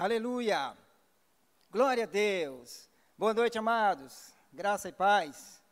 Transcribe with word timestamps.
Aleluia. 0.00 0.74
Glória 1.70 2.04
a 2.04 2.06
Deus. 2.06 2.88
Boa 3.18 3.34
noite, 3.34 3.58
amados. 3.58 4.32
Graça 4.50 4.88
e 4.88 4.92
paz. 4.92 5.62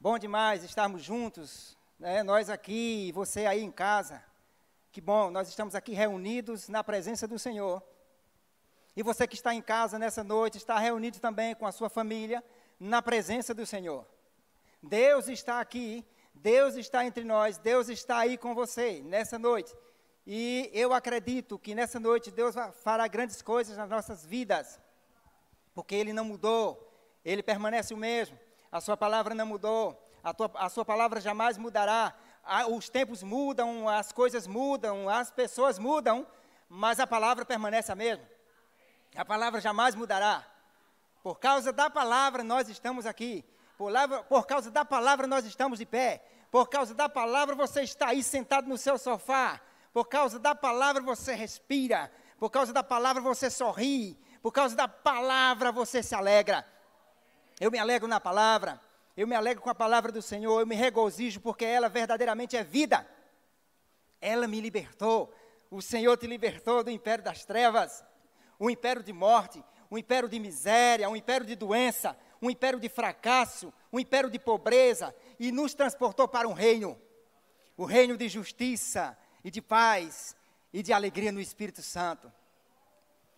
Bom 0.00 0.18
demais 0.18 0.64
estarmos 0.64 1.02
juntos, 1.02 1.76
né? 1.98 2.22
nós 2.22 2.48
aqui, 2.48 3.12
você 3.12 3.44
aí 3.44 3.62
em 3.62 3.70
casa. 3.70 4.24
Que 4.90 4.98
bom, 4.98 5.30
nós 5.30 5.46
estamos 5.46 5.74
aqui 5.74 5.92
reunidos 5.92 6.70
na 6.70 6.82
presença 6.82 7.28
do 7.28 7.38
Senhor. 7.38 7.82
E 8.96 9.02
você 9.02 9.26
que 9.26 9.34
está 9.34 9.54
em 9.54 9.60
casa 9.60 9.98
nessa 9.98 10.24
noite, 10.24 10.56
está 10.56 10.78
reunido 10.78 11.20
também 11.20 11.54
com 11.54 11.66
a 11.66 11.72
sua 11.72 11.90
família, 11.90 12.42
na 12.78 13.02
presença 13.02 13.52
do 13.52 13.66
Senhor. 13.66 14.06
Deus 14.82 15.28
está 15.28 15.60
aqui, 15.60 16.02
Deus 16.32 16.76
está 16.76 17.04
entre 17.04 17.24
nós, 17.24 17.58
Deus 17.58 17.90
está 17.90 18.20
aí 18.20 18.38
com 18.38 18.54
você 18.54 19.02
nessa 19.02 19.38
noite. 19.38 19.76
E 20.32 20.70
eu 20.72 20.92
acredito 20.92 21.58
que 21.58 21.74
nessa 21.74 21.98
noite 21.98 22.30
Deus 22.30 22.54
fará 22.84 23.08
grandes 23.08 23.42
coisas 23.42 23.76
nas 23.76 23.90
nossas 23.90 24.24
vidas, 24.24 24.78
porque 25.74 25.92
Ele 25.92 26.12
não 26.12 26.24
mudou, 26.24 26.88
Ele 27.24 27.42
permanece 27.42 27.92
o 27.92 27.96
mesmo, 27.96 28.38
a 28.70 28.80
Sua 28.80 28.96
palavra 28.96 29.34
não 29.34 29.44
mudou, 29.44 30.00
a, 30.22 30.32
tua, 30.32 30.48
a 30.54 30.68
Sua 30.68 30.84
palavra 30.84 31.20
jamais 31.20 31.58
mudará. 31.58 32.14
Os 32.68 32.88
tempos 32.88 33.24
mudam, 33.24 33.88
as 33.88 34.12
coisas 34.12 34.46
mudam, 34.46 35.08
as 35.08 35.32
pessoas 35.32 35.80
mudam, 35.80 36.24
mas 36.68 37.00
a 37.00 37.08
palavra 37.08 37.44
permanece 37.44 37.90
a 37.90 37.96
mesma. 37.96 38.24
A 39.16 39.24
palavra 39.24 39.60
jamais 39.60 39.96
mudará. 39.96 40.46
Por 41.24 41.40
causa 41.40 41.72
da 41.72 41.90
palavra 41.90 42.44
nós 42.44 42.68
estamos 42.68 43.04
aqui. 43.04 43.44
Por, 43.76 43.92
por 44.28 44.46
causa 44.46 44.70
da 44.70 44.84
palavra 44.84 45.26
nós 45.26 45.44
estamos 45.44 45.80
de 45.80 45.86
pé. 45.86 46.24
Por 46.52 46.68
causa 46.68 46.94
da 46.94 47.08
palavra 47.08 47.56
você 47.56 47.82
está 47.82 48.10
aí 48.10 48.22
sentado 48.22 48.68
no 48.68 48.78
seu 48.78 48.96
sofá. 48.96 49.60
Por 49.92 50.06
causa 50.06 50.38
da 50.38 50.54
palavra 50.54 51.02
você 51.02 51.34
respira. 51.34 52.10
Por 52.38 52.50
causa 52.50 52.72
da 52.72 52.82
palavra 52.82 53.20
você 53.20 53.50
sorri. 53.50 54.18
Por 54.42 54.52
causa 54.52 54.74
da 54.74 54.88
palavra 54.88 55.72
você 55.72 56.02
se 56.02 56.14
alegra. 56.14 56.66
Eu 57.60 57.70
me 57.70 57.78
alegro 57.78 58.08
na 58.08 58.20
palavra. 58.20 58.80
Eu 59.16 59.26
me 59.26 59.34
alegro 59.34 59.62
com 59.62 59.70
a 59.70 59.74
palavra 59.74 60.10
do 60.10 60.22
Senhor. 60.22 60.60
Eu 60.60 60.66
me 60.66 60.74
regozijo 60.74 61.40
porque 61.40 61.64
ela 61.64 61.88
verdadeiramente 61.88 62.56
é 62.56 62.64
vida. 62.64 63.06
Ela 64.20 64.46
me 64.46 64.60
libertou. 64.60 65.34
O 65.70 65.80
Senhor 65.80 66.16
te 66.16 66.26
libertou 66.26 66.82
do 66.82 66.90
império 66.90 67.22
das 67.22 67.44
trevas, 67.44 68.04
o 68.58 68.68
império 68.68 69.04
de 69.04 69.12
morte, 69.12 69.62
o 69.88 69.96
império 69.96 70.28
de 70.28 70.38
miséria, 70.40 71.08
o 71.08 71.16
império 71.16 71.46
de 71.46 71.54
doença, 71.54 72.16
um 72.42 72.50
império 72.50 72.80
de 72.80 72.88
fracasso, 72.88 73.72
um 73.92 74.00
império 74.00 74.28
de 74.28 74.38
pobreza, 74.38 75.14
e 75.38 75.52
nos 75.52 75.72
transportou 75.72 76.26
para 76.26 76.48
um 76.48 76.52
reino, 76.52 77.00
o 77.76 77.84
reino 77.84 78.16
de 78.16 78.28
justiça, 78.28 79.16
e 79.44 79.50
de 79.50 79.60
paz 79.60 80.36
e 80.72 80.82
de 80.82 80.92
alegria 80.92 81.32
no 81.32 81.40
Espírito 81.40 81.82
Santo. 81.82 82.32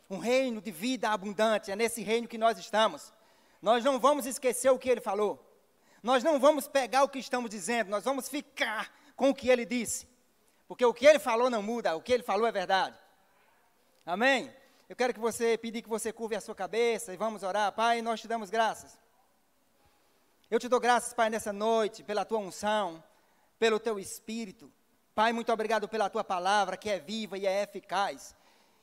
Um 0.08 0.19
reino 0.19 0.61
de 0.61 0.70
vida 0.70 1.11
abundante, 1.11 1.70
é 1.70 1.77
nesse 1.77 2.03
reino 2.03 2.28
que 2.28 2.36
nós 2.36 2.58
estamos. 2.58 3.12
Nós 3.61 3.84
não 3.84 3.98
vamos 3.98 4.27
esquecer 4.27 4.70
o 4.70 4.78
que 4.78 4.89
ele 4.89 5.00
falou. 5.00 5.42
Nós 6.03 6.25
não 6.25 6.39
vamos 6.41 6.67
pegar 6.67 7.05
o 7.05 7.08
que 7.08 7.19
estamos 7.19 7.50
dizendo, 7.50 7.89
nós 7.89 8.05
vamos 8.05 8.28
ficar 8.28 8.92
com 9.17 9.30
o 9.30 9.34
que 9.34 9.48
ele 9.48 9.64
disse. 9.64 10.08
Porque 10.67 10.84
o 10.84 10.92
que 10.92 11.06
ele 11.06 11.19
falou 11.19 11.48
não 11.48 11.62
muda, 11.62 11.97
o 11.97 12.03
que 12.03 12.12
ele 12.12 12.23
falou 12.23 12.47
é 12.47 12.53
verdade. 12.53 12.98
Amém? 14.05 14.53
Eu 14.89 14.97
quero 14.97 15.14
que 15.14 15.20
você 15.20 15.56
pedir 15.56 15.80
que 15.80 15.89
você 15.89 16.12
curve 16.12 16.34
a 16.34 16.41
sua 16.41 16.55
cabeça 16.55 17.14
e 17.14 17.17
vamos 17.17 17.42
orar. 17.42 17.73
Pai, 17.73 18.03
nós 18.03 18.20
te 18.20 18.27
damos 18.27 18.50
graças. 18.50 18.98
Eu 20.50 20.58
te 20.58 20.69
dou 20.69 20.80
graças, 20.80 21.14
Pai, 21.14 21.30
nessa 21.30 21.53
noite, 21.53 22.03
pela 22.03 22.25
tua 22.25 22.39
unção, 22.39 23.03
pelo 23.58 23.80
teu 23.80 23.98
espírito. 23.98 24.70
Pai, 25.14 25.30
muito 25.30 25.52
obrigado 25.52 25.86
pela 25.86 26.08
tua 26.08 26.24
palavra 26.24 26.74
que 26.74 26.88
é 26.88 26.98
viva 26.98 27.36
e 27.36 27.46
é 27.46 27.62
eficaz. 27.62 28.34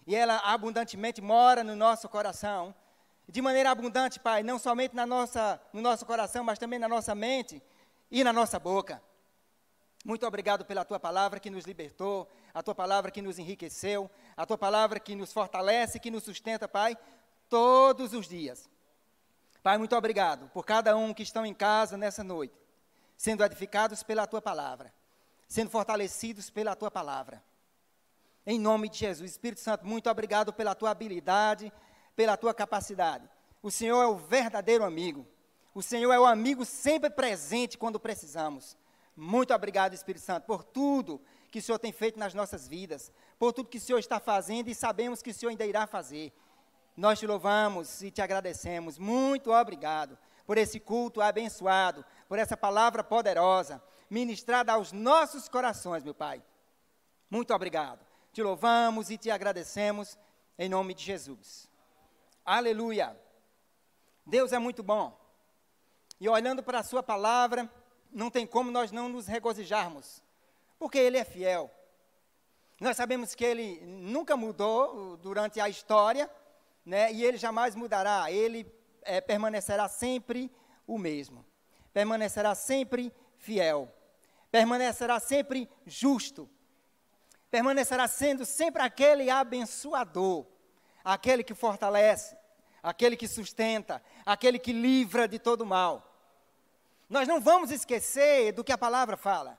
E 0.05 0.15
ela 0.15 0.37
abundantemente 0.37 1.21
mora 1.21 1.63
no 1.63 1.75
nosso 1.75 2.07
coração. 2.07 2.73
De 3.27 3.41
maneira 3.41 3.71
abundante, 3.71 4.19
Pai, 4.19 4.43
não 4.43 4.59
somente 4.59 4.95
na 4.95 5.07
nossa, 5.07 5.59
no 5.73 5.81
nosso 5.81 6.05
coração, 6.05 6.43
mas 6.43 6.59
também 6.59 6.77
na 6.77 6.87
nossa 6.87 7.15
mente 7.15 7.61
e 8.11 8.23
na 8.23 8.31
nossa 8.31 8.59
boca. 8.59 9.01
Muito 10.05 10.25
obrigado 10.25 10.63
pela 10.65 10.85
tua 10.85 10.99
palavra 10.99 11.39
que 11.39 11.49
nos 11.49 11.65
libertou, 11.65 12.29
a 12.53 12.61
tua 12.61 12.75
palavra 12.75 13.09
que 13.09 13.23
nos 13.23 13.39
enriqueceu, 13.39 14.09
a 14.37 14.45
tua 14.45 14.57
palavra 14.57 14.99
que 14.99 15.15
nos 15.15 15.33
fortalece, 15.33 15.99
que 15.99 16.11
nos 16.11 16.23
sustenta, 16.23 16.67
Pai, 16.67 16.95
todos 17.49 18.13
os 18.13 18.27
dias. 18.27 18.69
Pai, 19.63 19.79
muito 19.79 19.95
obrigado 19.95 20.47
por 20.49 20.63
cada 20.63 20.95
um 20.95 21.11
que 21.11 21.23
estão 21.23 21.43
em 21.43 21.55
casa 21.55 21.97
nessa 21.97 22.23
noite, 22.23 22.53
sendo 23.17 23.43
edificados 23.43 24.03
pela 24.03 24.27
tua 24.27 24.41
palavra 24.41 24.93
sendo 25.49 25.71
fortalecidos 25.71 26.51
pela 26.51 26.75
tua 26.75 26.91
palavra. 26.91 27.43
Em 28.45 28.59
nome 28.59 28.87
de 28.87 28.99
Jesus, 28.99 29.31
Espírito 29.31 29.59
Santo, 29.59 29.85
muito 29.85 30.07
obrigado 30.07 30.53
pela 30.53 30.75
tua 30.75 30.91
habilidade, 30.91 31.73
pela 32.15 32.37
tua 32.37 32.53
capacidade. 32.53 33.27
O 33.61 33.71
Senhor 33.71 34.01
é 34.01 34.05
o 34.05 34.15
verdadeiro 34.15 34.85
amigo. 34.85 35.27
O 35.73 35.81
Senhor 35.81 36.13
é 36.13 36.19
o 36.19 36.25
amigo 36.25 36.63
sempre 36.63 37.09
presente 37.09 37.77
quando 37.77 37.99
precisamos. 37.99 38.77
Muito 39.15 39.53
obrigado, 39.53 39.93
Espírito 39.93 40.23
Santo, 40.23 40.45
por 40.45 40.63
tudo 40.63 41.19
que 41.51 41.59
o 41.59 41.61
Senhor 41.61 41.79
tem 41.79 41.91
feito 41.91 42.19
nas 42.19 42.33
nossas 42.33 42.67
vidas, 42.67 43.11
por 43.39 43.51
tudo 43.51 43.69
que 43.69 43.79
o 43.79 43.81
Senhor 43.81 43.99
está 43.99 44.19
fazendo 44.19 44.69
e 44.69 44.75
sabemos 44.75 45.21
que 45.21 45.31
o 45.31 45.33
Senhor 45.33 45.49
ainda 45.49 45.65
irá 45.65 45.87
fazer. 45.87 46.31
Nós 46.95 47.17
te 47.17 47.25
louvamos 47.25 48.03
e 48.03 48.11
te 48.11 48.21
agradecemos. 48.21 48.99
Muito 48.99 49.51
obrigado 49.51 50.17
por 50.45 50.57
esse 50.57 50.79
culto 50.79 51.21
abençoado, 51.21 52.05
por 52.27 52.37
essa 52.37 52.55
palavra 52.55 53.03
poderosa 53.03 53.81
ministrada 54.09 54.73
aos 54.73 54.91
nossos 54.91 55.47
corações, 55.47 56.03
meu 56.03 56.13
Pai. 56.13 56.43
Muito 57.29 57.53
obrigado. 57.53 58.05
Te 58.33 58.41
louvamos 58.41 59.09
e 59.09 59.17
te 59.17 59.29
agradecemos 59.29 60.17
em 60.57 60.67
nome 60.67 60.93
de 60.93 61.03
Jesus. 61.03 61.69
Aleluia. 62.43 63.15
Deus 64.25 64.51
é 64.51 64.57
muito 64.57 64.81
bom. 64.81 65.17
E 66.19 66.27
olhando 66.27 66.63
para 66.63 66.79
a 66.79 66.83
Sua 66.83 67.03
palavra, 67.03 67.71
não 68.11 68.31
tem 68.31 68.45
como 68.47 68.71
nós 68.71 68.91
não 68.91 69.07
nos 69.07 69.27
regozijarmos, 69.27 70.23
porque 70.77 70.97
Ele 70.97 71.17
é 71.17 71.23
fiel. 71.23 71.71
Nós 72.79 72.97
sabemos 72.97 73.35
que 73.35 73.45
Ele 73.45 73.79
nunca 73.85 74.35
mudou 74.35 75.17
durante 75.17 75.59
a 75.59 75.69
história, 75.69 76.29
né, 76.85 77.11
e 77.11 77.23
Ele 77.23 77.37
jamais 77.37 77.75
mudará. 77.75 78.31
Ele 78.31 78.65
é, 79.03 79.21
permanecerá 79.21 79.87
sempre 79.87 80.51
o 80.87 80.97
mesmo, 80.97 81.45
permanecerá 81.93 82.55
sempre 82.55 83.13
fiel 83.37 83.93
permanecerá 84.51 85.19
sempre 85.19 85.69
justo, 85.85 86.49
permanecerá 87.49 88.07
sendo 88.07 88.45
sempre 88.45 88.81
aquele 88.81 89.29
abençoador, 89.29 90.45
aquele 91.03 91.43
que 91.43 91.53
fortalece, 91.53 92.37
aquele 92.81 93.15
que 93.15 93.27
sustenta, 93.27 94.01
aquele 94.25 94.59
que 94.59 94.71
livra 94.71 95.27
de 95.27 95.39
todo 95.39 95.65
mal. 95.65 96.05
Nós 97.09 97.27
não 97.27 97.41
vamos 97.41 97.71
esquecer 97.71 98.51
do 98.51 98.63
que 98.63 98.71
a 98.71 98.77
palavra 98.77 99.17
fala. 99.17 99.57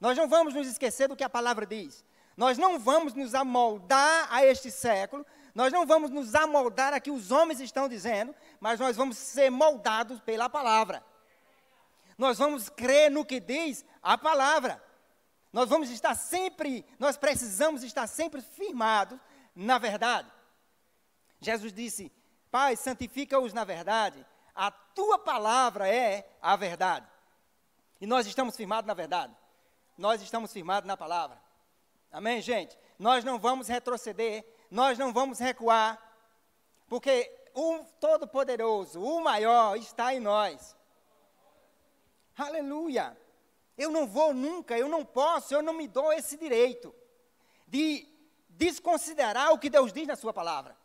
Nós 0.00 0.16
não 0.16 0.28
vamos 0.28 0.54
nos 0.54 0.68
esquecer 0.68 1.08
do 1.08 1.16
que 1.16 1.24
a 1.24 1.28
palavra 1.28 1.66
diz. 1.66 2.04
Nós 2.36 2.58
não 2.58 2.78
vamos 2.78 3.14
nos 3.14 3.34
amoldar 3.34 4.28
a 4.30 4.44
este 4.44 4.70
século, 4.70 5.24
nós 5.54 5.72
não 5.72 5.86
vamos 5.86 6.10
nos 6.10 6.34
amoldar 6.34 6.92
a 6.92 7.00
que 7.00 7.10
os 7.10 7.30
homens 7.30 7.60
estão 7.60 7.88
dizendo, 7.88 8.34
mas 8.60 8.78
nós 8.78 8.94
vamos 8.94 9.16
ser 9.16 9.50
moldados 9.50 10.20
pela 10.20 10.48
palavra. 10.50 11.02
Nós 12.16 12.38
vamos 12.38 12.68
crer 12.68 13.10
no 13.10 13.24
que 13.24 13.40
diz 13.40 13.84
a 14.02 14.16
palavra. 14.16 14.82
Nós 15.52 15.68
vamos 15.68 15.90
estar 15.90 16.14
sempre, 16.14 16.84
nós 16.98 17.16
precisamos 17.16 17.82
estar 17.82 18.06
sempre 18.06 18.40
firmados 18.42 19.18
na 19.54 19.78
verdade. 19.78 20.30
Jesus 21.40 21.72
disse: 21.72 22.12
Pai, 22.50 22.76
santifica-os 22.76 23.52
na 23.52 23.64
verdade, 23.64 24.24
a 24.54 24.70
tua 24.70 25.18
palavra 25.18 25.88
é 25.88 26.28
a 26.40 26.56
verdade. 26.56 27.06
E 28.00 28.06
nós 28.06 28.26
estamos 28.26 28.56
firmados 28.56 28.86
na 28.86 28.94
verdade. 28.94 29.34
Nós 29.96 30.20
estamos 30.20 30.52
firmados 30.52 30.86
na 30.86 30.96
palavra. 30.96 31.40
Amém, 32.12 32.40
gente? 32.40 32.78
Nós 32.98 33.24
não 33.24 33.38
vamos 33.38 33.68
retroceder, 33.68 34.44
nós 34.70 34.98
não 34.98 35.12
vamos 35.12 35.38
recuar, 35.38 35.98
porque 36.88 37.30
o 37.54 37.84
Todo-Poderoso, 38.00 39.02
o 39.02 39.22
maior, 39.22 39.76
está 39.76 40.14
em 40.14 40.20
nós. 40.20 40.76
Aleluia! 42.36 43.16
Eu 43.76 43.90
não 43.90 44.06
vou 44.06 44.32
nunca, 44.32 44.78
eu 44.78 44.88
não 44.88 45.04
posso, 45.04 45.54
eu 45.54 45.62
não 45.62 45.72
me 45.72 45.86
dou 45.86 46.12
esse 46.12 46.36
direito 46.36 46.94
de 47.66 48.06
desconsiderar 48.48 49.52
o 49.52 49.58
que 49.58 49.68
Deus 49.68 49.92
diz 49.92 50.06
na 50.06 50.16
Sua 50.16 50.32
palavra. 50.32 50.76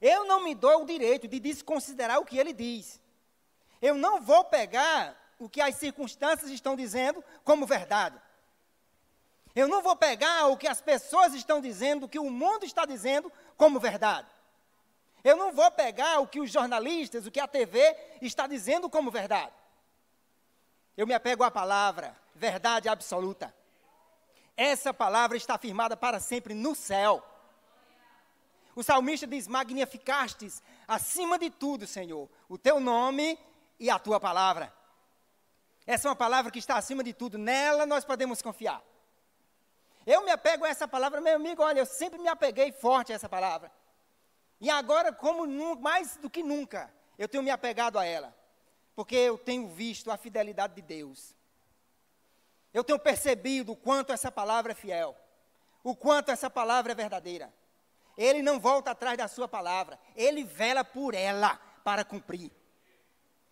Eu 0.00 0.24
não 0.24 0.42
me 0.42 0.54
dou 0.54 0.82
o 0.82 0.86
direito 0.86 1.28
de 1.28 1.38
desconsiderar 1.38 2.18
o 2.18 2.24
que 2.24 2.38
Ele 2.38 2.52
diz. 2.52 3.00
Eu 3.80 3.94
não 3.94 4.20
vou 4.20 4.44
pegar 4.44 5.16
o 5.38 5.48
que 5.48 5.60
as 5.60 5.76
circunstâncias 5.76 6.50
estão 6.50 6.74
dizendo 6.74 7.24
como 7.44 7.66
verdade. 7.66 8.20
Eu 9.54 9.68
não 9.68 9.82
vou 9.82 9.96
pegar 9.96 10.46
o 10.46 10.56
que 10.56 10.68
as 10.68 10.80
pessoas 10.80 11.34
estão 11.34 11.60
dizendo, 11.60 12.04
o 12.04 12.08
que 12.08 12.18
o 12.18 12.30
mundo 12.30 12.64
está 12.64 12.84
dizendo 12.84 13.32
como 13.56 13.80
verdade. 13.80 14.28
Eu 15.22 15.36
não 15.36 15.52
vou 15.52 15.70
pegar 15.70 16.20
o 16.20 16.26
que 16.26 16.40
os 16.40 16.50
jornalistas, 16.50 17.26
o 17.26 17.30
que 17.30 17.40
a 17.40 17.48
TV 17.48 17.96
está 18.22 18.46
dizendo 18.46 18.88
como 18.88 19.10
verdade. 19.10 19.52
Eu 20.96 21.06
me 21.06 21.14
apego 21.14 21.44
à 21.44 21.50
palavra, 21.50 22.16
verdade 22.34 22.88
absoluta. 22.88 23.54
Essa 24.56 24.92
palavra 24.92 25.36
está 25.36 25.56
firmada 25.56 25.96
para 25.96 26.20
sempre 26.20 26.52
no 26.54 26.74
céu. 26.74 27.24
O 28.74 28.82
salmista 28.82 29.26
diz: 29.26 29.48
Magnificastes 29.48 30.62
acima 30.86 31.38
de 31.38 31.50
tudo, 31.50 31.86
Senhor, 31.86 32.28
o 32.48 32.58
teu 32.58 32.80
nome 32.80 33.38
e 33.78 33.88
a 33.88 33.98
tua 33.98 34.20
palavra. 34.20 34.72
Essa 35.86 36.08
é 36.08 36.10
uma 36.10 36.16
palavra 36.16 36.50
que 36.50 36.58
está 36.58 36.76
acima 36.76 37.02
de 37.02 37.12
tudo, 37.12 37.38
nela 37.38 37.86
nós 37.86 38.04
podemos 38.04 38.42
confiar. 38.42 38.82
Eu 40.06 40.22
me 40.24 40.30
apego 40.30 40.64
a 40.64 40.68
essa 40.68 40.86
palavra, 40.86 41.20
meu 41.20 41.36
amigo, 41.36 41.62
olha, 41.62 41.80
eu 41.80 41.86
sempre 41.86 42.18
me 42.18 42.28
apeguei 42.28 42.72
forte 42.72 43.12
a 43.12 43.14
essa 43.14 43.28
palavra. 43.28 43.70
E 44.60 44.68
agora, 44.68 45.12
como 45.12 45.46
mais 45.80 46.16
do 46.16 46.28
que 46.28 46.42
nunca, 46.42 46.92
eu 47.18 47.28
tenho 47.28 47.42
me 47.42 47.50
apegado 47.50 47.98
a 47.98 48.04
ela. 48.04 48.34
Porque 48.94 49.16
eu 49.16 49.38
tenho 49.38 49.68
visto 49.68 50.10
a 50.10 50.16
fidelidade 50.16 50.74
de 50.74 50.82
Deus. 50.82 51.34
Eu 52.72 52.84
tenho 52.84 52.98
percebido 52.98 53.72
o 53.72 53.76
quanto 53.76 54.12
essa 54.12 54.30
palavra 54.30 54.72
é 54.72 54.74
fiel. 54.74 55.16
O 55.82 55.96
quanto 55.96 56.30
essa 56.30 56.50
palavra 56.50 56.92
é 56.92 56.94
verdadeira. 56.94 57.52
Ele 58.16 58.42
não 58.42 58.60
volta 58.60 58.90
atrás 58.90 59.16
da 59.16 59.26
sua 59.28 59.48
palavra. 59.48 59.98
Ele 60.14 60.44
vela 60.44 60.84
por 60.84 61.14
ela 61.14 61.56
para 61.82 62.04
cumprir. 62.04 62.52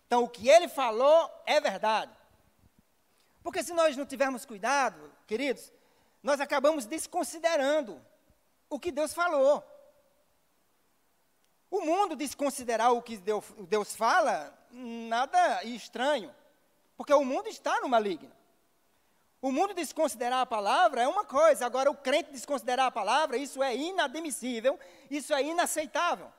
Então, 0.07 0.25
o 0.25 0.29
que 0.29 0.49
ele 0.49 0.69
falou 0.69 1.31
é 1.47 1.61
verdade. 1.61 2.13
Porque 3.43 3.63
se 3.63 3.73
nós 3.73 3.97
não 3.97 4.07
tivermos 4.07 4.45
cuidado, 4.45 5.13
queridos, 5.27 5.73
nós 6.23 6.41
acabamos 6.41 6.87
desconsiderando 6.87 8.01
o 8.69 8.79
que 8.79 8.93
Deus 8.93 9.15
falou. 9.15 9.65
O 11.71 11.81
mundo 11.83 12.17
desconsiderar 12.17 12.93
o 12.93 13.03
que 13.03 13.19
Deus, 13.19 13.95
fala, 13.95 14.57
nada 14.71 15.63
estranho, 15.65 16.35
porque 16.97 17.13
o 17.13 17.25
mundo 17.25 17.49
está 17.49 17.81
no 17.81 17.89
maligno. 17.89 18.33
O 19.41 19.53
mundo 19.53 19.75
desconsiderar 19.75 20.41
a 20.41 20.47
palavra 20.47 21.03
é 21.03 21.09
uma 21.09 21.25
coisa, 21.25 21.65
agora 21.65 21.91
o 21.91 21.97
crente 21.97 22.33
desconsiderar 22.33 22.87
a 22.87 22.91
palavra, 22.91 23.37
isso 23.37 23.63
é 23.63 23.77
inadmissível, 23.77 24.79
isso 25.11 25.33
é 25.33 25.43
inaceitável. 25.43 26.33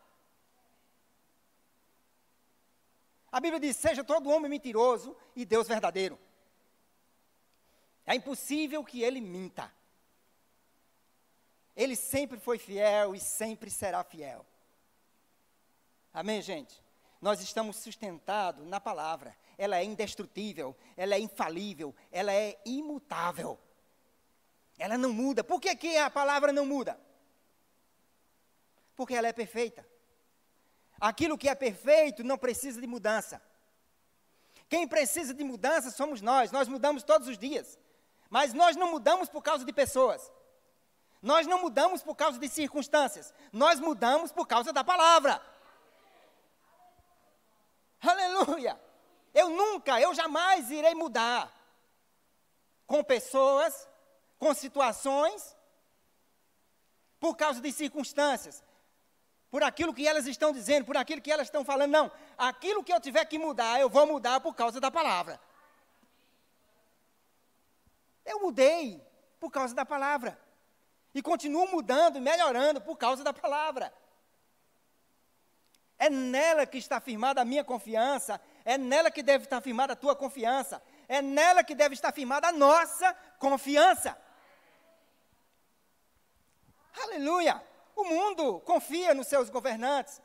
A 3.32 3.40
Bíblia 3.40 3.60
diz: 3.60 3.78
seja 3.78 4.04
todo 4.04 4.30
homem 4.30 4.50
mentiroso 4.50 5.16
e 5.36 5.46
Deus 5.46 5.68
verdadeiro. 5.68 6.20
É 8.06 8.16
impossível 8.16 8.84
que 8.84 9.04
ele 9.04 9.22
minta. 9.22 9.72
Ele 11.76 11.96
sempre 11.96 12.40
foi 12.40 12.58
fiel 12.58 13.14
e 13.14 13.20
sempre 13.20 13.70
será 13.70 14.04
fiel. 14.04 14.46
Amém, 16.14 16.42
gente? 16.42 16.82
Nós 17.22 17.42
estamos 17.42 17.78
sustentados 17.78 18.66
na 18.66 18.80
palavra. 18.80 19.36
Ela 19.58 19.78
é 19.78 19.84
indestrutível, 19.84 20.76
ela 20.96 21.16
é 21.16 21.20
infalível, 21.20 21.94
ela 22.12 22.34
é 22.34 22.58
imutável. 22.66 23.60
Ela 24.78 24.98
não 24.98 25.12
muda. 25.12 25.44
Por 25.44 25.60
que, 25.60 25.76
que 25.76 25.98
a 25.98 26.10
palavra 26.10 26.54
não 26.54 26.66
muda? 26.66 27.00
Porque 28.96 29.14
ela 29.14 29.28
é 29.28 29.34
perfeita. 29.34 29.86
Aquilo 31.00 31.38
que 31.38 31.50
é 31.50 31.56
perfeito 31.56 32.24
não 32.24 32.38
precisa 32.38 32.80
de 32.80 32.88
mudança. 32.88 33.42
Quem 34.70 34.88
precisa 34.88 35.34
de 35.34 35.44
mudança 35.44 35.92
somos 35.92 36.22
nós. 36.22 36.52
Nós 36.52 36.68
mudamos 36.68 37.04
todos 37.04 37.28
os 37.28 37.38
dias. 37.38 37.78
Mas 38.30 38.54
nós 38.54 38.76
não 38.76 38.92
mudamos 38.92 39.28
por 39.28 39.42
causa 39.42 39.66
de 39.66 39.74
pessoas. 39.74 40.32
Nós 41.22 41.46
não 41.48 41.60
mudamos 41.60 42.02
por 42.02 42.16
causa 42.16 42.40
de 42.40 42.48
circunstâncias. 42.48 43.34
Nós 43.52 43.80
mudamos 43.80 44.32
por 44.32 44.48
causa 44.48 44.72
da 44.72 44.84
palavra. 44.84 45.42
Aleluia! 48.02 48.80
Eu 49.34 49.50
nunca, 49.50 50.00
eu 50.00 50.14
jamais 50.14 50.72
irei 50.72 50.96
mudar 50.96 51.54
com 52.88 53.04
pessoas, 53.04 53.88
com 54.38 54.54
situações, 54.54 55.56
por 57.20 57.36
causa 57.36 57.62
de 57.62 57.72
circunstâncias, 57.72 58.64
por 59.52 59.62
aquilo 59.62 59.94
que 59.94 60.08
elas 60.08 60.26
estão 60.26 60.52
dizendo, 60.52 60.86
por 60.86 60.98
aquilo 60.98 61.22
que 61.22 61.32
elas 61.32 61.48
estão 61.48 61.64
falando. 61.64 61.92
Não, 61.92 62.12
aquilo 62.38 62.84
que 62.84 62.94
eu 62.94 63.00
tiver 63.00 63.26
que 63.26 63.38
mudar, 63.38 63.80
eu 63.80 63.90
vou 63.90 64.08
mudar 64.08 64.40
por 64.40 64.56
causa 64.56 64.80
da 64.80 64.90
palavra. 64.90 65.40
Eu 68.26 68.40
mudei 68.40 69.04
por 69.40 69.52
causa 69.52 69.74
da 69.74 69.86
palavra. 69.86 70.40
E 71.14 71.22
continuo 71.22 71.68
mudando 71.68 72.18
e 72.18 72.22
melhorando 72.22 72.80
por 72.80 72.96
causa 72.96 73.24
da 73.24 73.34
palavra. 73.34 73.92
É 76.00 76.10
nela 76.10 76.66
que 76.66 76.78
está 76.78 77.02
firmada 77.02 77.42
a 77.42 77.46
minha 77.46 77.64
confiança, 77.64 78.40
é 78.64 78.78
nela 78.78 79.12
que 79.12 79.22
deve 79.22 79.44
estar 79.44 79.60
firmada 79.60 79.92
a 79.92 79.96
tua 79.98 80.16
confiança, 80.16 80.82
é 81.10 81.22
nela 81.22 81.62
que 81.62 81.76
deve 81.76 81.94
estar 81.94 82.14
firmada 82.14 82.48
a 82.48 82.52
nossa 82.54 83.14
confiança. 83.38 84.18
Aleluia! 87.04 87.62
O 87.96 88.06
mundo 88.06 88.62
confia 88.62 89.14
nos 89.14 89.28
seus 89.28 89.50
governantes, 89.50 90.22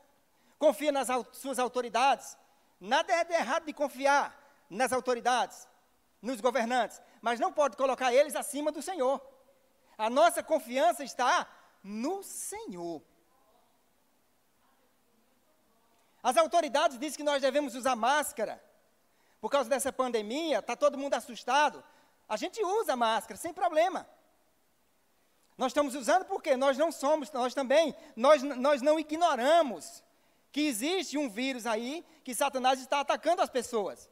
confia 0.57 0.93
nas 0.93 1.09
suas 1.33 1.59
autoridades. 1.59 2.37
Nada 2.79 3.11
é 3.11 3.25
de 3.25 3.33
errado 3.33 3.65
de 3.65 3.73
confiar 3.73 4.33
nas 4.69 4.93
autoridades, 4.93 5.67
nos 6.21 6.39
governantes, 6.39 7.01
mas 7.21 7.37
não 7.37 7.51
pode 7.51 7.75
colocar 7.75 8.13
eles 8.13 8.35
acima 8.35 8.71
do 8.71 8.81
Senhor. 8.81 9.21
A 9.97 10.09
nossa 10.09 10.41
confiança 10.41 11.03
está 11.03 11.47
no 11.83 12.23
Senhor. 12.23 13.01
As 16.25 16.37
autoridades 16.37 16.97
dizem 16.97 17.17
que 17.17 17.23
nós 17.23 17.39
devemos 17.39 17.75
usar 17.75 17.95
máscara. 17.95 18.59
Por 19.39 19.47
causa 19.47 19.69
dessa 19.69 19.93
pandemia, 19.93 20.57
está 20.57 20.75
todo 20.75 20.97
mundo 20.97 21.13
assustado. 21.13 21.83
A 22.27 22.35
gente 22.35 22.59
usa 22.63 22.95
máscara, 22.95 23.37
sem 23.37 23.53
problema. 23.53 24.09
Nós 25.55 25.67
estamos 25.67 25.93
usando 25.93 26.25
porque 26.25 26.57
nós 26.57 26.79
não 26.79 26.91
somos, 26.91 27.31
nós 27.31 27.53
também, 27.53 27.95
nós, 28.15 28.41
nós 28.41 28.81
não 28.81 28.99
ignoramos 28.99 30.03
que 30.51 30.61
existe 30.61 31.15
um 31.15 31.29
vírus 31.29 31.67
aí 31.67 32.03
que 32.23 32.33
Satanás 32.33 32.79
está 32.79 33.01
atacando 33.01 33.43
as 33.43 33.49
pessoas. 33.51 34.09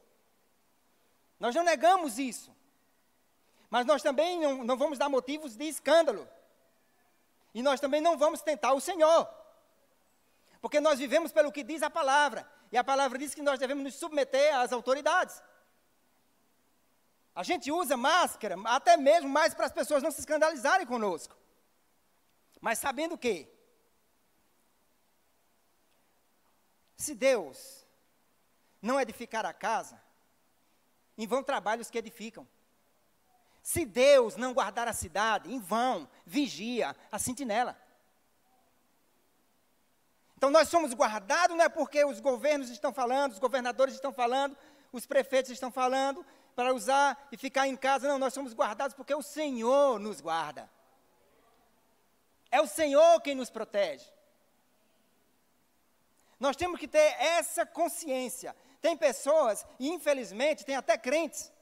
Nós 1.39 1.55
não 1.55 1.63
negamos 1.63 2.19
isso. 2.19 2.55
Mas 3.71 3.87
nós 3.87 4.03
também 4.03 4.39
não, 4.39 4.63
não 4.63 4.77
vamos 4.77 4.99
dar 4.99 5.09
motivos 5.09 5.55
de 5.55 5.65
escândalo. 5.65 6.29
E 7.55 7.63
nós 7.63 7.79
também 7.79 8.01
não 8.01 8.19
vamos 8.19 8.43
tentar 8.43 8.73
o 8.73 8.79
Senhor. 8.79 9.27
Porque 10.63 10.79
nós 10.79 10.97
vivemos 10.97 11.33
pelo 11.33 11.51
que 11.51 11.61
diz 11.61 11.83
a 11.83 11.89
palavra. 11.89 12.49
E 12.71 12.77
a 12.77 12.83
palavra 12.85 13.19
diz 13.19 13.35
que 13.35 13.41
nós 13.41 13.59
devemos 13.59 13.83
nos 13.83 13.95
submeter 13.95 14.55
às 14.55 14.71
autoridades. 14.71 15.43
A 17.35 17.43
gente 17.43 17.69
usa 17.69 17.97
máscara 17.97 18.55
até 18.67 18.95
mesmo 18.95 19.29
mais 19.29 19.53
para 19.53 19.65
as 19.65 19.73
pessoas 19.73 20.01
não 20.01 20.09
se 20.09 20.21
escandalizarem 20.21 20.87
conosco. 20.87 21.35
Mas 22.61 22.79
sabendo 22.79 23.17
que, 23.17 23.53
se 26.95 27.13
Deus 27.13 27.85
não 28.81 29.01
edificar 29.01 29.45
a 29.45 29.51
casa, 29.51 30.01
em 31.17 31.27
vão 31.27 31.43
trabalhos 31.43 31.89
que 31.89 31.97
edificam. 31.97 32.47
Se 33.61 33.85
Deus 33.85 34.37
não 34.37 34.53
guardar 34.53 34.87
a 34.87 34.93
cidade, 34.93 35.53
em 35.53 35.59
vão 35.59 36.09
vigia 36.25 36.95
a 37.11 37.19
sentinela. 37.19 37.77
Então 40.43 40.51
nós 40.51 40.67
somos 40.67 40.93
guardados 40.93 41.55
não 41.55 41.63
é 41.63 41.69
porque 41.69 42.03
os 42.03 42.19
governos 42.19 42.69
estão 42.69 42.91
falando, 42.91 43.31
os 43.31 43.39
governadores 43.39 43.93
estão 43.93 44.11
falando, 44.11 44.57
os 44.91 45.05
prefeitos 45.05 45.49
estão 45.49 45.71
falando 45.71 46.25
para 46.53 46.73
usar 46.73 47.29
e 47.31 47.37
ficar 47.37 47.65
em 47.65 47.77
casa. 47.77 48.09
Não, 48.09 48.19
nós 48.19 48.33
somos 48.33 48.53
guardados 48.53 48.93
porque 48.93 49.15
o 49.15 49.21
Senhor 49.21 49.97
nos 49.99 50.19
guarda. 50.19 50.69
É 52.51 52.59
o 52.59 52.67
Senhor 52.67 53.21
quem 53.21 53.35
nos 53.35 53.49
protege. 53.49 54.05
Nós 56.37 56.57
temos 56.57 56.77
que 56.77 56.89
ter 56.89 57.15
essa 57.21 57.65
consciência. 57.65 58.53
Tem 58.81 58.97
pessoas, 58.97 59.65
e 59.79 59.87
infelizmente 59.87 60.65
tem 60.65 60.75
até 60.75 60.97
crentes, 60.97 61.53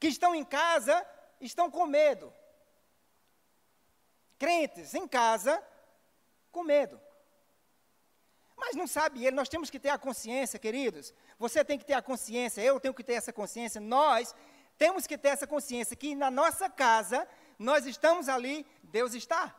que 0.00 0.08
estão 0.08 0.34
em 0.34 0.46
casa, 0.46 1.06
estão 1.42 1.70
com 1.70 1.84
medo. 1.84 2.32
Crentes 4.38 4.94
em 4.94 5.06
casa, 5.06 5.62
com 6.50 6.64
medo. 6.64 6.98
Mas 8.64 8.76
não 8.76 8.86
sabe 8.86 9.26
ele, 9.26 9.34
nós 9.34 9.48
temos 9.48 9.68
que 9.70 9.80
ter 9.80 9.88
a 9.88 9.98
consciência, 9.98 10.56
queridos. 10.56 11.12
Você 11.36 11.64
tem 11.64 11.76
que 11.76 11.84
ter 11.84 11.94
a 11.94 12.00
consciência, 12.00 12.60
eu 12.62 12.78
tenho 12.78 12.94
que 12.94 13.02
ter 13.02 13.14
essa 13.14 13.32
consciência, 13.32 13.80
nós 13.80 14.32
temos 14.78 15.04
que 15.04 15.18
ter 15.18 15.30
essa 15.30 15.48
consciência 15.48 15.96
que 15.96 16.14
na 16.14 16.30
nossa 16.30 16.70
casa, 16.70 17.26
nós 17.58 17.86
estamos 17.86 18.28
ali, 18.28 18.64
Deus 18.84 19.14
está. 19.14 19.52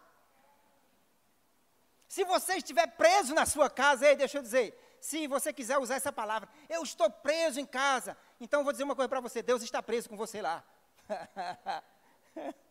Se 2.07 2.23
você 2.23 2.55
estiver 2.55 2.87
preso 2.95 3.33
na 3.33 3.45
sua 3.45 3.69
casa, 3.69 4.07
ei, 4.07 4.15
deixa 4.15 4.37
eu 4.37 4.41
dizer, 4.41 4.73
se 5.01 5.27
você 5.27 5.51
quiser 5.51 5.77
usar 5.79 5.95
essa 5.95 6.13
palavra, 6.13 6.47
eu 6.69 6.81
estou 6.81 7.09
preso 7.09 7.59
em 7.59 7.65
casa, 7.65 8.15
então 8.39 8.63
vou 8.63 8.71
dizer 8.71 8.85
uma 8.85 8.95
coisa 8.95 9.09
para 9.09 9.19
você: 9.19 9.41
Deus 9.41 9.63
está 9.63 9.83
preso 9.83 10.07
com 10.07 10.15
você 10.15 10.41
lá. 10.41 10.63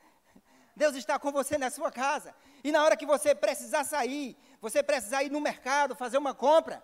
Deus 0.75 0.95
está 0.97 1.19
com 1.19 1.31
você 1.31 1.59
na 1.59 1.71
sua 1.71 1.91
casa. 1.91 2.35
E 2.65 2.73
na 2.73 2.83
hora 2.83 2.97
que 2.97 3.07
você 3.07 3.35
precisar 3.35 3.85
sair, 3.85 4.37
você 4.61 4.83
precisar 4.83 5.23
ir 5.23 5.31
no 5.31 5.41
mercado, 5.41 5.95
fazer 5.95 6.19
uma 6.19 6.35
compra. 6.35 6.83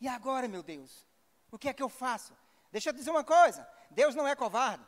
E 0.00 0.08
agora, 0.08 0.46
meu 0.46 0.62
Deus, 0.62 1.06
o 1.50 1.58
que 1.58 1.68
é 1.68 1.72
que 1.72 1.82
eu 1.82 1.88
faço? 1.88 2.36
Deixa 2.70 2.90
eu 2.90 2.92
dizer 2.92 3.10
uma 3.10 3.24
coisa: 3.24 3.66
Deus 3.90 4.14
não 4.14 4.26
é 4.26 4.34
covarde. 4.34 4.84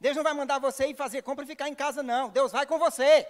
Deus 0.00 0.16
não 0.16 0.22
vai 0.22 0.32
mandar 0.32 0.58
você 0.58 0.86
ir 0.86 0.94
fazer 0.94 1.22
compra 1.22 1.44
e 1.44 1.48
ficar 1.48 1.68
em 1.68 1.74
casa, 1.74 2.02
não. 2.02 2.28
Deus 2.28 2.52
vai 2.52 2.66
com 2.66 2.78
você. 2.78 3.26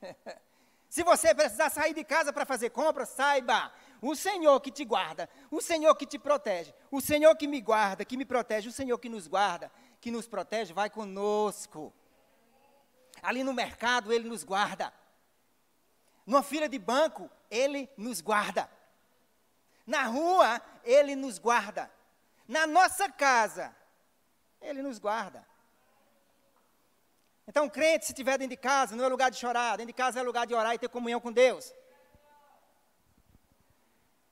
Se 0.88 1.02
você 1.02 1.34
precisar 1.34 1.70
sair 1.70 1.94
de 1.94 2.02
casa 2.02 2.32
para 2.32 2.46
fazer 2.46 2.70
compra, 2.70 3.04
saiba, 3.04 3.70
o 4.00 4.16
Senhor 4.16 4.58
que 4.60 4.70
te 4.70 4.84
guarda, 4.84 5.28
o 5.50 5.60
Senhor 5.60 5.94
que 5.94 6.06
te 6.06 6.18
protege, 6.18 6.74
o 6.90 7.00
Senhor 7.00 7.36
que 7.36 7.46
me 7.46 7.60
guarda, 7.60 8.04
que 8.04 8.16
me 8.16 8.24
protege, 8.24 8.68
o 8.68 8.72
Senhor 8.72 8.98
que 8.98 9.08
nos 9.08 9.26
guarda, 9.26 9.70
que 10.00 10.10
nos 10.10 10.26
protege, 10.26 10.72
vai 10.72 10.88
conosco. 10.90 11.92
Ali 13.22 13.42
no 13.42 13.52
mercado, 13.52 14.12
Ele 14.12 14.28
nos 14.28 14.44
guarda. 14.44 14.92
Numa 16.26 16.42
fila 16.42 16.68
de 16.68 16.78
banco, 16.78 17.30
Ele 17.50 17.88
nos 17.96 18.20
guarda. 18.20 18.70
Na 19.86 20.04
rua, 20.04 20.60
Ele 20.84 21.16
nos 21.16 21.38
guarda. 21.38 21.90
Na 22.46 22.66
nossa 22.66 23.10
casa, 23.10 23.74
Ele 24.60 24.82
nos 24.82 24.98
guarda. 24.98 25.46
Então, 27.46 27.66
crente, 27.68 28.04
se 28.04 28.12
estiver 28.12 28.36
dentro 28.36 28.50
de 28.50 28.60
casa, 28.60 28.94
não 28.94 29.04
é 29.04 29.08
lugar 29.08 29.30
de 29.30 29.38
chorar, 29.38 29.78
dentro 29.78 29.86
de 29.86 29.96
casa 29.96 30.20
é 30.20 30.22
lugar 30.22 30.46
de 30.46 30.54
orar 30.54 30.74
e 30.74 30.78
ter 30.78 30.88
comunhão 30.90 31.18
com 31.18 31.32
Deus. 31.32 31.72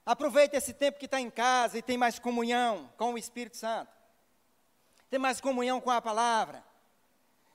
Aproveite 0.04 0.54
esse 0.54 0.74
tempo 0.74 0.98
que 0.98 1.06
está 1.06 1.18
em 1.18 1.30
casa 1.30 1.78
e 1.78 1.82
tem 1.82 1.96
mais 1.96 2.18
comunhão 2.18 2.92
com 2.98 3.14
o 3.14 3.18
Espírito 3.18 3.56
Santo. 3.56 3.95
Tem 5.16 5.20
mais 5.22 5.40
comunhão 5.40 5.80
com 5.80 5.90
a 5.90 5.98
palavra. 5.98 6.62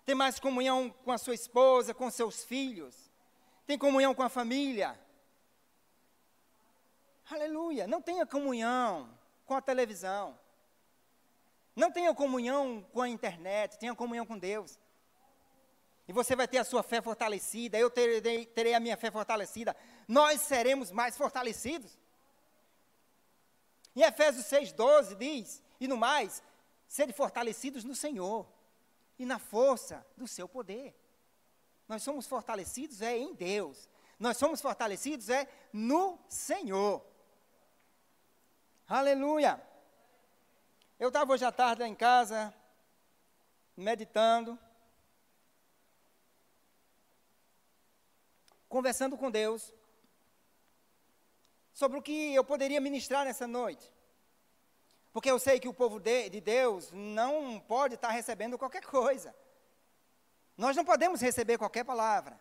Tem 0.04 0.16
mais 0.16 0.40
comunhão 0.40 0.90
com 0.90 1.12
a 1.12 1.18
sua 1.20 1.36
esposa, 1.36 1.94
com 1.94 2.10
seus 2.10 2.44
filhos. 2.44 3.12
Tem 3.68 3.78
comunhão 3.78 4.16
com 4.16 4.24
a 4.24 4.30
família. 4.30 5.00
Aleluia. 7.30 7.86
Não 7.86 8.02
tenha 8.02 8.26
comunhão 8.26 9.16
com 9.46 9.54
a 9.54 9.62
televisão. 9.62 10.40
Não 11.76 11.92
tenha 11.92 12.12
comunhão 12.16 12.84
com 12.92 13.00
a 13.00 13.08
internet. 13.08 13.78
Tenha 13.78 13.94
comunhão 13.94 14.26
com 14.26 14.40
Deus. 14.40 14.80
E 16.08 16.12
você 16.12 16.36
vai 16.36 16.48
ter 16.48 16.58
a 16.58 16.64
sua 16.64 16.82
fé 16.82 17.00
fortalecida. 17.00 17.78
Eu 17.78 17.92
terei, 17.92 18.44
terei 18.48 18.74
a 18.74 18.80
minha 18.80 18.98
fé 18.98 19.12
fortalecida. 19.12 19.76
Nós 20.08 20.42
seremos 20.42 20.92
mais 20.92 21.16
fortalecidos. 21.16 21.96
Em 23.96 24.02
Efésios 24.02 24.48
6,12 24.48 25.16
diz: 25.16 25.62
E 25.80 25.88
no 25.88 25.96
mais, 25.96 26.42
sede 26.92 27.14
fortalecidos 27.14 27.86
no 27.86 27.96
Senhor 27.96 28.46
e 29.18 29.26
na 29.26 29.40
força 29.40 30.06
do 30.18 30.28
seu 30.28 30.46
poder. 30.46 30.94
Nós 31.88 32.04
somos 32.04 32.28
fortalecidos 32.28 33.02
é 33.02 33.18
em 33.18 33.34
Deus. 33.34 33.88
Nós 34.20 34.36
somos 34.36 34.60
fortalecidos 34.60 35.30
é 35.30 35.48
no 35.72 36.20
Senhor. 36.28 37.02
Aleluia. 38.86 39.66
Eu 41.00 41.08
estava 41.08 41.32
hoje 41.32 41.46
à 41.46 41.52
tarde 41.52 41.82
lá 41.82 41.88
em 41.88 41.96
casa, 41.96 42.54
meditando, 43.78 44.60
conversando 48.68 49.18
com 49.18 49.32
Deus 49.32 49.74
sobre 51.72 51.98
o 51.98 52.02
que 52.02 52.36
eu 52.36 52.44
poderia 52.44 52.82
ministrar 52.82 53.24
nessa 53.24 53.48
noite. 53.48 53.90
Porque 55.14 55.30
eu 55.30 55.38
sei 55.38 55.60
que 55.60 55.68
o 55.68 55.74
povo 55.74 56.00
de, 56.00 56.30
de 56.30 56.40
Deus 56.40 56.92
não 56.92 57.60
pode 57.60 57.96
estar 57.96 58.10
recebendo 58.10 58.58
qualquer 58.58 58.86
coisa. 58.86 59.36
Nós 60.58 60.76
não 60.76 60.86
podemos 60.86 61.22
receber 61.22 61.58
qualquer 61.58 61.84
palavra. 61.84 62.40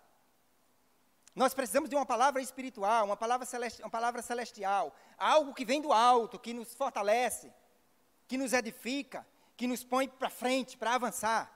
Nós 1.34 1.54
precisamos 1.54 1.88
de 1.88 1.96
uma 1.96 2.06
palavra 2.06 2.42
espiritual, 2.42 3.06
uma 3.06 3.16
palavra, 3.16 3.46
celesti 3.46 3.82
uma 3.82 3.90
palavra 3.90 4.20
celestial, 4.20 4.94
algo 5.16 5.54
que 5.54 5.64
vem 5.64 5.80
do 5.80 5.92
alto, 5.92 6.38
que 6.38 6.52
nos 6.52 6.74
fortalece, 6.74 7.52
que 8.26 8.36
nos 8.36 8.52
edifica, 8.52 9.26
que 9.56 9.66
nos 9.66 9.84
põe 9.84 10.08
para 10.08 10.28
frente, 10.28 10.76
para 10.76 10.94
avançar. 10.94 11.50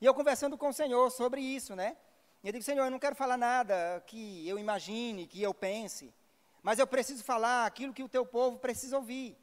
E 0.00 0.06
eu 0.06 0.14
conversando 0.14 0.56
com 0.56 0.68
o 0.68 0.72
Senhor 0.72 1.10
sobre 1.10 1.40
isso, 1.40 1.74
né? 1.74 1.96
Eu 2.42 2.52
digo, 2.52 2.64
Senhor, 2.64 2.84
eu 2.84 2.90
não 2.90 3.00
quero 3.00 3.16
falar 3.16 3.36
nada 3.36 4.02
que 4.06 4.46
eu 4.48 4.58
imagine, 4.58 5.26
que 5.26 5.42
eu 5.42 5.52
pense, 5.52 6.14
mas 6.62 6.78
eu 6.78 6.86
preciso 6.86 7.24
falar 7.24 7.66
aquilo 7.66 7.92
que 7.92 8.02
o 8.02 8.08
teu 8.08 8.24
povo 8.24 8.58
precisa 8.58 8.96
ouvir. 8.96 9.36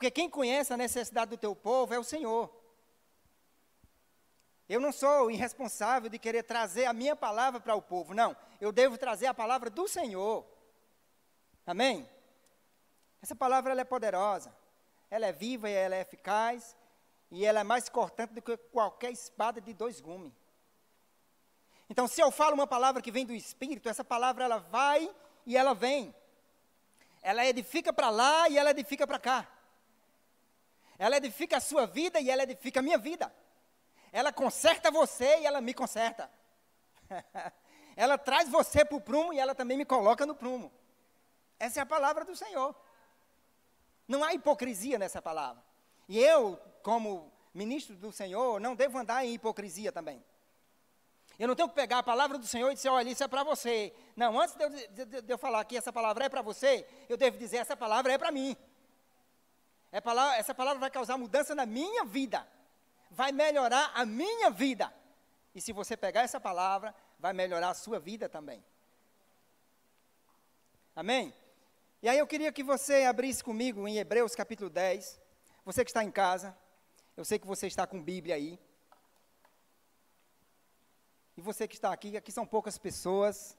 Porque 0.00 0.10
quem 0.10 0.30
conhece 0.30 0.72
a 0.72 0.78
necessidade 0.78 1.32
do 1.32 1.36
teu 1.36 1.54
povo 1.54 1.92
é 1.92 1.98
o 1.98 2.02
Senhor. 2.02 2.50
Eu 4.66 4.80
não 4.80 4.92
sou 4.92 5.30
irresponsável 5.30 6.08
de 6.08 6.18
querer 6.18 6.42
trazer 6.42 6.86
a 6.86 6.94
minha 6.94 7.14
palavra 7.14 7.60
para 7.60 7.74
o 7.74 7.82
povo, 7.82 8.14
não. 8.14 8.34
Eu 8.58 8.72
devo 8.72 8.96
trazer 8.96 9.26
a 9.26 9.34
palavra 9.34 9.68
do 9.68 9.86
Senhor. 9.86 10.46
Amém? 11.66 12.08
Essa 13.20 13.36
palavra 13.36 13.72
ela 13.72 13.82
é 13.82 13.84
poderosa, 13.84 14.50
ela 15.10 15.26
é 15.26 15.32
viva 15.32 15.68
e 15.68 15.74
ela 15.74 15.94
é 15.94 16.00
eficaz, 16.00 16.74
e 17.30 17.44
ela 17.44 17.60
é 17.60 17.64
mais 17.64 17.90
cortante 17.90 18.32
do 18.32 18.40
que 18.40 18.56
qualquer 18.56 19.12
espada 19.12 19.60
de 19.60 19.74
dois 19.74 20.00
gumes. 20.00 20.32
Então, 21.90 22.08
se 22.08 22.22
eu 22.22 22.30
falo 22.30 22.54
uma 22.54 22.66
palavra 22.66 23.02
que 23.02 23.12
vem 23.12 23.26
do 23.26 23.34
Espírito, 23.34 23.86
essa 23.86 24.02
palavra 24.02 24.44
ela 24.44 24.60
vai 24.60 25.14
e 25.44 25.58
ela 25.58 25.74
vem. 25.74 26.14
Ela 27.20 27.44
edifica 27.44 27.92
para 27.92 28.08
lá 28.08 28.48
e 28.48 28.56
ela 28.56 28.70
edifica 28.70 29.06
para 29.06 29.18
cá. 29.18 29.59
Ela 31.00 31.16
edifica 31.16 31.56
a 31.56 31.60
sua 31.60 31.86
vida 31.86 32.20
e 32.20 32.28
ela 32.28 32.42
edifica 32.42 32.80
a 32.80 32.82
minha 32.82 32.98
vida. 32.98 33.34
Ela 34.12 34.30
conserta 34.30 34.90
você 34.90 35.40
e 35.40 35.46
ela 35.46 35.58
me 35.58 35.72
conserta. 35.72 36.30
ela 37.96 38.18
traz 38.18 38.50
você 38.50 38.84
para 38.84 38.98
o 38.98 39.00
prumo 39.00 39.32
e 39.32 39.38
ela 39.38 39.54
também 39.54 39.78
me 39.78 39.86
coloca 39.86 40.26
no 40.26 40.34
prumo. 40.34 40.70
Essa 41.58 41.80
é 41.80 41.82
a 41.82 41.86
palavra 41.86 42.22
do 42.22 42.36
Senhor. 42.36 42.76
Não 44.06 44.22
há 44.22 44.34
hipocrisia 44.34 44.98
nessa 44.98 45.22
palavra. 45.22 45.64
E 46.06 46.18
eu, 46.18 46.60
como 46.82 47.32
ministro 47.54 47.96
do 47.96 48.12
Senhor, 48.12 48.60
não 48.60 48.76
devo 48.76 48.98
andar 48.98 49.24
em 49.24 49.32
hipocrisia 49.32 49.90
também. 49.90 50.22
Eu 51.38 51.48
não 51.48 51.54
tenho 51.54 51.70
que 51.70 51.74
pegar 51.74 52.00
a 52.00 52.02
palavra 52.02 52.36
do 52.36 52.46
Senhor 52.46 52.70
e 52.70 52.74
dizer, 52.74 52.90
olha, 52.90 53.08
isso 53.08 53.24
é 53.24 53.28
para 53.28 53.42
você. 53.42 53.94
Não, 54.14 54.38
antes 54.38 54.54
de 54.54 54.64
eu, 54.64 54.68
de, 54.68 55.22
de 55.22 55.32
eu, 55.32 55.38
falar 55.38 55.64
que 55.64 55.78
essa 55.78 55.90
palavra 55.90 56.26
é 56.26 56.28
para 56.28 56.42
você, 56.42 56.86
eu 57.08 57.16
devo 57.16 57.38
dizer, 57.38 57.56
essa 57.56 57.74
palavra 57.74 58.12
é 58.12 58.18
para 58.18 58.30
mim. 58.30 58.54
É 59.92 59.98
essa 60.38 60.54
palavra 60.54 60.78
vai 60.78 60.90
causar 60.90 61.16
mudança 61.16 61.54
na 61.54 61.66
minha 61.66 62.04
vida. 62.04 62.46
Vai 63.10 63.32
melhorar 63.32 63.90
a 63.94 64.06
minha 64.06 64.50
vida. 64.50 64.92
E 65.54 65.60
se 65.60 65.72
você 65.72 65.96
pegar 65.96 66.22
essa 66.22 66.40
palavra, 66.40 66.94
vai 67.18 67.32
melhorar 67.32 67.70
a 67.70 67.74
sua 67.74 67.98
vida 67.98 68.28
também. 68.28 68.64
Amém? 70.94 71.34
E 72.02 72.08
aí 72.08 72.18
eu 72.18 72.26
queria 72.26 72.52
que 72.52 72.62
você 72.62 73.04
abrisse 73.04 73.42
comigo 73.42 73.86
em 73.86 73.98
Hebreus 73.98 74.34
capítulo 74.34 74.70
10. 74.70 75.20
Você 75.64 75.84
que 75.84 75.90
está 75.90 76.04
em 76.04 76.10
casa, 76.10 76.56
eu 77.16 77.24
sei 77.24 77.38
que 77.38 77.46
você 77.46 77.66
está 77.66 77.86
com 77.86 78.02
Bíblia 78.02 78.36
aí. 78.36 78.58
E 81.36 81.42
você 81.42 81.66
que 81.66 81.74
está 81.74 81.92
aqui, 81.92 82.16
aqui 82.16 82.30
são 82.30 82.46
poucas 82.46 82.78
pessoas 82.78 83.56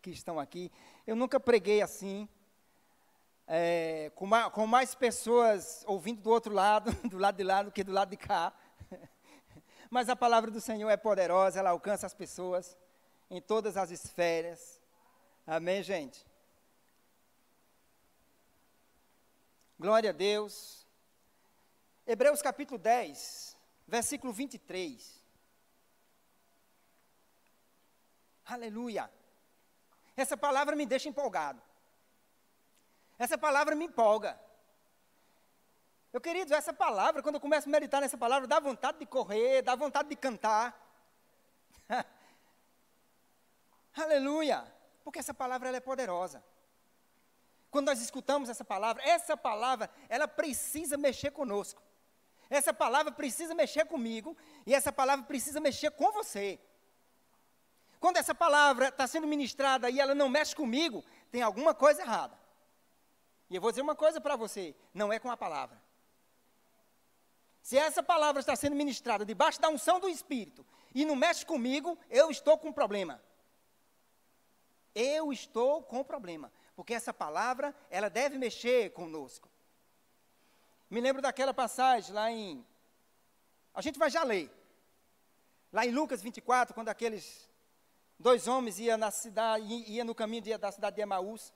que 0.00 0.10
estão 0.10 0.40
aqui. 0.40 0.72
Eu 1.06 1.14
nunca 1.14 1.38
preguei 1.38 1.82
assim, 1.82 2.28
é, 3.46 4.10
com, 4.14 4.26
mais, 4.26 4.52
com, 4.52 4.66
mais, 4.66 4.94
pessoas 4.94 5.84
ouvindo 5.86 6.22
do 6.22 6.30
outro 6.30 6.52
lado, 6.52 6.92
do 7.08 7.18
lado 7.18 7.36
de 7.36 7.42
lá, 7.42 7.62
do 7.62 7.70
que 7.70 7.84
do 7.84 7.92
lado 7.92 8.10
de 8.10 8.16
cá. 8.16 8.52
Mas 9.90 10.08
a 10.08 10.16
palavra 10.16 10.50
do 10.50 10.60
Senhor 10.60 10.88
é 10.90 10.96
poderosa, 10.96 11.58
ela 11.58 11.70
alcança 11.70 12.06
as 12.06 12.14
pessoas 12.14 12.76
em 13.30 13.40
todas 13.40 13.76
as 13.76 13.90
esferas. 13.90 14.80
Amém, 15.46 15.82
gente? 15.82 16.26
Glória 19.78 20.10
a 20.10 20.12
Deus. 20.12 20.86
Hebreus 22.06 22.40
capítulo 22.42 22.78
10, 22.78 23.56
versículo 23.86 24.32
23. 24.32 25.22
Aleluia. 28.44 29.10
Essa 30.16 30.36
palavra 30.36 30.76
me 30.76 30.86
deixa 30.86 31.08
empolgado. 31.08 31.62
Essa 33.18 33.38
palavra 33.38 33.74
me 33.74 33.86
empolga. 33.86 34.38
Eu, 36.12 36.20
queridos, 36.20 36.52
essa 36.52 36.72
palavra, 36.72 37.22
quando 37.22 37.36
eu 37.36 37.40
começo 37.40 37.68
a 37.68 37.72
meditar 37.72 38.00
nessa 38.00 38.16
palavra, 38.16 38.46
dá 38.46 38.60
vontade 38.60 38.98
de 38.98 39.06
correr, 39.06 39.62
dá 39.62 39.74
vontade 39.74 40.08
de 40.08 40.16
cantar. 40.16 40.80
Aleluia. 43.96 44.72
Porque 45.02 45.18
essa 45.18 45.34
palavra 45.34 45.68
ela 45.68 45.76
é 45.76 45.80
poderosa. 45.80 46.42
Quando 47.70 47.86
nós 47.86 48.00
escutamos 48.00 48.48
essa 48.48 48.64
palavra, 48.64 49.02
essa 49.04 49.36
palavra, 49.36 49.90
ela 50.08 50.28
precisa 50.28 50.96
mexer 50.96 51.32
conosco. 51.32 51.82
Essa 52.48 52.72
palavra 52.72 53.10
precisa 53.10 53.54
mexer 53.54 53.84
comigo 53.86 54.36
e 54.64 54.74
essa 54.74 54.92
palavra 54.92 55.26
precisa 55.26 55.58
mexer 55.58 55.90
com 55.90 56.12
você. 56.12 56.60
Quando 57.98 58.18
essa 58.18 58.34
palavra 58.34 58.88
está 58.88 59.06
sendo 59.06 59.26
ministrada 59.26 59.90
e 59.90 59.98
ela 59.98 60.14
não 60.14 60.28
mexe 60.28 60.54
comigo, 60.54 61.04
tem 61.32 61.42
alguma 61.42 61.74
coisa 61.74 62.02
errada. 62.02 62.38
E 63.50 63.56
eu 63.56 63.60
vou 63.60 63.70
dizer 63.70 63.82
uma 63.82 63.94
coisa 63.94 64.20
para 64.20 64.36
você: 64.36 64.74
não 64.92 65.12
é 65.12 65.18
com 65.18 65.30
a 65.30 65.36
palavra. 65.36 65.80
Se 67.62 67.78
essa 67.78 68.02
palavra 68.02 68.40
está 68.40 68.54
sendo 68.54 68.76
ministrada 68.76 69.24
debaixo 69.24 69.60
da 69.60 69.70
unção 69.70 69.98
do 69.98 70.08
Espírito 70.08 70.66
e 70.94 71.04
não 71.04 71.16
mexe 71.16 71.46
comigo, 71.46 71.98
eu 72.10 72.30
estou 72.30 72.58
com 72.58 72.70
problema. 72.70 73.22
Eu 74.94 75.32
estou 75.32 75.82
com 75.82 76.04
problema. 76.04 76.52
Porque 76.76 76.92
essa 76.92 77.12
palavra, 77.12 77.74
ela 77.88 78.10
deve 78.10 78.36
mexer 78.36 78.92
conosco. 78.92 79.48
Me 80.90 81.00
lembro 81.00 81.22
daquela 81.22 81.54
passagem 81.54 82.14
lá 82.14 82.30
em. 82.30 82.64
A 83.72 83.80
gente 83.80 83.98
vai 83.98 84.10
já 84.10 84.22
ler. 84.22 84.50
Lá 85.72 85.86
em 85.86 85.90
Lucas 85.90 86.22
24, 86.22 86.74
quando 86.74 86.90
aqueles 86.90 87.50
dois 88.18 88.46
homens 88.46 88.78
iam 88.78 88.96
na 88.96 89.10
cidade, 89.10 89.64
ia 89.64 90.04
no 90.04 90.14
caminho 90.14 90.58
da 90.58 90.70
cidade 90.70 90.96
de 90.96 91.02
Emaús. 91.02 91.52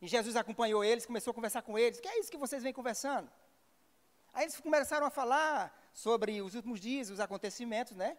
E 0.00 0.08
Jesus 0.08 0.34
acompanhou 0.36 0.82
eles, 0.82 1.04
começou 1.04 1.30
a 1.32 1.34
conversar 1.34 1.62
com 1.62 1.78
eles. 1.78 2.00
Que 2.00 2.08
é 2.08 2.18
isso 2.18 2.30
que 2.30 2.36
vocês 2.36 2.62
vêm 2.62 2.72
conversando? 2.72 3.30
Aí 4.32 4.44
eles 4.44 4.58
começaram 4.60 5.06
a 5.06 5.10
falar 5.10 5.76
sobre 5.92 6.40
os 6.40 6.54
últimos 6.54 6.80
dias, 6.80 7.10
os 7.10 7.20
acontecimentos, 7.20 7.96
né? 7.96 8.16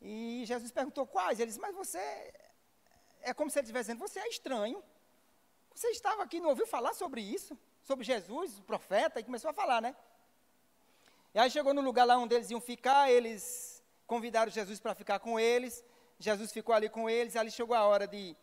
E 0.00 0.44
Jesus 0.46 0.70
perguntou 0.70 1.06
quais. 1.06 1.40
Eles, 1.40 1.56
mas 1.58 1.74
você. 1.74 1.98
É 3.22 3.34
como 3.34 3.50
se 3.50 3.58
ele 3.58 3.64
estivesse 3.64 3.88
dizendo: 3.88 4.06
você 4.06 4.20
é 4.20 4.28
estranho. 4.28 4.82
Você 5.74 5.88
estava 5.88 6.22
aqui, 6.22 6.40
não 6.40 6.50
ouviu 6.50 6.66
falar 6.66 6.94
sobre 6.94 7.20
isso? 7.20 7.58
Sobre 7.82 8.04
Jesus, 8.04 8.58
o 8.58 8.62
profeta? 8.62 9.20
E 9.20 9.24
começou 9.24 9.50
a 9.50 9.54
falar, 9.54 9.82
né? 9.82 9.94
E 11.34 11.38
aí 11.38 11.50
chegou 11.50 11.74
no 11.74 11.82
lugar 11.82 12.04
lá 12.04 12.16
onde 12.16 12.34
eles 12.34 12.50
iam 12.50 12.60
ficar, 12.60 13.10
eles 13.10 13.82
convidaram 14.06 14.50
Jesus 14.50 14.80
para 14.80 14.94
ficar 14.94 15.18
com 15.18 15.38
eles. 15.38 15.84
Jesus 16.18 16.50
ficou 16.50 16.74
ali 16.74 16.88
com 16.88 17.10
eles. 17.10 17.36
Ali 17.36 17.50
chegou 17.50 17.76
a 17.76 17.84
hora 17.84 18.06
de, 18.06 18.34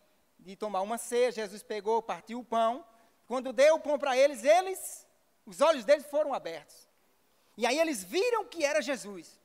de 0.44 0.56
tomar 0.56 0.82
uma 0.82 0.98
ceia. 0.98 1.32
Jesus 1.32 1.64
pegou, 1.64 2.02
partiu 2.02 2.40
o 2.40 2.46
pão. 2.46 2.86
Quando 3.26 3.54
deu 3.54 3.76
o 3.76 3.80
pão 3.80 3.98
para 3.98 4.18
eles, 4.18 4.44
eles, 4.44 5.08
os 5.46 5.62
olhos 5.62 5.86
deles 5.86 6.06
foram 6.06 6.34
abertos. 6.34 6.88
E 7.58 7.66
aí 7.66 7.80
eles 7.80 8.04
viram 8.04 8.46
que 8.46 8.64
era 8.66 8.82
Jesus. 8.82 9.40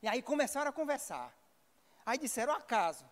E 0.00 0.08
aí 0.08 0.22
começaram 0.22 0.70
a 0.70 0.72
conversar. 0.72 1.36
Aí 2.04 2.18
disseram: 2.18 2.52
acaso 2.52 3.04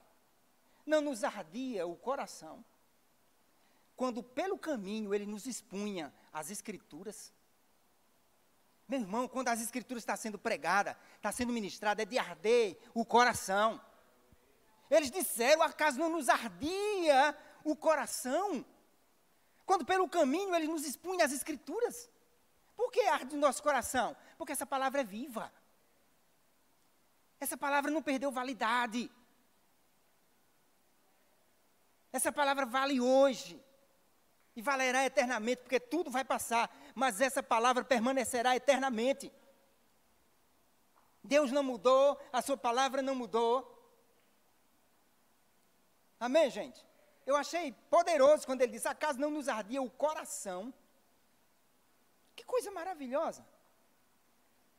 não 0.87 1.01
nos 1.01 1.23
ardia 1.23 1.87
o 1.87 1.97
coração 1.97 2.65
quando 4.01 4.23
pelo 4.23 4.59
caminho 4.59 5.15
ele 5.15 5.27
nos 5.27 5.47
expunha 5.47 6.13
as 6.33 6.51
Escrituras? 6.51 7.33
Meu 8.89 8.99
irmão, 8.99 9.29
quando 9.29 9.49
as 9.49 9.61
Escrituras 9.61 10.03
estão 10.03 10.17
sendo 10.17 10.39
pregadas, 10.39 10.97
está 11.17 11.31
sendo 11.31 11.53
ministrada, 11.53 12.01
é 12.03 12.07
de 12.07 12.19
arder 12.19 12.79
o 12.95 13.05
coração. 13.05 13.79
Eles 14.91 15.11
disseram: 15.11 15.63
acaso 15.63 15.99
não 15.99 16.09
nos 16.09 16.29
ardia 16.29 17.37
o 17.63 17.77
coração? 17.77 18.65
Quando 19.65 19.85
pelo 19.85 20.09
caminho 20.09 20.55
ele 20.55 20.67
nos 20.67 20.85
expunha 20.85 21.25
as 21.25 21.33
Escrituras? 21.33 22.11
Por 22.77 22.91
que 22.91 23.01
arde 23.03 23.37
o 23.37 23.39
nosso 23.39 23.63
coração? 23.63 24.17
Porque 24.37 24.53
essa 24.53 24.67
palavra 24.67 25.03
é 25.03 25.05
viva. 25.05 25.53
Essa 27.39 27.57
palavra 27.57 27.91
não 27.91 28.03
perdeu 28.03 28.33
validade. 28.33 29.11
Essa 32.13 32.33
palavra 32.33 32.67
vale 32.67 33.01
hoje. 33.01 33.63
E 34.57 34.63
valerá 34.63 35.07
eternamente, 35.07 35.63
porque 35.63 35.79
tudo 35.79 36.11
vai 36.11 36.25
passar. 36.25 36.75
Mas 36.95 37.21
essa 37.21 37.43
palavra 37.43 37.85
permanecerá 37.85 38.57
eternamente. 38.57 39.33
Deus 41.23 41.53
não 41.53 41.63
mudou, 41.63 42.19
a 42.33 42.43
sua 42.43 42.57
palavra 42.57 43.03
não 43.03 43.15
mudou. 43.15 43.70
Amém, 46.21 46.51
gente? 46.51 46.87
Eu 47.27 47.35
achei 47.35 47.73
poderoso 47.89 48.47
quando 48.47 48.61
ele 48.61 48.73
disse: 48.73 48.87
acaso 48.87 49.19
não 49.19 49.31
nos 49.31 49.49
ardia 49.49 49.83
o 49.83 49.91
coração? 49.91 50.73
Que 52.37 52.45
coisa 52.45 52.71
maravilhosa. 52.71 53.45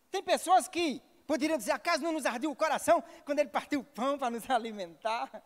Tem 0.10 0.24
pessoas 0.24 0.68
que 0.68 1.04
Poderiam 1.32 1.58
dizer, 1.58 1.72
acaso 1.72 2.04
não 2.04 2.12
nos 2.12 2.26
ardia 2.26 2.50
o 2.50 2.56
coração 2.56 3.02
quando 3.24 3.40
ele 3.40 3.48
partiu 3.48 3.80
o 3.80 3.84
pão 3.86 4.18
para 4.18 4.30
nos 4.30 4.48
alimentar? 4.52 5.42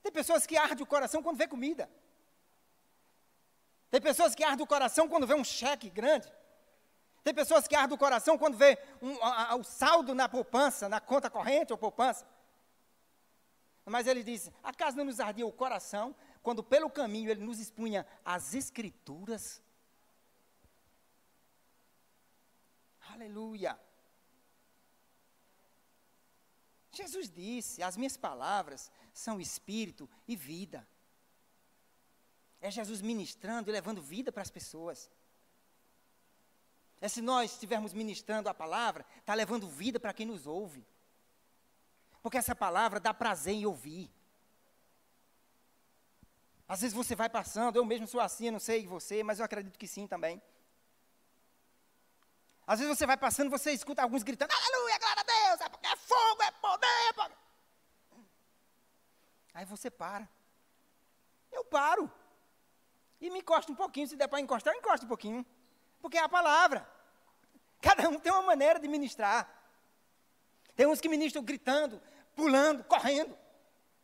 Tem 0.00 0.12
pessoas 0.12 0.46
que 0.46 0.56
ardem 0.56 0.84
o 0.84 0.86
coração 0.86 1.20
quando 1.20 1.36
vê 1.36 1.48
comida. 1.48 1.90
Tem 3.90 4.00
pessoas 4.00 4.36
que 4.36 4.44
ardem 4.44 4.62
o 4.62 4.68
coração 4.68 5.08
quando 5.08 5.26
vê 5.26 5.34
um 5.34 5.42
cheque 5.42 5.90
grande. 5.90 6.32
Tem 7.24 7.34
pessoas 7.34 7.66
que 7.66 7.74
ardem 7.74 7.96
o 7.96 7.98
coração 7.98 8.38
quando 8.38 8.56
vê 8.56 8.78
um, 9.02 9.20
a, 9.20 9.50
a, 9.50 9.56
o 9.56 9.64
saldo 9.64 10.14
na 10.14 10.28
poupança, 10.28 10.88
na 10.88 11.00
conta 11.00 11.28
corrente 11.28 11.72
ou 11.72 11.76
poupança. 11.76 12.24
Mas 13.88 14.06
ele 14.06 14.22
diz: 14.22 14.50
acaso 14.62 14.96
não 14.96 15.04
nos 15.04 15.20
ardia 15.20 15.46
o 15.46 15.52
coração 15.52 16.14
quando 16.42 16.62
pelo 16.62 16.90
caminho 16.90 17.30
ele 17.30 17.44
nos 17.44 17.58
expunha 17.58 18.06
as 18.24 18.54
escrituras? 18.54 19.62
Aleluia. 23.12 23.78
Jesus 26.92 27.30
disse: 27.30 27.82
As 27.82 27.96
minhas 27.96 28.16
palavras 28.16 28.90
são 29.12 29.40
espírito 29.40 30.08
e 30.26 30.36
vida. 30.36 30.86
É 32.60 32.70
Jesus 32.70 33.00
ministrando 33.00 33.70
e 33.70 33.72
levando 33.72 34.02
vida 34.02 34.32
para 34.32 34.42
as 34.42 34.50
pessoas. 34.50 35.10
É 37.00 37.08
se 37.08 37.22
nós 37.22 37.52
estivermos 37.52 37.92
ministrando 37.92 38.48
a 38.48 38.54
palavra, 38.54 39.06
está 39.20 39.32
levando 39.34 39.68
vida 39.68 40.00
para 40.00 40.12
quem 40.12 40.26
nos 40.26 40.46
ouve. 40.46 40.84
Porque 42.28 42.36
essa 42.36 42.54
palavra 42.54 43.00
dá 43.00 43.14
prazer 43.14 43.54
em 43.54 43.64
ouvir. 43.64 44.12
Às 46.68 46.82
vezes 46.82 46.94
você 46.94 47.16
vai 47.16 47.30
passando, 47.30 47.76
eu 47.76 47.86
mesmo 47.86 48.06
sou 48.06 48.20
assim, 48.20 48.50
não 48.50 48.58
sei 48.58 48.86
você, 48.86 49.22
mas 49.22 49.38
eu 49.38 49.46
acredito 49.46 49.78
que 49.78 49.88
sim 49.88 50.06
também. 50.06 50.42
Às 52.66 52.80
vezes 52.80 52.94
você 52.94 53.06
vai 53.06 53.16
passando, 53.16 53.48
você 53.48 53.72
escuta 53.72 54.02
alguns 54.02 54.22
gritando, 54.22 54.52
aleluia, 54.52 54.98
glória 54.98 55.22
a 55.22 55.48
Deus, 55.48 55.60
é, 55.62 55.68
porque 55.70 55.86
é 55.86 55.96
fogo, 55.96 56.42
é 56.42 56.50
poder. 56.50 57.14
É 57.16 58.22
Aí 59.54 59.64
você 59.64 59.90
para. 59.90 60.28
Eu 61.50 61.64
paro. 61.64 62.12
E 63.22 63.30
me 63.30 63.38
encosto 63.38 63.72
um 63.72 63.74
pouquinho, 63.74 64.06
se 64.06 64.16
der 64.16 64.28
para 64.28 64.38
encostar, 64.38 64.74
eu 64.74 64.78
encosto 64.78 65.06
um 65.06 65.08
pouquinho. 65.08 65.46
Porque 65.98 66.18
é 66.18 66.22
a 66.22 66.28
palavra. 66.28 66.86
Cada 67.80 68.06
um 68.06 68.20
tem 68.20 68.30
uma 68.30 68.42
maneira 68.42 68.78
de 68.78 68.86
ministrar. 68.86 69.50
Tem 70.76 70.86
uns 70.86 71.00
que 71.00 71.08
ministram 71.08 71.42
gritando, 71.42 72.00
pulando, 72.38 72.84
correndo. 72.84 73.36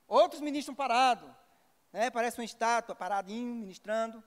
Outros 0.09 0.41
ministram 0.41 0.75
parado. 0.75 1.33
Né? 1.93 2.11
Parece 2.11 2.41
uma 2.41 2.45
estátua, 2.45 2.93
paradinho, 2.97 3.55
ministrando. 3.55 4.23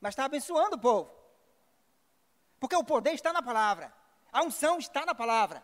Mas 0.00 0.12
está 0.12 0.24
abençoando 0.24 0.76
o 0.76 0.80
povo. 0.80 1.12
Porque 2.58 2.74
o 2.74 2.82
poder 2.82 3.12
está 3.12 3.30
na 3.30 3.42
palavra. 3.42 3.92
A 4.32 4.42
unção 4.42 4.78
está 4.78 5.04
na 5.04 5.14
palavra. 5.14 5.62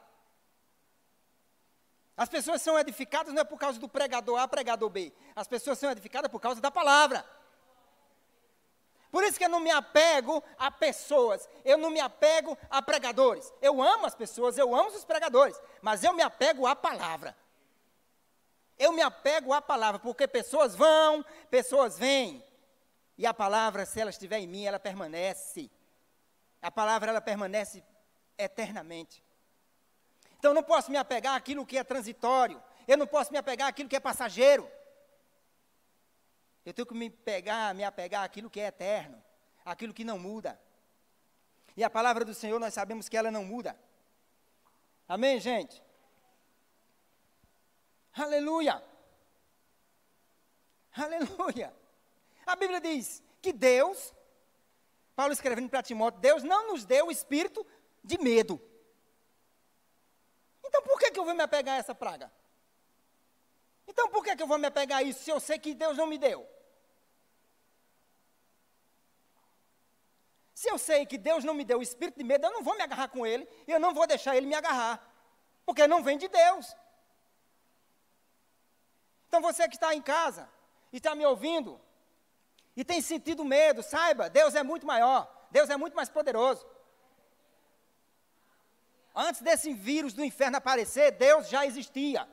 As 2.14 2.28
pessoas 2.28 2.60
são 2.60 2.78
edificadas 2.78 3.32
não 3.32 3.40
é 3.40 3.44
por 3.44 3.58
causa 3.58 3.78
do 3.78 3.88
pregador 3.88 4.38
A, 4.38 4.46
pregador 4.46 4.90
B. 4.90 5.12
As 5.34 5.48
pessoas 5.48 5.78
são 5.78 5.90
edificadas 5.90 6.30
por 6.30 6.40
causa 6.40 6.60
da 6.60 6.70
palavra. 6.70 7.24
Por 9.10 9.24
isso 9.24 9.38
que 9.38 9.44
eu 9.44 9.48
não 9.48 9.60
me 9.60 9.70
apego 9.70 10.42
a 10.58 10.70
pessoas, 10.70 11.48
eu 11.64 11.78
não 11.78 11.90
me 11.90 12.00
apego 12.00 12.56
a 12.70 12.82
pregadores. 12.82 13.52
Eu 13.62 13.82
amo 13.82 14.06
as 14.06 14.14
pessoas, 14.14 14.58
eu 14.58 14.74
amo 14.74 14.90
os 14.90 15.04
pregadores, 15.04 15.58
mas 15.80 16.04
eu 16.04 16.12
me 16.12 16.22
apego 16.22 16.66
à 16.66 16.76
palavra. 16.76 17.34
Eu 18.78 18.92
me 18.92 19.02
apego 19.02 19.52
à 19.52 19.60
palavra, 19.60 19.98
porque 19.98 20.28
pessoas 20.28 20.76
vão, 20.76 21.24
pessoas 21.50 21.98
vêm. 21.98 22.44
E 23.16 23.26
a 23.26 23.34
palavra, 23.34 23.84
se 23.84 24.00
ela 24.00 24.10
estiver 24.10 24.38
em 24.38 24.46
mim, 24.46 24.64
ela 24.64 24.78
permanece. 24.78 25.70
A 26.62 26.70
palavra 26.70 27.10
ela 27.10 27.20
permanece 27.20 27.82
eternamente. 28.36 29.24
Então 30.38 30.52
eu 30.52 30.54
não 30.54 30.62
posso 30.62 30.90
me 30.90 30.96
apegar 30.96 31.34
àquilo 31.34 31.66
que 31.66 31.76
é 31.76 31.82
transitório. 31.82 32.62
Eu 32.86 32.96
não 32.96 33.06
posso 33.06 33.32
me 33.32 33.38
apegar 33.38 33.68
àquilo 33.68 33.88
que 33.88 33.96
é 33.96 34.00
passageiro. 34.00 34.70
Eu 36.68 36.74
tenho 36.74 36.84
que 36.84 36.92
me 36.92 37.08
pegar, 37.08 37.74
me 37.74 37.82
apegar 37.82 38.22
àquilo 38.22 38.50
que 38.50 38.60
é 38.60 38.66
eterno, 38.66 39.24
àquilo 39.64 39.94
que 39.94 40.04
não 40.04 40.18
muda. 40.18 40.60
E 41.74 41.82
a 41.82 41.88
palavra 41.88 42.26
do 42.26 42.34
Senhor 42.34 42.60
nós 42.60 42.74
sabemos 42.74 43.08
que 43.08 43.16
ela 43.16 43.30
não 43.30 43.42
muda. 43.42 43.74
Amém, 45.08 45.40
gente? 45.40 45.82
Aleluia! 48.12 48.84
Aleluia! 50.94 51.74
A 52.44 52.54
Bíblia 52.54 52.82
diz 52.82 53.22
que 53.40 53.50
Deus 53.50 54.12
Paulo 55.16 55.32
escrevendo 55.32 55.70
para 55.70 55.82
Timóteo, 55.82 56.20
Deus 56.20 56.42
não 56.42 56.66
nos 56.66 56.84
deu 56.84 57.06
o 57.06 57.10
espírito 57.10 57.66
de 58.04 58.18
medo. 58.18 58.60
Então 60.62 60.82
por 60.82 60.98
que, 60.98 61.10
que 61.12 61.18
eu 61.18 61.24
vou 61.24 61.34
me 61.34 61.42
apegar 61.42 61.76
a 61.76 61.78
essa 61.78 61.94
praga? 61.94 62.30
Então 63.86 64.10
por 64.10 64.22
que, 64.22 64.36
que 64.36 64.42
eu 64.42 64.46
vou 64.46 64.58
me 64.58 64.66
apegar 64.66 64.98
a 64.98 65.02
isso 65.02 65.24
se 65.24 65.30
eu 65.30 65.40
sei 65.40 65.58
que 65.58 65.74
Deus 65.74 65.96
não 65.96 66.06
me 66.06 66.18
deu? 66.18 66.57
Se 70.58 70.68
eu 70.68 70.76
sei 70.76 71.06
que 71.06 71.16
Deus 71.16 71.44
não 71.44 71.54
me 71.54 71.64
deu 71.64 71.78
o 71.78 71.82
espírito 71.88 72.18
de 72.18 72.24
medo, 72.24 72.44
eu 72.44 72.52
não 72.52 72.64
vou 72.64 72.74
me 72.74 72.82
agarrar 72.82 73.06
com 73.06 73.24
ele, 73.24 73.48
eu 73.64 73.78
não 73.78 73.94
vou 73.94 74.08
deixar 74.08 74.36
ele 74.36 74.44
me 74.44 74.56
agarrar, 74.56 75.00
porque 75.64 75.86
não 75.86 76.02
vem 76.02 76.18
de 76.18 76.26
Deus. 76.26 76.74
Então 79.28 79.40
você 79.40 79.68
que 79.68 79.76
está 79.76 79.94
em 79.94 80.02
casa 80.02 80.50
e 80.92 80.96
está 80.96 81.14
me 81.14 81.24
ouvindo, 81.24 81.80
e 82.74 82.84
tem 82.84 83.00
sentido 83.00 83.44
medo, 83.44 83.84
saiba, 83.84 84.28
Deus 84.28 84.56
é 84.56 84.64
muito 84.64 84.84
maior, 84.84 85.32
Deus 85.48 85.70
é 85.70 85.76
muito 85.76 85.94
mais 85.94 86.08
poderoso. 86.08 86.66
Antes 89.14 89.40
desse 89.40 89.72
vírus 89.72 90.12
do 90.12 90.24
inferno 90.24 90.56
aparecer, 90.56 91.12
Deus 91.12 91.48
já 91.48 91.64
existia. 91.66 92.28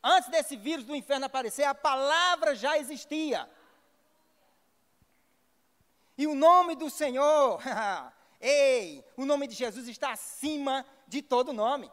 Antes 0.00 0.30
desse 0.30 0.54
vírus 0.54 0.84
do 0.84 0.94
inferno 0.94 1.26
aparecer, 1.26 1.64
a 1.64 1.74
palavra 1.74 2.54
já 2.54 2.78
existia. 2.78 3.50
E 6.16 6.26
o 6.26 6.34
nome 6.34 6.76
do 6.76 6.88
Senhor, 6.88 7.60
ei, 8.40 9.04
o 9.16 9.24
nome 9.24 9.46
de 9.46 9.54
Jesus 9.54 9.88
está 9.88 10.12
acima 10.12 10.86
de 11.08 11.22
todo 11.22 11.52
nome. 11.52 11.90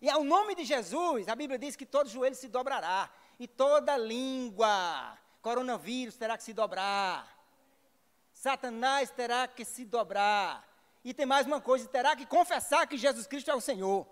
E 0.00 0.10
ao 0.10 0.22
nome 0.24 0.54
de 0.54 0.64
Jesus, 0.64 1.28
a 1.28 1.34
Bíblia 1.34 1.58
diz 1.58 1.76
que 1.76 1.86
todo 1.86 2.08
joelho 2.08 2.34
se 2.34 2.48
dobrará. 2.48 3.10
E 3.38 3.46
toda 3.46 3.96
língua, 3.96 5.18
coronavírus 5.40 6.16
terá 6.16 6.36
que 6.36 6.44
se 6.44 6.52
dobrar. 6.52 7.36
Satanás 8.32 9.10
terá 9.10 9.46
que 9.46 9.64
se 9.64 9.84
dobrar. 9.84 10.66
E 11.04 11.14
tem 11.14 11.24
mais 11.24 11.46
uma 11.46 11.60
coisa, 11.60 11.88
terá 11.88 12.16
que 12.16 12.26
confessar 12.26 12.86
que 12.86 12.98
Jesus 12.98 13.26
Cristo 13.26 13.50
é 13.50 13.54
o 13.54 13.60
Senhor. 13.60 14.06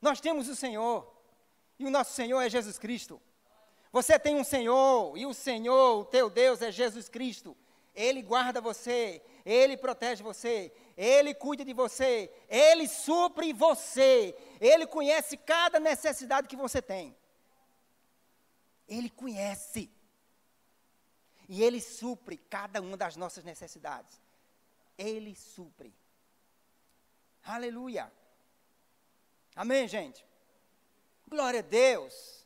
Nós 0.00 0.20
temos 0.20 0.48
o 0.48 0.56
Senhor. 0.56 1.10
E 1.78 1.86
o 1.86 1.90
nosso 1.90 2.12
Senhor 2.12 2.40
é 2.40 2.50
Jesus 2.50 2.78
Cristo. 2.78 3.20
Você 3.92 4.18
tem 4.18 4.36
um 4.36 4.44
Senhor, 4.44 5.16
e 5.16 5.26
o 5.26 5.34
Senhor, 5.34 6.00
o 6.00 6.04
teu 6.04 6.30
Deus, 6.30 6.62
é 6.62 6.70
Jesus 6.70 7.08
Cristo. 7.08 7.56
Ele 7.94 8.22
guarda 8.22 8.60
você, 8.60 9.20
Ele 9.44 9.76
protege 9.76 10.22
você, 10.22 10.72
Ele 10.96 11.34
cuida 11.34 11.64
de 11.64 11.72
você, 11.72 12.32
Ele 12.48 12.86
supre 12.86 13.52
você, 13.52 14.36
Ele 14.60 14.86
conhece 14.86 15.36
cada 15.36 15.80
necessidade 15.80 16.46
que 16.46 16.56
você 16.56 16.80
tem. 16.80 17.16
Ele 18.86 19.10
conhece. 19.10 19.90
E 21.48 21.62
Ele 21.64 21.80
supre 21.80 22.36
cada 22.36 22.80
uma 22.80 22.96
das 22.96 23.16
nossas 23.16 23.42
necessidades. 23.42 24.20
Ele 24.96 25.34
supre. 25.34 25.92
Aleluia. 27.42 28.12
Amém, 29.56 29.88
gente? 29.88 30.24
Glória 31.28 31.58
a 31.58 31.62
Deus. 31.62 32.39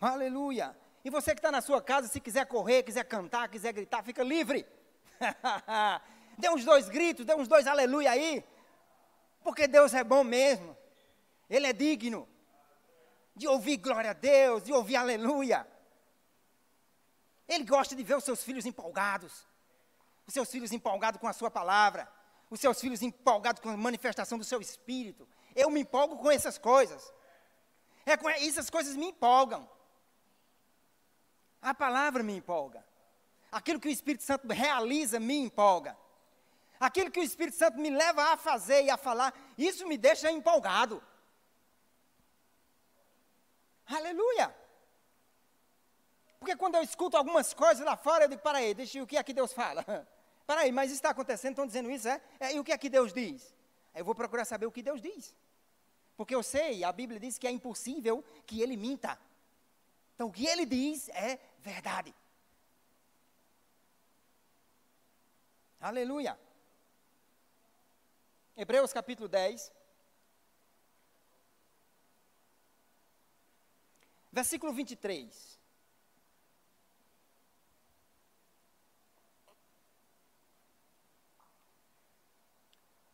Aleluia. 0.00 0.76
E 1.04 1.10
você 1.10 1.34
que 1.34 1.38
está 1.38 1.50
na 1.50 1.60
sua 1.60 1.80
casa, 1.80 2.08
se 2.08 2.20
quiser 2.20 2.46
correr, 2.46 2.82
quiser 2.82 3.04
cantar, 3.04 3.48
quiser 3.48 3.72
gritar, 3.72 4.02
fica 4.02 4.22
livre. 4.22 4.66
dê 6.36 6.48
uns 6.50 6.64
dois 6.64 6.88
gritos, 6.88 7.24
dê 7.24 7.34
uns 7.34 7.48
dois 7.48 7.66
aleluia 7.66 8.10
aí. 8.10 8.44
Porque 9.42 9.66
Deus 9.66 9.94
é 9.94 10.02
bom 10.02 10.24
mesmo. 10.24 10.76
Ele 11.48 11.66
é 11.66 11.72
digno 11.72 12.28
de 13.34 13.46
ouvir 13.46 13.76
glória 13.76 14.10
a 14.10 14.14
Deus, 14.14 14.64
de 14.64 14.72
ouvir 14.72 14.96
aleluia. 14.96 15.66
Ele 17.48 17.64
gosta 17.64 17.94
de 17.94 18.02
ver 18.02 18.16
os 18.16 18.24
seus 18.24 18.42
filhos 18.42 18.66
empolgados. 18.66 19.46
Os 20.26 20.34
seus 20.34 20.50
filhos 20.50 20.72
empolgados 20.72 21.20
com 21.20 21.28
a 21.28 21.32
sua 21.32 21.50
palavra. 21.50 22.10
Os 22.50 22.60
seus 22.60 22.80
filhos 22.80 23.02
empolgados 23.02 23.62
com 23.62 23.70
a 23.70 23.76
manifestação 23.76 24.36
do 24.36 24.44
seu 24.44 24.60
espírito. 24.60 25.28
Eu 25.54 25.70
me 25.70 25.80
empolgo 25.80 26.16
com 26.16 26.30
essas 26.30 26.58
coisas. 26.58 27.12
É 28.04 28.14
essas 28.44 28.68
coisas 28.68 28.96
me 28.96 29.06
empolgam. 29.06 29.68
A 31.60 31.74
palavra 31.74 32.22
me 32.22 32.36
empolga. 32.36 32.84
Aquilo 33.50 33.80
que 33.80 33.88
o 33.88 33.90
Espírito 33.90 34.24
Santo 34.24 34.46
realiza 34.48 35.18
me 35.18 35.36
empolga. 35.36 35.96
Aquilo 36.78 37.10
que 37.10 37.20
o 37.20 37.22
Espírito 37.22 37.56
Santo 37.56 37.78
me 37.78 37.90
leva 37.90 38.32
a 38.32 38.36
fazer 38.36 38.84
e 38.84 38.90
a 38.90 38.96
falar, 38.96 39.34
isso 39.56 39.86
me 39.86 39.96
deixa 39.96 40.30
empolgado. 40.30 41.02
Aleluia! 43.86 44.54
Porque 46.38 46.54
quando 46.56 46.74
eu 46.74 46.82
escuto 46.82 47.16
algumas 47.16 47.54
coisas 47.54 47.84
lá 47.84 47.96
fora, 47.96 48.24
eu 48.24 48.28
digo, 48.28 48.42
para 48.42 48.58
aí, 48.58 48.74
deixa 48.74 49.02
o 49.02 49.06
que 49.06 49.16
aqui 49.16 49.32
Deus 49.32 49.52
fala. 49.52 49.84
Para 50.46 50.60
aí, 50.60 50.70
mas 50.70 50.90
isso 50.90 50.98
está 50.98 51.10
acontecendo, 51.10 51.52
estão 51.52 51.66
dizendo 51.66 51.90
isso, 51.90 52.06
é? 52.06 52.20
é? 52.38 52.54
E 52.54 52.60
o 52.60 52.62
que 52.62 52.70
aqui 52.70 52.88
Deus 52.88 53.12
diz? 53.12 53.52
Eu 53.92 54.04
vou 54.04 54.14
procurar 54.14 54.44
saber 54.44 54.64
o 54.64 54.70
que 54.70 54.80
Deus 54.80 55.02
diz. 55.02 55.34
Porque 56.16 56.32
eu 56.32 56.42
sei, 56.42 56.84
a 56.84 56.92
Bíblia 56.92 57.18
diz 57.18 57.36
que 57.36 57.48
é 57.48 57.50
impossível 57.50 58.24
que 58.46 58.62
ele 58.62 58.76
minta. 58.76 59.18
Então, 60.16 60.28
o 60.28 60.32
que 60.32 60.46
ele 60.46 60.64
diz 60.64 61.10
é 61.10 61.38
verdade. 61.58 62.14
Aleluia. 65.78 66.40
Hebreus 68.56 68.94
capítulo 68.94 69.28
10. 69.28 69.70
Versículo 74.32 74.72
23. 74.72 75.60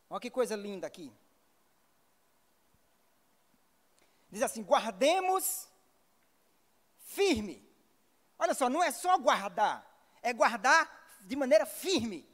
Olha 0.09 0.21
que 0.21 0.31
coisa 0.31 0.55
linda 0.55 0.87
aqui. 0.87 1.11
Diz 4.31 4.41
assim: 4.41 4.63
guardemos 4.63 5.72
firme. 7.13 7.57
Olha 8.37 8.53
só, 8.53 8.69
não 8.69 8.83
é 8.83 8.91
só 8.91 9.17
guardar, 9.17 9.77
é 10.21 10.33
guardar 10.33 10.81
de 11.21 11.35
maneira 11.35 11.65
firme. 11.65 12.27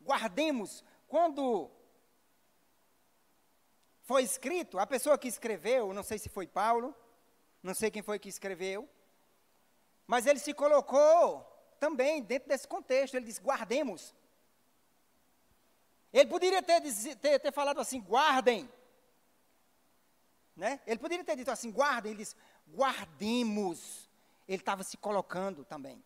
Guardemos. 0.00 0.84
Quando 1.06 1.70
foi 4.02 4.22
escrito, 4.22 4.78
a 4.78 4.86
pessoa 4.86 5.18
que 5.18 5.28
escreveu, 5.28 5.92
não 5.92 6.02
sei 6.02 6.18
se 6.18 6.28
foi 6.28 6.46
Paulo, 6.46 6.94
não 7.62 7.74
sei 7.74 7.90
quem 7.90 8.02
foi 8.02 8.18
que 8.18 8.28
escreveu, 8.28 8.88
mas 10.06 10.26
ele 10.26 10.38
se 10.38 10.54
colocou 10.54 11.44
também 11.78 12.22
dentro 12.22 12.48
desse 12.48 12.66
contexto, 12.66 13.14
ele 13.14 13.26
disse: 13.26 13.40
guardemos. 13.40 14.14
Ele 16.12 16.26
poderia 16.26 16.62
ter, 16.62 16.80
ter, 17.16 17.38
ter 17.38 17.52
falado 17.52 17.80
assim: 17.80 18.00
guardem. 18.00 18.68
Né? 20.58 20.80
Ele 20.84 20.98
poderia 20.98 21.24
ter 21.24 21.36
dito 21.36 21.52
assim: 21.52 21.70
guardem. 21.70 22.10
Ele 22.10 22.24
disse: 22.24 22.34
guardemos. 22.66 24.10
Ele 24.48 24.60
estava 24.60 24.82
se 24.82 24.96
colocando 24.96 25.64
também. 25.64 26.04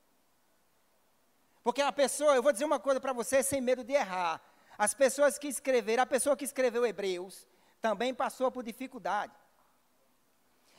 Porque 1.64 1.80
a 1.80 1.90
pessoa, 1.90 2.34
eu 2.34 2.42
vou 2.42 2.52
dizer 2.52 2.66
uma 2.66 2.78
coisa 2.78 3.00
para 3.00 3.14
você 3.14 3.42
sem 3.42 3.60
medo 3.60 3.82
de 3.82 3.94
errar. 3.94 4.42
As 4.76 4.92
pessoas 4.92 5.38
que 5.38 5.48
escreveram, 5.48 6.02
a 6.02 6.06
pessoa 6.06 6.36
que 6.36 6.44
escreveu 6.44 6.84
Hebreus, 6.84 7.46
também 7.80 8.12
passou 8.12 8.50
por 8.50 8.62
dificuldade. 8.62 9.32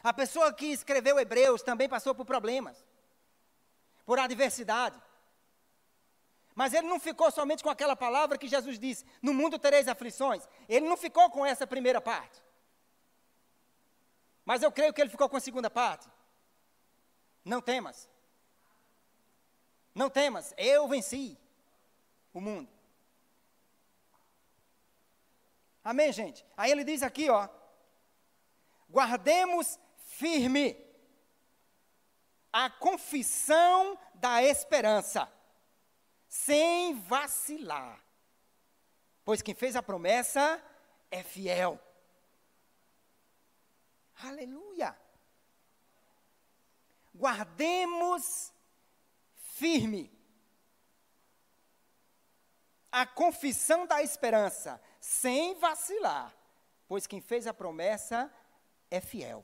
A 0.03 0.13
pessoa 0.13 0.53
que 0.53 0.67
escreveu 0.67 1.19
Hebreus 1.19 1.63
também 1.63 1.89
passou 1.89 2.13
por 2.13 2.25
problemas, 2.25 2.85
por 4.05 4.19
adversidade. 4.19 5.01
Mas 6.53 6.73
ele 6.73 6.87
não 6.87 6.99
ficou 6.99 7.31
somente 7.31 7.63
com 7.63 7.69
aquela 7.71 7.95
palavra 7.95 8.37
que 8.37 8.47
Jesus 8.47 8.77
disse: 8.77 9.03
No 9.19 9.33
mundo 9.33 9.57
tereis 9.57 9.87
aflições. 9.87 10.47
Ele 10.69 10.87
não 10.87 10.97
ficou 10.97 11.27
com 11.31 11.43
essa 11.43 11.65
primeira 11.65 11.99
parte. 11.99 12.43
Mas 14.45 14.61
eu 14.61 14.71
creio 14.71 14.93
que 14.93 15.01
ele 15.01 15.09
ficou 15.09 15.29
com 15.29 15.37
a 15.37 15.41
segunda 15.41 15.69
parte. 15.69 16.09
Não 17.43 17.61
temas. 17.61 18.09
Não 19.93 20.09
temas, 20.09 20.53
eu 20.57 20.87
venci 20.87 21.37
o 22.33 22.41
mundo. 22.41 22.69
Amém, 25.83 26.11
gente? 26.11 26.45
Aí 26.57 26.71
ele 26.71 26.83
diz 26.83 27.03
aqui, 27.03 27.29
ó. 27.29 27.47
Guardemos 28.89 29.79
firme 29.97 30.77
a 32.51 32.69
confissão 32.69 33.97
da 34.13 34.43
esperança, 34.43 35.31
sem 36.27 36.95
vacilar. 37.01 37.99
Pois 39.25 39.41
quem 39.41 39.53
fez 39.53 39.75
a 39.75 39.83
promessa 39.83 40.63
é 41.09 41.23
fiel. 41.23 41.79
Aleluia! 44.21 44.97
Guardemos 47.15 48.51
firme 49.35 50.11
a 52.91 53.07
confissão 53.07 53.87
da 53.87 54.03
esperança, 54.03 54.79
sem 54.99 55.55
vacilar, 55.55 56.31
pois 56.87 57.07
quem 57.07 57.19
fez 57.19 57.47
a 57.47 57.53
promessa 57.53 58.31
é 58.91 59.01
fiel. 59.01 59.43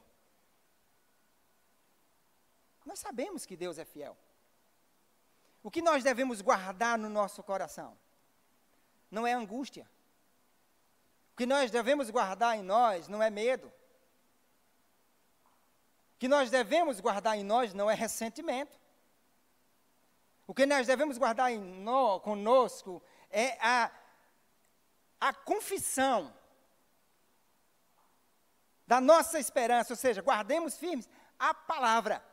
Nós 2.85 2.99
sabemos 2.99 3.45
que 3.45 3.57
Deus 3.57 3.79
é 3.79 3.85
fiel. 3.85 4.15
O 5.63 5.69
que 5.71 5.81
nós 5.81 6.03
devemos 6.03 6.41
guardar 6.41 6.97
no 6.97 7.09
nosso 7.09 7.43
coração? 7.43 7.97
Não 9.09 9.25
é 9.25 9.33
angústia. 9.33 9.89
O 11.33 11.37
que 11.37 11.45
nós 11.45 11.71
devemos 11.71 12.09
guardar 12.09 12.55
em 12.55 12.61
nós 12.61 13.07
não 13.07 13.21
é 13.21 13.29
medo. 13.29 13.71
Que 16.19 16.27
nós 16.27 16.51
devemos 16.51 16.99
guardar 16.99 17.37
em 17.37 17.43
nós 17.43 17.73
não 17.73 17.89
é 17.89 17.95
ressentimento. 17.95 18.77
O 20.45 20.53
que 20.53 20.65
nós 20.65 20.85
devemos 20.85 21.17
guardar 21.17 21.51
em 21.51 21.57
nós, 21.57 22.21
conosco 22.21 23.01
é 23.31 23.57
a, 23.65 23.89
a 25.21 25.33
confissão 25.33 26.33
da 28.85 28.99
nossa 28.99 29.39
esperança, 29.39 29.93
ou 29.93 29.97
seja, 29.97 30.21
guardemos 30.21 30.75
firmes 30.75 31.07
a 31.37 31.53
palavra. 31.53 32.23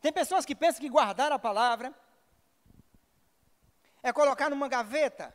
Tem 0.00 0.12
pessoas 0.12 0.44
que 0.44 0.54
pensam 0.54 0.80
que 0.80 0.88
guardar 0.88 1.32
a 1.32 1.38
palavra 1.38 1.92
é 4.02 4.12
colocar 4.12 4.48
numa 4.48 4.68
gaveta. 4.68 5.34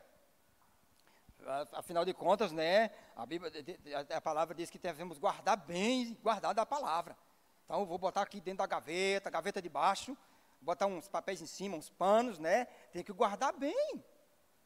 Afinal 1.72 2.04
de 2.04 2.14
contas, 2.14 2.52
né, 2.52 2.90
a, 3.14 3.26
Bíblia, 3.26 3.52
a 4.10 4.20
palavra 4.20 4.54
diz 4.54 4.70
que 4.70 4.78
devemos 4.78 5.18
guardar 5.18 5.56
bem, 5.56 6.14
guardar 6.22 6.54
da 6.54 6.64
palavra. 6.64 7.16
Então, 7.64 7.80
eu 7.80 7.86
vou 7.86 7.98
botar 7.98 8.22
aqui 8.22 8.40
dentro 8.40 8.58
da 8.58 8.66
gaveta, 8.66 9.30
gaveta 9.30 9.60
de 9.60 9.68
baixo, 9.68 10.16
botar 10.60 10.86
uns 10.86 11.08
papéis 11.08 11.40
em 11.40 11.46
cima, 11.46 11.76
uns 11.76 11.90
panos, 11.90 12.38
né? 12.38 12.66
Tem 12.92 13.02
que 13.02 13.12
guardar 13.12 13.52
bem. 13.52 14.04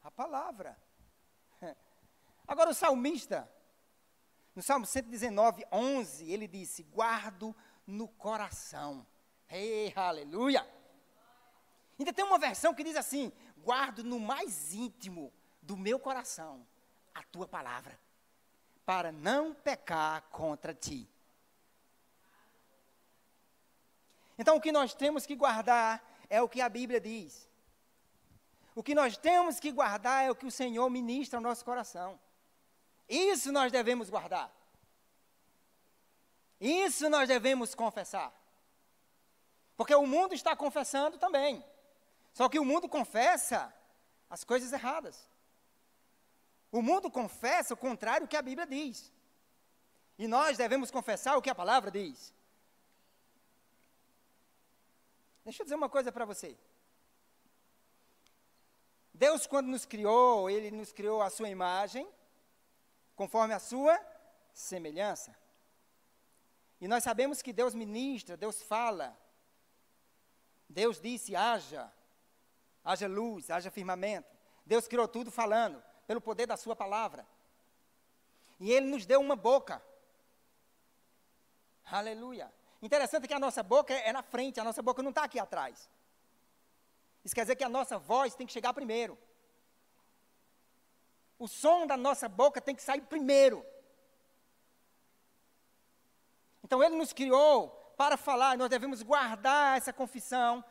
A 0.01 0.09
palavra. 0.09 0.77
Agora 2.47 2.69
o 2.69 2.73
salmista, 2.73 3.49
no 4.55 4.61
Salmo 4.61 4.85
119, 4.85 5.65
11, 5.71 6.31
ele 6.31 6.47
disse: 6.47 6.83
Guardo 6.83 7.55
no 7.85 8.07
coração. 8.07 9.05
Ei, 9.49 9.93
aleluia! 9.95 10.65
Ainda 11.97 12.13
tem 12.13 12.23
uma 12.23 12.39
versão 12.39 12.73
que 12.73 12.83
diz 12.83 12.95
assim: 12.95 13.31
Guardo 13.57 14.03
no 14.03 14.19
mais 14.19 14.73
íntimo 14.73 15.33
do 15.61 15.77
meu 15.77 15.99
coração 15.99 16.65
a 17.13 17.23
tua 17.23 17.47
palavra, 17.47 17.99
para 18.85 19.11
não 19.11 19.53
pecar 19.53 20.21
contra 20.29 20.73
ti. 20.73 21.07
Então, 24.37 24.55
o 24.55 24.61
que 24.61 24.71
nós 24.71 24.93
temos 24.93 25.25
que 25.25 25.35
guardar 25.35 26.01
é 26.29 26.41
o 26.41 26.47
que 26.47 26.61
a 26.61 26.69
Bíblia 26.69 27.01
diz. 27.01 27.49
O 28.73 28.81
que 28.81 28.95
nós 28.95 29.17
temos 29.17 29.59
que 29.59 29.71
guardar 29.71 30.23
é 30.23 30.31
o 30.31 30.35
que 30.35 30.45
o 30.45 30.51
Senhor 30.51 30.89
ministra 30.89 31.37
ao 31.37 31.43
nosso 31.43 31.65
coração. 31.65 32.17
Isso 33.09 33.51
nós 33.51 33.71
devemos 33.71 34.09
guardar. 34.09 34.49
Isso 36.61 37.09
nós 37.09 37.27
devemos 37.27 37.75
confessar. 37.75 38.33
Porque 39.75 39.95
o 39.95 40.05
mundo 40.05 40.33
está 40.33 40.55
confessando 40.55 41.17
também. 41.17 41.65
Só 42.33 42.47
que 42.47 42.59
o 42.59 42.65
mundo 42.65 42.87
confessa 42.87 43.73
as 44.29 44.43
coisas 44.43 44.71
erradas. 44.71 45.29
O 46.71 46.81
mundo 46.81 47.09
confessa 47.09 47.73
o 47.73 47.77
contrário 47.77 48.27
que 48.27 48.37
a 48.37 48.41
Bíblia 48.41 48.67
diz. 48.67 49.11
E 50.17 50.27
nós 50.27 50.57
devemos 50.57 50.91
confessar 50.91 51.37
o 51.37 51.41
que 51.41 51.49
a 51.49 51.55
palavra 51.55 51.89
diz. 51.89 52.33
Deixa 55.43 55.61
eu 55.61 55.65
dizer 55.65 55.75
uma 55.75 55.89
coisa 55.89 56.11
para 56.11 56.25
você. 56.25 56.57
Deus, 59.13 59.47
quando 59.47 59.67
nos 59.67 59.85
criou, 59.85 60.49
Ele 60.49 60.71
nos 60.71 60.91
criou 60.91 61.21
a 61.21 61.29
sua 61.29 61.49
imagem, 61.49 62.07
conforme 63.15 63.53
a 63.53 63.59
sua 63.59 63.99
semelhança. 64.53 65.35
E 66.79 66.87
nós 66.87 67.03
sabemos 67.03 67.41
que 67.41 67.51
Deus 67.51 67.73
ministra, 67.73 68.37
Deus 68.37 68.61
fala. 68.61 69.17
Deus 70.69 71.01
disse: 71.01 71.35
haja, 71.35 71.91
haja 72.83 73.07
luz, 73.07 73.49
haja 73.49 73.71
firmamento. 73.71 74.37
Deus 74.65 74.87
criou 74.87 75.07
tudo 75.07 75.31
falando, 75.31 75.83
pelo 76.09 76.19
poder 76.19 76.47
da 76.47 76.57
Sua 76.57 76.75
palavra. 76.75 77.23
E 78.59 78.71
Ele 78.71 78.87
nos 78.87 79.05
deu 79.05 79.21
uma 79.21 79.35
boca. 79.35 79.79
Aleluia. 81.85 82.51
Interessante 82.81 83.27
que 83.27 83.33
a 83.35 83.39
nossa 83.39 83.61
boca 83.61 83.93
é, 83.93 84.11
na 84.11 84.23
frente, 84.23 84.59
a 84.59 84.63
nossa 84.63 84.81
boca 84.81 85.03
não 85.03 85.11
está 85.11 85.25
aqui 85.25 85.39
atrás. 85.39 85.87
Isso 87.23 87.35
quer 87.35 87.41
dizer 87.41 87.55
que 87.57 87.63
a 87.63 87.69
nossa 87.69 87.99
voz 87.99 88.33
tem 88.33 88.47
que 88.47 88.51
chegar 88.51 88.73
primeiro. 88.73 89.19
O 91.37 91.47
som 91.47 91.85
da 91.85 91.95
nossa 91.95 92.27
boca 92.27 92.59
tem 92.59 92.75
que 92.75 92.81
sair 92.81 93.01
primeiro. 93.01 93.63
Então 96.63 96.83
Ele 96.83 96.95
nos 96.95 97.13
criou 97.13 97.69
para 97.95 98.17
falar, 98.17 98.57
nós 98.57 98.69
devemos 98.71 99.03
guardar 99.03 99.77
essa 99.77 99.93
confissão, 99.93 100.65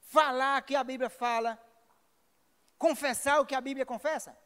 falar 0.00 0.60
o 0.60 0.64
que 0.64 0.74
a 0.74 0.82
Bíblia 0.82 1.08
fala, 1.08 1.56
confessar 2.76 3.38
o 3.38 3.46
que 3.46 3.54
a 3.54 3.60
Bíblia 3.60 3.86
confessa. 3.86 4.36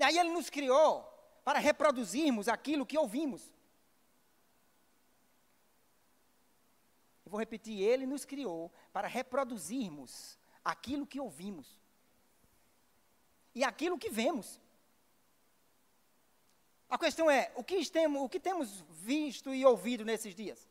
E 0.00 0.02
aí 0.02 0.18
Ele 0.18 0.30
nos 0.30 0.48
criou 0.48 1.02
para 1.44 1.58
reproduzirmos 1.58 2.48
aquilo 2.48 2.86
que 2.86 2.96
ouvimos. 2.96 3.42
Eu 7.22 7.30
vou 7.30 7.38
repetir, 7.38 7.82
Ele 7.82 8.06
nos 8.06 8.24
criou 8.24 8.72
para 8.94 9.06
reproduzirmos 9.06 10.38
aquilo 10.64 11.06
que 11.06 11.20
ouvimos 11.20 11.78
e 13.54 13.62
aquilo 13.62 13.98
que 13.98 14.08
vemos. 14.08 14.58
A 16.88 16.98
questão 16.98 17.30
é, 17.30 17.52
o 17.54 17.62
que, 17.62 17.78
o 18.18 18.28
que 18.28 18.40
temos 18.40 18.80
visto 18.88 19.52
e 19.52 19.66
ouvido 19.66 20.02
nesses 20.02 20.34
dias? 20.34 20.66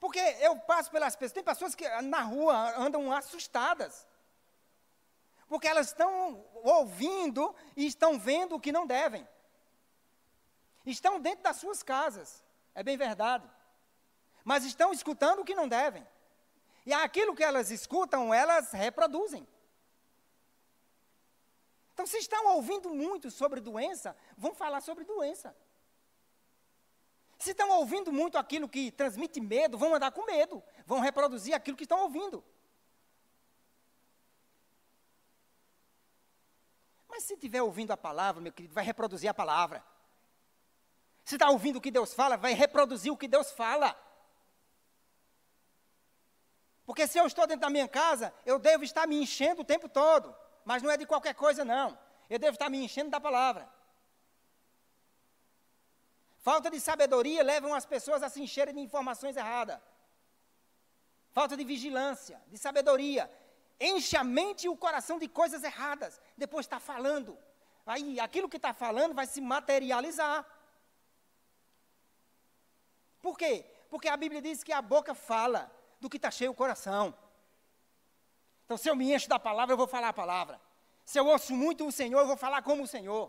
Porque 0.00 0.18
eu 0.18 0.58
passo 0.58 0.90
pelas 0.90 1.14
pessoas, 1.14 1.32
tem 1.32 1.44
pessoas 1.44 1.76
que 1.76 1.88
na 2.02 2.22
rua 2.22 2.76
andam 2.76 3.12
assustadas. 3.12 4.10
Porque 5.52 5.68
elas 5.68 5.88
estão 5.88 6.42
ouvindo 6.62 7.54
e 7.76 7.86
estão 7.86 8.18
vendo 8.18 8.54
o 8.54 8.58
que 8.58 8.72
não 8.72 8.86
devem. 8.86 9.28
Estão 10.86 11.20
dentro 11.20 11.42
das 11.42 11.58
suas 11.58 11.82
casas, 11.82 12.42
é 12.74 12.82
bem 12.82 12.96
verdade. 12.96 13.46
Mas 14.42 14.64
estão 14.64 14.94
escutando 14.94 15.40
o 15.40 15.44
que 15.44 15.54
não 15.54 15.68
devem. 15.68 16.08
E 16.86 16.94
aquilo 16.94 17.36
que 17.36 17.44
elas 17.44 17.70
escutam, 17.70 18.32
elas 18.32 18.72
reproduzem. 18.72 19.46
Então, 21.92 22.06
se 22.06 22.16
estão 22.16 22.54
ouvindo 22.54 22.88
muito 22.88 23.30
sobre 23.30 23.60
doença, 23.60 24.16
vão 24.38 24.54
falar 24.54 24.80
sobre 24.80 25.04
doença. 25.04 25.54
Se 27.38 27.50
estão 27.50 27.68
ouvindo 27.72 28.10
muito 28.10 28.38
aquilo 28.38 28.66
que 28.66 28.90
transmite 28.90 29.38
medo, 29.38 29.76
vão 29.76 29.94
andar 29.94 30.12
com 30.12 30.24
medo. 30.24 30.62
Vão 30.86 31.00
reproduzir 31.00 31.52
aquilo 31.52 31.76
que 31.76 31.84
estão 31.84 32.00
ouvindo. 32.00 32.42
Mas 37.12 37.24
se 37.24 37.34
estiver 37.34 37.60
ouvindo 37.60 37.90
a 37.90 37.96
palavra, 37.96 38.40
meu 38.40 38.50
querido, 38.50 38.72
vai 38.72 38.82
reproduzir 38.82 39.28
a 39.28 39.34
palavra. 39.34 39.84
Se 41.22 41.34
está 41.34 41.50
ouvindo 41.50 41.76
o 41.76 41.80
que 41.80 41.90
Deus 41.90 42.14
fala, 42.14 42.38
vai 42.38 42.54
reproduzir 42.54 43.12
o 43.12 43.16
que 43.18 43.28
Deus 43.28 43.50
fala. 43.50 43.94
Porque 46.86 47.06
se 47.06 47.18
eu 47.18 47.26
estou 47.26 47.46
dentro 47.46 47.60
da 47.60 47.68
minha 47.68 47.86
casa, 47.86 48.32
eu 48.46 48.58
devo 48.58 48.82
estar 48.82 49.06
me 49.06 49.22
enchendo 49.22 49.60
o 49.60 49.64
tempo 49.64 49.90
todo. 49.90 50.34
Mas 50.64 50.82
não 50.82 50.90
é 50.90 50.96
de 50.96 51.04
qualquer 51.04 51.34
coisa, 51.34 51.66
não. 51.66 51.98
Eu 52.30 52.38
devo 52.38 52.54
estar 52.54 52.70
me 52.70 52.82
enchendo 52.82 53.10
da 53.10 53.20
palavra. 53.20 53.68
Falta 56.38 56.70
de 56.70 56.80
sabedoria 56.80 57.42
leva 57.42 57.76
as 57.76 57.84
pessoas 57.84 58.22
a 58.22 58.30
se 58.30 58.40
encherem 58.40 58.74
de 58.74 58.80
informações 58.80 59.36
erradas. 59.36 59.78
Falta 61.30 61.58
de 61.58 61.62
vigilância, 61.62 62.42
de 62.48 62.56
sabedoria. 62.56 63.30
Enche 63.90 64.16
a 64.16 64.22
mente 64.22 64.66
e 64.66 64.68
o 64.68 64.76
coração 64.76 65.18
de 65.18 65.26
coisas 65.26 65.64
erradas. 65.64 66.20
Depois 66.36 66.64
está 66.66 66.78
falando. 66.78 67.36
Aí 67.84 68.20
aquilo 68.20 68.48
que 68.48 68.58
está 68.58 68.72
falando 68.72 69.12
vai 69.12 69.26
se 69.26 69.40
materializar. 69.40 70.46
Por 73.20 73.36
quê? 73.36 73.54
Porque 73.90 74.08
a 74.08 74.16
Bíblia 74.16 74.40
diz 74.40 74.62
que 74.62 74.72
a 74.72 74.80
boca 74.80 75.14
fala 75.14 75.60
do 76.00 76.08
que 76.08 76.16
está 76.16 76.30
cheio 76.30 76.52
o 76.52 76.54
coração. 76.62 77.12
Então, 78.64 78.76
se 78.76 78.88
eu 78.88 78.94
me 78.94 79.12
encho 79.12 79.28
da 79.28 79.38
palavra, 79.48 79.72
eu 79.72 79.76
vou 79.76 79.88
falar 79.88 80.10
a 80.10 80.12
palavra. 80.12 80.60
Se 81.04 81.18
eu 81.18 81.26
ouço 81.26 81.52
muito 81.52 81.84
o 81.84 81.92
Senhor, 81.92 82.20
eu 82.20 82.26
vou 82.26 82.36
falar 82.36 82.62
como 82.62 82.84
o 82.84 82.86
Senhor. 82.86 83.24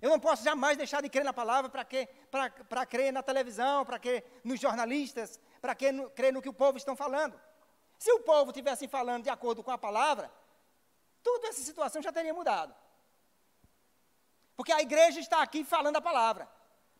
Eu 0.00 0.10
não 0.10 0.18
posso 0.18 0.42
jamais 0.42 0.76
deixar 0.78 1.02
de 1.02 1.10
crer 1.10 1.24
na 1.24 1.34
palavra 1.34 1.70
para 1.70 2.86
crer 2.86 3.12
na 3.12 3.22
televisão, 3.22 3.84
para 3.84 3.98
crer 3.98 4.40
nos 4.42 4.58
jornalistas, 4.58 5.38
para 5.60 5.74
crer 5.74 6.32
no 6.32 6.42
que 6.42 6.48
o 6.48 6.54
povo 6.54 6.78
estão 6.78 6.96
falando. 6.96 7.38
Se 7.98 8.10
o 8.12 8.20
povo 8.20 8.50
estivesse 8.50 8.86
falando 8.88 9.24
de 9.24 9.30
acordo 9.30 9.62
com 9.62 9.70
a 9.70 9.78
palavra, 9.78 10.30
toda 11.22 11.48
essa 11.48 11.62
situação 11.62 12.02
já 12.02 12.12
teria 12.12 12.34
mudado. 12.34 12.74
Porque 14.56 14.72
a 14.72 14.80
igreja 14.80 15.20
está 15.20 15.42
aqui 15.42 15.64
falando 15.64 15.96
a 15.96 16.00
palavra. 16.00 16.48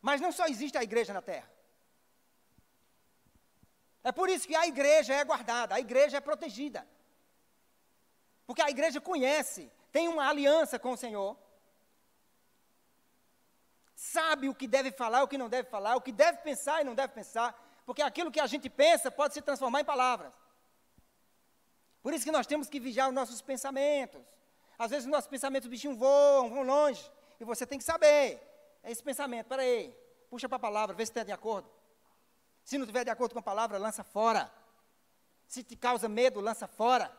Mas 0.01 0.21
não 0.21 0.31
só 0.31 0.45
existe 0.47 0.77
a 0.77 0.83
igreja 0.83 1.13
na 1.13 1.21
terra. 1.21 1.49
É 4.03 4.11
por 4.11 4.29
isso 4.29 4.47
que 4.47 4.55
a 4.55 4.67
igreja 4.67 5.13
é 5.13 5.23
guardada, 5.23 5.73
a 5.73 5.79
igreja 5.79 6.17
é 6.17 6.21
protegida. 6.21 6.87
Porque 8.45 8.61
a 8.61 8.69
igreja 8.69 9.01
conhece, 9.01 9.71
tem 9.91 10.07
uma 10.07 10.27
aliança 10.29 10.77
com 10.77 10.91
o 10.91 10.97
Senhor. 10.97 11.35
Sabe 13.95 14.47
o 14.47 14.53
que 14.53 14.67
deve 14.67 14.91
falar, 14.91 15.23
o 15.23 15.27
que 15.27 15.37
não 15.37 15.49
deve 15.49 15.69
falar, 15.69 15.95
o 15.95 16.01
que 16.01 16.11
deve 16.11 16.39
pensar 16.39 16.81
e 16.81 16.83
não 16.83 16.93
deve 16.93 17.13
pensar. 17.13 17.59
Porque 17.85 18.01
aquilo 18.01 18.31
que 18.31 18.39
a 18.39 18.45
gente 18.45 18.69
pensa 18.69 19.09
pode 19.09 19.33
se 19.33 19.41
transformar 19.41 19.81
em 19.81 19.85
palavras. 19.85 20.31
Por 22.05 22.13
isso 22.13 22.23
que 22.23 22.31
nós 22.31 22.45
temos 22.45 22.69
que 22.69 22.79
vigiar 22.79 23.07
os 23.09 23.15
nossos 23.15 23.41
pensamentos. 23.41 24.21
Às 24.77 24.91
vezes 24.91 25.05
os 25.05 25.11
nossos 25.11 25.27
pensamentos, 25.27 25.67
bichinho, 25.67 25.95
voam, 25.95 26.51
vão 26.51 26.61
longe. 26.61 27.03
E 27.39 27.43
você 27.43 27.65
tem 27.65 27.79
que 27.79 27.83
saber 27.83 28.39
é 28.83 28.91
esse 28.91 29.01
pensamento, 29.01 29.47
peraí, 29.47 29.91
puxa 30.29 30.47
para 30.47 30.57
a 30.57 30.59
palavra, 30.59 30.95
vê 30.95 31.03
se 31.03 31.09
está 31.09 31.23
de 31.23 31.31
acordo. 31.31 31.67
Se 32.63 32.77
não 32.77 32.85
estiver 32.85 33.03
de 33.03 33.09
acordo 33.09 33.33
com 33.33 33.39
a 33.39 33.41
palavra, 33.41 33.79
lança 33.79 34.03
fora. 34.03 34.53
Se 35.47 35.63
te 35.63 35.75
causa 35.75 36.07
medo, 36.07 36.39
lança 36.39 36.67
fora. 36.67 37.11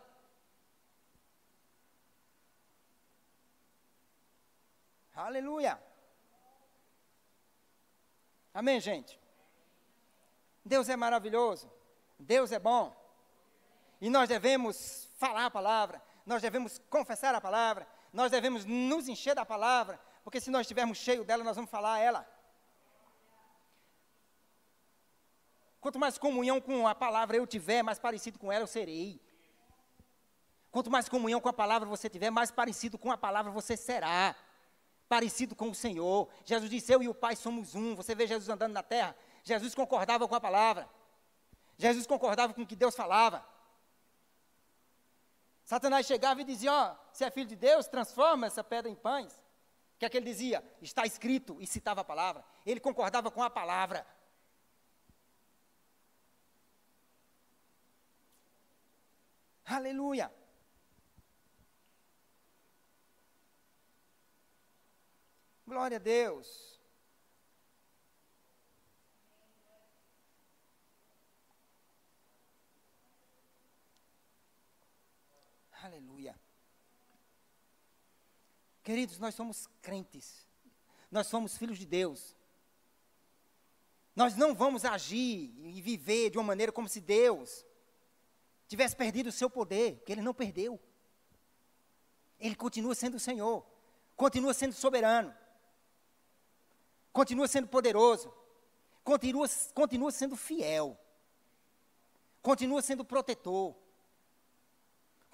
Aleluia. 5.16 5.82
Amém, 8.54 8.78
gente? 8.80 9.18
Deus 10.64 10.88
é 10.88 10.94
maravilhoso. 10.94 11.68
Deus 12.16 12.52
é 12.52 12.60
bom. 12.60 13.05
E 14.00 14.10
nós 14.10 14.28
devemos 14.28 15.08
falar 15.16 15.46
a 15.46 15.50
palavra. 15.50 16.02
Nós 16.24 16.42
devemos 16.42 16.80
confessar 16.90 17.34
a 17.34 17.40
palavra. 17.40 17.86
Nós 18.12 18.30
devemos 18.30 18.64
nos 18.64 19.08
encher 19.08 19.34
da 19.34 19.44
palavra. 19.44 20.00
Porque 20.24 20.40
se 20.40 20.50
nós 20.50 20.62
estivermos 20.62 20.98
cheios 20.98 21.24
dela, 21.24 21.44
nós 21.44 21.56
vamos 21.56 21.70
falar 21.70 21.94
a 21.94 21.98
ela. 21.98 22.36
Quanto 25.80 25.98
mais 25.98 26.18
comunhão 26.18 26.60
com 26.60 26.88
a 26.88 26.94
palavra 26.94 27.36
eu 27.36 27.46
tiver, 27.46 27.82
mais 27.82 27.98
parecido 27.98 28.38
com 28.38 28.50
ela 28.50 28.64
eu 28.64 28.66
serei. 28.66 29.20
Quanto 30.70 30.90
mais 30.90 31.08
comunhão 31.08 31.40
com 31.40 31.48
a 31.48 31.52
palavra 31.52 31.88
você 31.88 32.08
tiver, 32.10 32.28
mais 32.30 32.50
parecido 32.50 32.98
com 32.98 33.10
a 33.10 33.16
palavra 33.16 33.52
você 33.52 33.76
será. 33.76 34.34
Parecido 35.08 35.54
com 35.54 35.70
o 35.70 35.74
Senhor. 35.74 36.28
Jesus 36.44 36.68
disse: 36.68 36.92
Eu 36.92 37.02
e 37.02 37.08
o 37.08 37.14
Pai 37.14 37.36
somos 37.36 37.76
um. 37.76 37.94
Você 37.94 38.14
vê 38.14 38.26
Jesus 38.26 38.48
andando 38.48 38.72
na 38.72 38.82
terra. 38.82 39.16
Jesus 39.44 39.74
concordava 39.74 40.26
com 40.26 40.34
a 40.34 40.40
palavra. 40.40 40.90
Jesus 41.78 42.06
concordava 42.06 42.52
com 42.52 42.62
o 42.62 42.66
que 42.66 42.74
Deus 42.74 42.96
falava. 42.96 43.46
Satanás 45.66 46.06
chegava 46.06 46.40
e 46.40 46.44
dizia: 46.44 46.72
Ó, 46.72 46.92
oh, 46.92 46.96
se 47.12 47.24
é 47.24 47.30
filho 47.30 47.48
de 47.48 47.56
Deus, 47.56 47.88
transforma 47.88 48.46
essa 48.46 48.62
pedra 48.62 48.88
em 48.88 48.94
pães. 48.94 49.34
O 49.96 49.98
que 49.98 50.06
é 50.06 50.08
que 50.08 50.16
ele 50.16 50.26
dizia? 50.26 50.64
Está 50.80 51.04
escrito 51.04 51.60
e 51.60 51.66
citava 51.66 52.02
a 52.02 52.04
palavra. 52.04 52.44
Ele 52.64 52.78
concordava 52.78 53.32
com 53.32 53.42
a 53.42 53.50
palavra. 53.50 54.06
Aleluia. 59.64 60.32
Glória 65.66 65.96
a 65.96 66.00
Deus. 66.00 66.75
Aleluia. 75.86 76.34
Queridos, 78.82 79.20
nós 79.20 79.36
somos 79.36 79.68
crentes. 79.80 80.44
Nós 81.12 81.28
somos 81.28 81.56
filhos 81.56 81.78
de 81.78 81.86
Deus. 81.86 82.34
Nós 84.16 84.34
não 84.34 84.52
vamos 84.52 84.84
agir 84.84 85.54
e 85.56 85.80
viver 85.80 86.30
de 86.30 86.38
uma 86.38 86.44
maneira 86.44 86.72
como 86.72 86.88
se 86.88 87.00
Deus 87.00 87.64
tivesse 88.66 88.96
perdido 88.96 89.28
o 89.28 89.32
seu 89.32 89.48
poder, 89.48 90.02
que 90.04 90.10
ele 90.10 90.22
não 90.22 90.34
perdeu. 90.34 90.80
Ele 92.40 92.56
continua 92.56 92.96
sendo 92.96 93.14
o 93.14 93.20
Senhor, 93.20 93.64
continua 94.16 94.52
sendo 94.54 94.72
soberano, 94.72 95.32
continua 97.12 97.46
sendo 97.46 97.68
poderoso, 97.68 98.34
continua, 99.04 99.46
continua 99.72 100.10
sendo 100.10 100.34
fiel, 100.34 100.98
continua 102.42 102.82
sendo 102.82 103.04
protetor, 103.04 103.85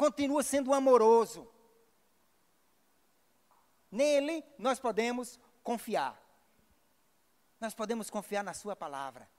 continua 0.03 0.43
sendo 0.43 0.75
amoroso. 0.75 1.49
Nele 3.89 4.45
nós 4.59 4.81
podemos 4.81 5.39
confiar. 5.63 6.21
Nós 7.61 7.73
podemos 7.73 8.11
confiar 8.11 8.43
na 8.43 8.53
Sua 8.53 8.75
palavra. 8.75 9.31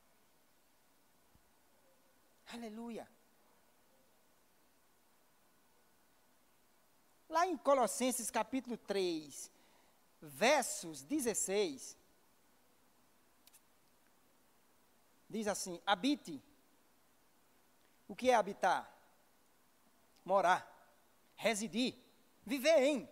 Aleluia. 2.54 3.06
Lá 7.28 7.46
em 7.46 7.58
Colossenses 7.58 8.32
capítulo 8.32 8.78
3, 8.78 9.52
versos 10.22 11.04
16, 11.04 11.98
diz 15.30 15.46
assim: 15.46 15.82
habite. 15.86 16.42
O 18.08 18.16
que 18.16 18.30
é 18.30 18.36
habitar? 18.36 18.93
Morar, 20.26 20.68
residir, 21.36 21.96
viver 22.46 22.82
em. 22.84 23.10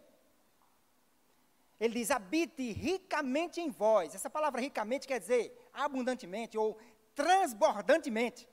Ele 1.80 1.96
diz: 1.96 2.12
habite 2.12 2.72
ricamente 2.72 3.60
em 3.60 3.70
vós. 3.70 4.14
Essa 4.14 4.30
palavra 4.30 4.62
ricamente 4.62 5.08
quer 5.08 5.20
dizer 5.20 5.70
abundantemente 5.74 6.58
ou 6.58 6.78
transbordantemente. 7.16 8.48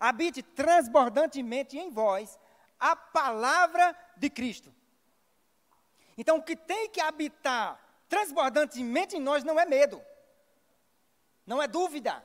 Habite 0.00 0.42
transbordantemente 0.42 1.78
em 1.78 1.90
vós 1.90 2.38
a 2.78 2.94
palavra 2.94 3.96
de 4.16 4.30
Cristo. 4.30 4.74
Então, 6.16 6.38
o 6.38 6.42
que 6.42 6.56
tem 6.56 6.88
que 6.88 7.00
habitar 7.00 7.80
transbordantemente 8.08 9.16
em 9.16 9.20
nós 9.20 9.44
não 9.44 9.60
é 9.60 9.66
medo, 9.66 10.02
não 11.46 11.62
é 11.62 11.68
dúvida, 11.68 12.24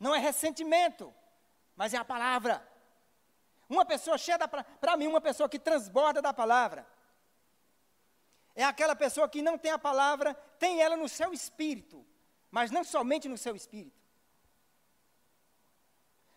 não 0.00 0.14
é 0.14 0.18
ressentimento, 0.18 1.14
mas 1.76 1.92
é 1.92 1.98
a 1.98 2.04
palavra. 2.04 2.66
Uma 3.68 3.84
pessoa 3.84 4.16
cheia 4.16 4.38
da 4.38 4.46
para 4.46 4.96
mim, 4.96 5.06
uma 5.06 5.20
pessoa 5.20 5.48
que 5.48 5.58
transborda 5.58 6.22
da 6.22 6.32
palavra. 6.32 6.86
É 8.54 8.64
aquela 8.64 8.96
pessoa 8.96 9.28
que 9.28 9.42
não 9.42 9.58
tem 9.58 9.70
a 9.70 9.78
palavra, 9.78 10.34
tem 10.58 10.80
ela 10.80 10.96
no 10.96 11.08
seu 11.08 11.32
espírito, 11.32 12.06
mas 12.50 12.70
não 12.70 12.84
somente 12.84 13.28
no 13.28 13.36
seu 13.36 13.54
espírito. 13.54 14.00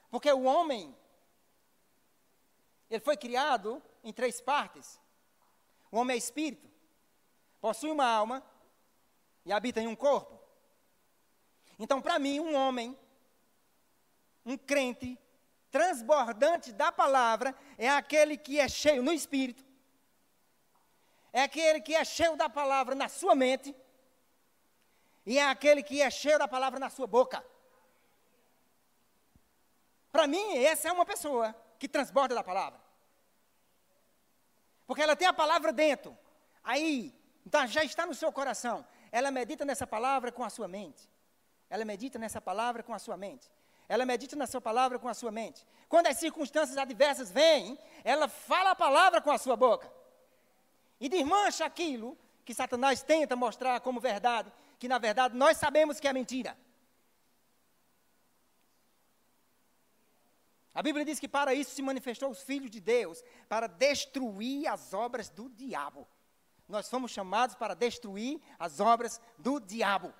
Porque 0.09 0.31
o 0.31 0.43
homem, 0.43 0.95
ele 2.89 2.99
foi 2.99 3.15
criado 3.15 3.81
em 4.03 4.11
três 4.11 4.41
partes. 4.41 4.99
O 5.91 5.97
homem 5.97 6.15
é 6.15 6.17
espírito, 6.17 6.69
possui 7.61 7.91
uma 7.91 8.05
alma 8.05 8.43
e 9.45 9.53
habita 9.53 9.79
em 9.79 9.87
um 9.87 9.95
corpo. 9.95 10.39
Então, 11.77 12.01
para 12.01 12.19
mim, 12.19 12.39
um 12.39 12.55
homem, 12.55 12.97
um 14.45 14.57
crente, 14.57 15.17
transbordante 15.71 16.71
da 16.71 16.91
palavra 16.91 17.55
é 17.77 17.89
aquele 17.89 18.37
que 18.37 18.59
é 18.59 18.67
cheio 18.67 19.03
no 19.03 19.11
espírito, 19.11 19.63
é 21.31 21.43
aquele 21.43 21.79
que 21.79 21.95
é 21.95 22.03
cheio 22.03 22.35
da 22.35 22.49
palavra 22.49 22.95
na 22.95 23.07
sua 23.07 23.35
mente, 23.35 23.75
e 25.25 25.37
é 25.37 25.45
aquele 25.45 25.83
que 25.83 26.01
é 26.01 26.09
cheio 26.09 26.39
da 26.39 26.47
palavra 26.47 26.79
na 26.79 26.89
sua 26.89 27.05
boca. 27.05 27.45
Para 30.11 30.25
mim, 30.25 30.57
essa 30.57 30.89
é 30.89 30.91
uma 30.91 31.05
pessoa 31.05 31.55
que 31.77 31.87
transborda 31.87 32.33
da 32.33 32.43
palavra. 32.43 32.79
Porque 34.87 35.03
ela 35.03 35.15
tem 35.15 35.27
a 35.27 35.33
palavra 35.33 35.71
dentro. 35.71 36.17
Aí, 36.63 37.15
então 37.45 37.65
já 37.67 37.83
está 37.83 38.07
no 38.07 38.15
seu 38.15 38.31
coração. 38.31 38.85
Ela 39.11 39.29
medita 39.29 39.63
nessa 39.63 39.85
palavra 39.85 40.31
com 40.31 40.43
a 40.43 40.49
sua 40.49 40.67
mente. 40.67 41.07
Ela 41.69 41.85
medita 41.85 42.17
nessa 42.17 42.41
palavra 42.41 42.81
com 42.81 42.93
a 42.93 42.99
sua 42.99 43.15
mente. 43.15 43.51
Ela 43.89 44.05
medita 44.05 44.35
na 44.35 44.45
sua 44.45 44.61
palavra 44.61 44.99
com 44.99 45.07
a 45.07 45.15
sua 45.15 45.31
mente. 45.31 45.65
Quando 45.89 46.05
as 46.05 46.17
circunstâncias 46.17 46.77
adversas 46.77 47.31
vêm, 47.31 47.77
ela 48.03 48.27
fala 48.27 48.71
a 48.71 48.75
palavra 48.75 49.19
com 49.19 49.31
a 49.31 49.37
sua 49.39 49.55
boca. 49.55 49.91
E 50.99 51.09
desmancha 51.09 51.65
aquilo 51.65 52.15
que 52.45 52.53
Satanás 52.53 53.01
tenta 53.01 53.35
mostrar 53.35 53.79
como 53.79 53.99
verdade, 53.99 54.53
que 54.77 54.87
na 54.87 54.99
verdade 54.99 55.35
nós 55.35 55.57
sabemos 55.57 55.99
que 55.99 56.07
é 56.07 56.13
mentira. 56.13 56.55
A 60.71 60.83
Bíblia 60.83 61.03
diz 61.03 61.19
que 61.19 61.27
para 61.27 61.53
isso 61.55 61.71
se 61.71 61.81
manifestou 61.81 62.29
os 62.29 62.43
filhos 62.43 62.69
de 62.69 62.79
Deus, 62.79 63.23
para 63.49 63.65
destruir 63.65 64.67
as 64.67 64.93
obras 64.93 65.29
do 65.29 65.49
diabo. 65.49 66.07
Nós 66.67 66.87
fomos 66.87 67.11
chamados 67.11 67.55
para 67.55 67.73
destruir 67.73 68.39
as 68.59 68.79
obras 68.79 69.19
do 69.39 69.59
diabo. 69.59 70.13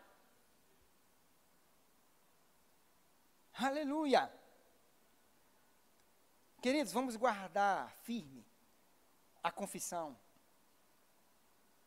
Aleluia! 3.62 4.32
Queridos, 6.62 6.94
vamos 6.94 7.18
guardar 7.18 7.92
firme 8.04 8.46
a 9.44 9.52
confissão 9.52 10.18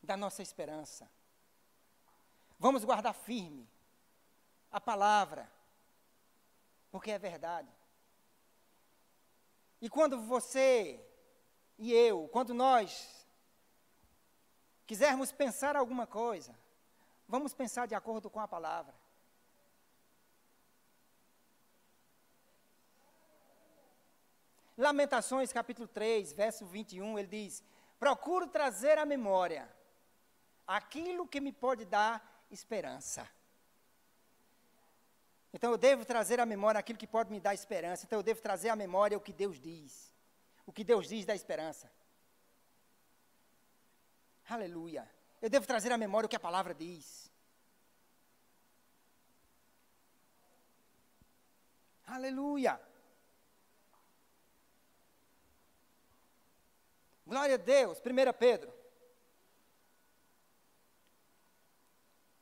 da 0.02 0.14
nossa 0.14 0.42
esperança. 0.42 1.10
Vamos 2.58 2.84
guardar 2.84 3.14
firme 3.14 3.66
a 4.70 4.78
palavra, 4.78 5.50
porque 6.90 7.10
é 7.10 7.18
verdade. 7.18 7.72
E 9.80 9.88
quando 9.88 10.20
você 10.20 11.02
e 11.78 11.90
eu, 11.90 12.28
quando 12.28 12.52
nós 12.52 13.26
quisermos 14.86 15.32
pensar 15.32 15.74
alguma 15.74 16.06
coisa, 16.06 16.54
vamos 17.26 17.54
pensar 17.54 17.86
de 17.86 17.94
acordo 17.94 18.28
com 18.28 18.40
a 18.40 18.46
palavra. 18.46 19.01
Lamentações 24.82 25.52
capítulo 25.52 25.86
3, 25.86 26.32
verso 26.32 26.66
21, 26.66 27.16
ele 27.16 27.28
diz: 27.28 27.62
Procuro 28.00 28.48
trazer 28.48 28.98
à 28.98 29.06
memória 29.06 29.72
aquilo 30.66 31.28
que 31.28 31.40
me 31.40 31.52
pode 31.52 31.84
dar 31.84 32.44
esperança. 32.50 33.30
Então 35.54 35.70
eu 35.70 35.78
devo 35.78 36.04
trazer 36.04 36.40
à 36.40 36.44
memória 36.44 36.80
aquilo 36.80 36.98
que 36.98 37.06
pode 37.06 37.30
me 37.30 37.38
dar 37.38 37.54
esperança. 37.54 38.04
Então 38.04 38.18
eu 38.18 38.24
devo 38.24 38.42
trazer 38.42 38.70
à 38.70 38.74
memória 38.74 39.16
o 39.16 39.20
que 39.20 39.32
Deus 39.32 39.60
diz. 39.60 40.12
O 40.66 40.72
que 40.72 40.82
Deus 40.82 41.06
diz 41.06 41.24
da 41.24 41.34
esperança. 41.36 41.88
Aleluia. 44.48 45.08
Eu 45.40 45.48
devo 45.48 45.64
trazer 45.64 45.92
à 45.92 45.96
memória 45.96 46.26
o 46.26 46.28
que 46.28 46.34
a 46.34 46.40
palavra 46.40 46.74
diz. 46.74 47.30
Aleluia. 52.04 52.91
Glória 57.32 57.54
a 57.54 57.58
Deus. 57.58 57.98
1 57.98 58.32
Pedro. 58.38 58.70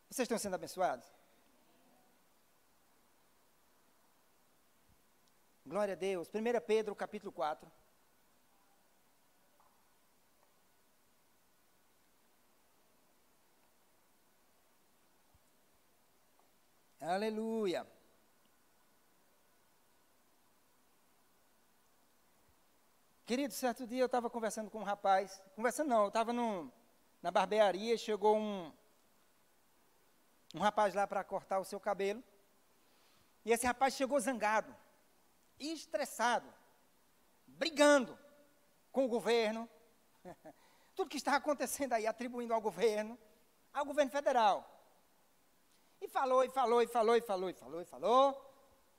Vocês 0.09 0.25
estão 0.25 0.37
sendo 0.37 0.55
abençoados? 0.57 1.07
Glória 5.65 5.95
a 5.95 5.97
Deus. 5.97 6.29
1 6.29 6.67
Pedro 6.67 6.97
capítulo 6.97 7.31
4. 7.31 7.71
Aleluia. 17.01 17.87
Querido, 23.31 23.55
certo 23.55 23.87
dia 23.87 24.01
eu 24.01 24.07
estava 24.07 24.29
conversando 24.29 24.69
com 24.73 24.81
um 24.81 24.83
rapaz, 24.83 25.41
conversando 25.55 25.87
não, 25.87 26.03
eu 26.03 26.09
estava 26.09 26.33
na 26.33 27.31
barbearia, 27.31 27.97
chegou 27.97 28.37
um, 28.37 28.73
um 30.53 30.59
rapaz 30.59 30.95
lá 30.95 31.07
para 31.07 31.23
cortar 31.23 31.61
o 31.61 31.65
seu 31.65 31.79
cabelo, 31.79 32.25
e 33.45 33.53
esse 33.53 33.65
rapaz 33.65 33.95
chegou 33.95 34.19
zangado, 34.19 34.75
estressado, 35.61 36.53
brigando 37.47 38.19
com 38.91 39.05
o 39.05 39.09
governo, 39.09 39.71
tudo 40.97 41.09
que 41.09 41.17
estava 41.17 41.37
acontecendo 41.37 41.93
aí, 41.93 42.09
atribuindo 42.09 42.53
ao 42.53 42.61
governo, 42.61 43.17
ao 43.73 43.85
governo 43.85 44.11
federal. 44.11 44.69
E 46.01 46.09
falou, 46.09 46.43
e 46.43 46.51
falou, 46.51 46.83
e 46.83 46.89
falou, 46.89 47.15
e 47.15 47.21
falou, 47.21 47.49
e 47.49 47.55
falou, 47.55 47.81
e 47.81 47.85
falou. 47.85 48.50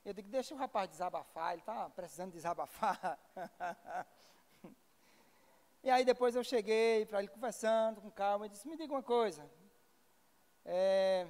Eu 0.03 0.13
digo, 0.13 0.29
deixa 0.29 0.53
o 0.55 0.57
rapaz 0.57 0.89
desabafar, 0.89 1.51
ele 1.53 1.61
está 1.61 1.89
precisando 1.89 2.31
desabafar. 2.31 3.19
e 5.83 5.89
aí 5.91 6.03
depois 6.03 6.35
eu 6.35 6.43
cheguei 6.43 7.05
para 7.05 7.19
ele 7.19 7.27
conversando 7.27 8.01
com 8.01 8.09
calma, 8.09 8.47
e 8.47 8.49
disse, 8.49 8.67
me 8.67 8.75
diga 8.75 8.91
uma 8.91 9.03
coisa. 9.03 9.47
É, 10.65 11.27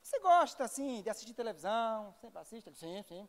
você 0.00 0.20
gosta, 0.20 0.62
assim, 0.62 1.02
de 1.02 1.10
assistir 1.10 1.34
televisão? 1.34 2.14
Sempre 2.20 2.38
assiste? 2.38 2.72
Sim, 2.74 3.02
sim. 3.02 3.28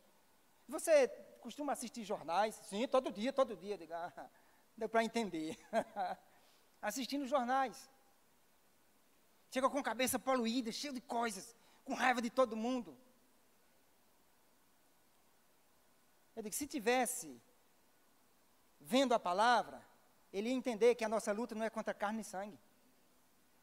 Você 0.68 1.08
costuma 1.40 1.72
assistir 1.72 2.04
jornais? 2.04 2.54
Sim, 2.54 2.86
todo 2.86 3.10
dia, 3.10 3.32
todo 3.32 3.56
dia. 3.56 3.76
Digo, 3.76 3.94
ah, 3.94 4.30
deu 4.76 4.88
para 4.88 5.02
entender. 5.02 5.58
Assistindo 6.80 7.26
jornais. 7.26 7.90
Chega 9.50 9.68
com 9.68 9.78
a 9.78 9.82
cabeça 9.82 10.20
poluída, 10.20 10.70
cheio 10.70 10.92
de 10.92 11.00
coisas, 11.00 11.56
com 11.84 11.94
raiva 11.94 12.22
de 12.22 12.30
todo 12.30 12.54
mundo. 12.54 12.96
Eu 16.38 16.42
digo, 16.44 16.54
se 16.54 16.68
tivesse 16.68 17.42
vendo 18.78 19.12
a 19.12 19.18
palavra, 19.18 19.84
ele 20.32 20.48
ia 20.48 20.54
entender 20.54 20.94
que 20.94 21.04
a 21.04 21.08
nossa 21.08 21.32
luta 21.32 21.52
não 21.52 21.64
é 21.64 21.68
contra 21.68 21.92
carne 21.92 22.20
e 22.20 22.24
sangue. 22.24 22.56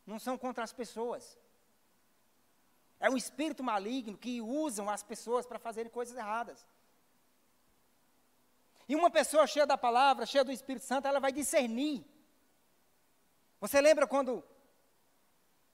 Não 0.05 0.19
são 0.19 0.37
contra 0.37 0.61
as 0.61 0.73
pessoas. 0.73 1.39
É 2.99 3.09
um 3.09 3.15
espírito 3.15 3.63
maligno 3.63 4.17
que 4.17 4.41
usam 4.41 4.89
as 4.89 5.01
pessoas 5.01 5.45
para 5.45 5.57
fazerem 5.57 5.89
coisas 5.89 6.17
erradas. 6.17 6.67
E 8.89 8.93
uma 8.93 9.09
pessoa 9.09 9.47
cheia 9.47 9.65
da 9.65 9.77
palavra, 9.77 10.25
cheia 10.25 10.43
do 10.43 10.51
Espírito 10.51 10.85
Santo, 10.85 11.07
ela 11.07 11.21
vai 11.21 11.31
discernir. 11.31 12.05
Você 13.61 13.79
lembra 13.79 14.05
quando 14.05 14.43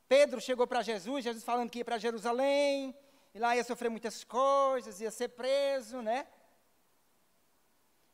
Pedro 0.08 0.40
chegou 0.40 0.68
para 0.68 0.84
Jesus, 0.84 1.24
Jesus 1.24 1.44
falando 1.44 1.72
que 1.72 1.80
ia 1.80 1.86
para 1.86 1.98
Jerusalém, 1.98 2.96
e 3.34 3.40
lá 3.40 3.56
ia 3.56 3.64
sofrer 3.64 3.90
muitas 3.90 4.24
coisas, 4.24 5.02
ia 5.02 5.10
ser 5.10 5.30
preso, 5.30 6.04
né? 6.04 6.28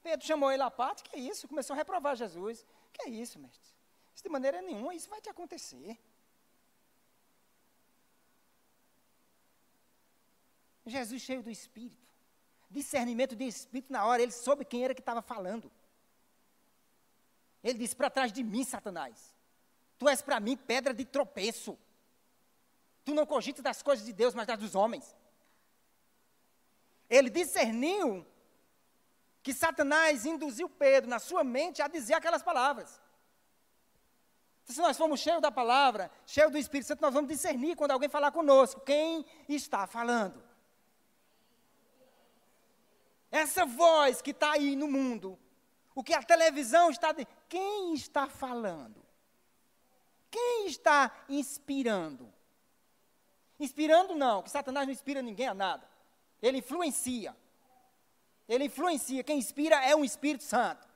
Pedro 0.07 0.25
chamou 0.25 0.49
ele 0.49 0.63
à 0.63 0.71
parte, 0.71 1.03
que 1.03 1.17
é 1.17 1.19
isso? 1.19 1.49
Começou 1.49 1.73
a 1.73 1.77
reprovar 1.77 2.15
Jesus. 2.15 2.65
Que 2.93 3.01
é 3.07 3.09
isso, 3.09 3.37
mestre? 3.37 3.69
Isso 4.15 4.23
de 4.23 4.29
maneira 4.29 4.61
nenhuma, 4.61 4.95
isso 4.95 5.09
vai 5.09 5.19
te 5.19 5.27
acontecer. 5.27 5.99
Jesus 10.85 11.21
cheio 11.21 11.43
do 11.43 11.49
Espírito. 11.49 12.07
Discernimento 12.69 13.35
de 13.35 13.43
Espírito 13.43 13.91
na 13.91 14.05
hora, 14.05 14.21
ele 14.23 14.31
soube 14.31 14.63
quem 14.63 14.85
era 14.85 14.95
que 14.95 15.01
estava 15.01 15.21
falando. 15.21 15.69
Ele 17.61 17.77
disse: 17.77 17.93
Para 17.93 18.09
trás 18.09 18.31
de 18.31 18.43
mim, 18.45 18.63
Satanás. 18.63 19.35
Tu 19.97 20.07
és 20.07 20.21
para 20.21 20.39
mim 20.39 20.55
pedra 20.55 20.93
de 20.93 21.03
tropeço. 21.03 21.77
Tu 23.03 23.13
não 23.13 23.25
cogitas 23.25 23.61
das 23.61 23.83
coisas 23.83 24.05
de 24.05 24.13
Deus, 24.13 24.33
mas 24.33 24.47
das 24.47 24.57
dos 24.57 24.73
homens. 24.73 25.13
Ele 27.09 27.29
discerniu 27.29 28.25
que 29.47 29.53
Satanás 29.53 30.25
induziu 30.25 30.67
Pedro 30.67 31.09
na 31.09 31.19
sua 31.19 31.41
mente 31.41 31.81
a 31.81 31.87
dizer 31.87 32.15
aquelas 32.15 32.43
palavras. 32.43 32.99
Se 34.65 34.77
nós 34.81 34.97
formos 34.97 35.21
cheios 35.21 35.41
da 35.41 35.49
palavra, 35.49 36.11
cheios 36.25 36.51
do 36.51 36.57
Espírito 36.57 36.87
Santo, 36.87 37.01
nós 37.01 37.13
vamos 37.13 37.29
discernir 37.29 37.77
quando 37.77 37.91
alguém 37.91 38.09
falar 38.09 38.33
conosco 38.33 38.81
quem 38.81 39.25
está 39.47 39.87
falando. 39.87 40.43
Essa 43.31 43.65
voz 43.65 44.21
que 44.21 44.31
está 44.31 44.51
aí 44.51 44.75
no 44.75 44.89
mundo, 44.89 45.39
o 45.95 46.03
que 46.03 46.13
a 46.13 46.21
televisão 46.21 46.89
está. 46.89 47.13
De... 47.13 47.25
Quem 47.47 47.93
está 47.93 48.27
falando? 48.27 49.01
Quem 50.29 50.67
está 50.67 51.09
inspirando? 51.29 52.33
Inspirando 53.57 54.13
não, 54.13 54.43
que 54.43 54.51
Satanás 54.51 54.85
não 54.85 54.91
inspira 54.91 55.21
ninguém 55.21 55.47
a 55.47 55.53
nada. 55.53 55.89
Ele 56.41 56.57
influencia. 56.57 57.33
Ele 58.47 58.65
influencia. 58.65 59.23
Quem 59.23 59.37
inspira 59.37 59.75
é 59.83 59.95
o 59.95 60.05
Espírito 60.05 60.43
Santo. 60.43 60.87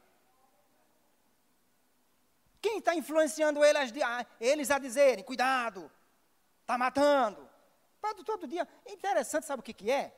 Quem 2.62 2.78
está 2.78 2.94
influenciando 2.96 3.60
eles 4.40 4.72
a 4.72 4.78
dizerem, 4.78 5.24
cuidado, 5.24 5.92
está 6.62 6.78
matando. 6.78 7.50
Todo, 8.00 8.24
todo 8.24 8.48
dia. 8.48 8.68
Interessante, 8.86 9.46
sabe 9.46 9.62
o 9.62 9.64
que, 9.64 9.74
que 9.74 9.90
é? 9.90 10.16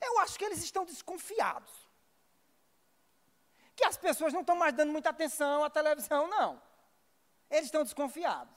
Eu 0.00 0.18
acho 0.20 0.38
que 0.38 0.44
eles 0.44 0.62
estão 0.62 0.84
desconfiados. 0.84 1.72
Que 3.74 3.84
as 3.84 3.96
pessoas 3.96 4.32
não 4.32 4.42
estão 4.42 4.54
mais 4.54 4.72
dando 4.72 4.92
muita 4.92 5.10
atenção 5.10 5.64
à 5.64 5.70
televisão, 5.70 6.28
não. 6.28 6.62
Eles 7.50 7.66
estão 7.66 7.82
desconfiados. 7.82 8.54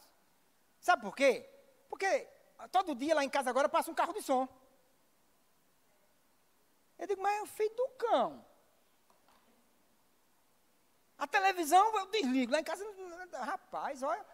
Sabe 0.79 1.01
por 1.01 1.15
quê? 1.15 1.49
Porque 1.89 2.27
todo 2.71 2.95
dia 2.95 3.15
lá 3.15 3.23
em 3.23 3.29
casa 3.29 3.49
agora 3.49 3.67
passa 3.67 3.89
um 3.89 3.95
carro 3.95 4.13
de 4.13 4.21
som. 4.21 4.47
Eu 6.97 7.07
digo, 7.07 7.21
mas 7.21 7.37
é 7.37 7.41
o 7.41 7.45
filho 7.45 7.75
do 7.75 7.87
cão. 7.97 8.45
A 11.17 11.27
televisão 11.27 11.97
eu 11.97 12.05
desligo. 12.07 12.51
Lá 12.51 12.59
em 12.59 12.63
casa, 12.63 12.85
rapaz, 13.33 14.03
olha, 14.03 14.25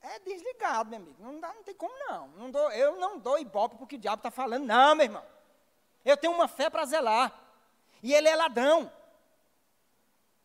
é 0.00 0.18
desligado, 0.20 0.90
meu 0.90 0.98
amigo. 0.98 1.22
Não, 1.22 1.40
dá, 1.40 1.52
não 1.52 1.62
tem 1.62 1.74
como 1.74 1.94
não. 2.06 2.28
não 2.28 2.50
dou, 2.50 2.70
eu 2.72 2.96
não 2.96 3.18
dou 3.18 3.38
ibope 3.38 3.76
porque 3.76 3.96
o 3.96 3.98
diabo 3.98 4.20
está 4.20 4.30
falando, 4.30 4.64
não, 4.64 4.94
meu 4.94 5.04
irmão. 5.04 5.26
Eu 6.04 6.16
tenho 6.16 6.32
uma 6.32 6.48
fé 6.48 6.68
para 6.68 6.84
zelar. 6.84 7.32
E 8.02 8.12
ele 8.12 8.28
é 8.28 8.34
ladrão. 8.34 8.90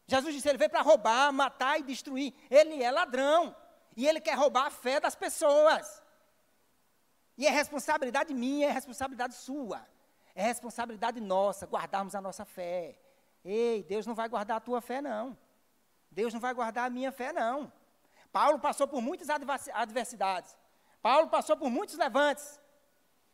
Jesus 0.05 0.33
disse: 0.33 0.47
ele 0.47 0.57
veio 0.57 0.69
para 0.69 0.81
roubar, 0.81 1.33
matar 1.33 1.79
e 1.79 1.83
destruir. 1.83 2.33
Ele 2.49 2.81
é 2.81 2.91
ladrão. 2.91 3.55
E 3.95 4.07
ele 4.07 4.21
quer 4.21 4.35
roubar 4.35 4.67
a 4.67 4.71
fé 4.71 4.99
das 4.99 5.15
pessoas. 5.15 6.03
E 7.35 7.45
é 7.45 7.49
responsabilidade 7.49 8.33
minha, 8.33 8.69
é 8.69 8.71
responsabilidade 8.71 9.35
sua. 9.35 9.83
É 10.37 10.43
responsabilidade 10.43 11.19
nossa 11.19 11.65
guardarmos 11.65 12.13
a 12.13 12.21
nossa 12.21 12.45
fé. 12.45 12.95
Ei, 13.43 13.81
Deus 13.81 14.05
não 14.05 14.13
vai 14.13 14.29
guardar 14.29 14.57
a 14.57 14.59
tua 14.59 14.79
fé, 14.79 15.01
não. 15.01 15.35
Deus 16.11 16.31
não 16.31 16.39
vai 16.39 16.53
guardar 16.53 16.85
a 16.85 16.91
minha 16.91 17.11
fé, 17.11 17.33
não. 17.33 17.73
Paulo 18.31 18.59
passou 18.59 18.87
por 18.87 19.01
muitas 19.01 19.29
adversidades. 19.31 20.55
Paulo 21.01 21.27
passou 21.27 21.57
por 21.57 21.71
muitos 21.71 21.97
levantes. 21.97 22.61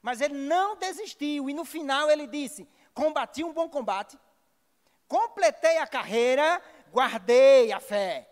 Mas 0.02 0.22
ele 0.22 0.34
não 0.34 0.78
desistiu. 0.78 1.50
E 1.50 1.54
no 1.54 1.66
final 1.66 2.10
ele 2.10 2.26
disse: 2.26 2.70
Combati 2.94 3.44
um 3.44 3.52
bom 3.52 3.68
combate, 3.68 4.18
completei 5.06 5.80
a 5.80 5.86
carreira, 5.86 6.62
guardei 6.90 7.74
a 7.74 7.82
fé. 7.82 8.30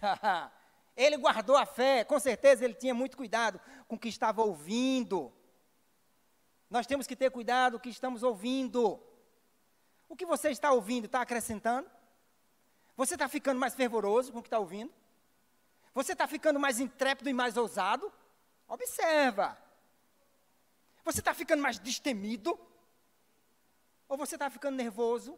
ele 0.96 1.16
guardou 1.16 1.56
a 1.56 1.66
fé, 1.66 2.04
com 2.04 2.20
certeza 2.20 2.64
ele 2.64 2.74
tinha 2.74 2.94
muito 2.94 3.16
cuidado 3.16 3.60
com 3.88 3.96
o 3.96 3.98
que 3.98 4.08
estava 4.08 4.40
ouvindo. 4.40 5.32
Nós 6.70 6.86
temos 6.86 7.06
que 7.06 7.16
ter 7.16 7.30
cuidado 7.30 7.74
o 7.74 7.80
que 7.80 7.88
estamos 7.88 8.22
ouvindo. 8.22 9.02
O 10.08 10.14
que 10.14 10.24
você 10.24 10.50
está 10.50 10.72
ouvindo 10.72 11.06
está 11.06 11.20
acrescentando? 11.20 11.90
Você 12.96 13.14
está 13.14 13.28
ficando 13.28 13.58
mais 13.58 13.74
fervoroso 13.74 14.32
com 14.32 14.38
o 14.38 14.42
que 14.42 14.46
está 14.46 14.58
ouvindo? 14.58 14.92
Você 15.92 16.12
está 16.12 16.28
ficando 16.28 16.60
mais 16.60 16.78
intrépido 16.78 17.28
e 17.28 17.32
mais 17.32 17.56
ousado? 17.56 18.12
Observa. 18.68 19.58
Você 21.04 21.18
está 21.18 21.34
ficando 21.34 21.60
mais 21.60 21.78
destemido? 21.78 22.58
Ou 24.08 24.16
você 24.16 24.36
está 24.36 24.48
ficando 24.48 24.76
nervoso? 24.76 25.36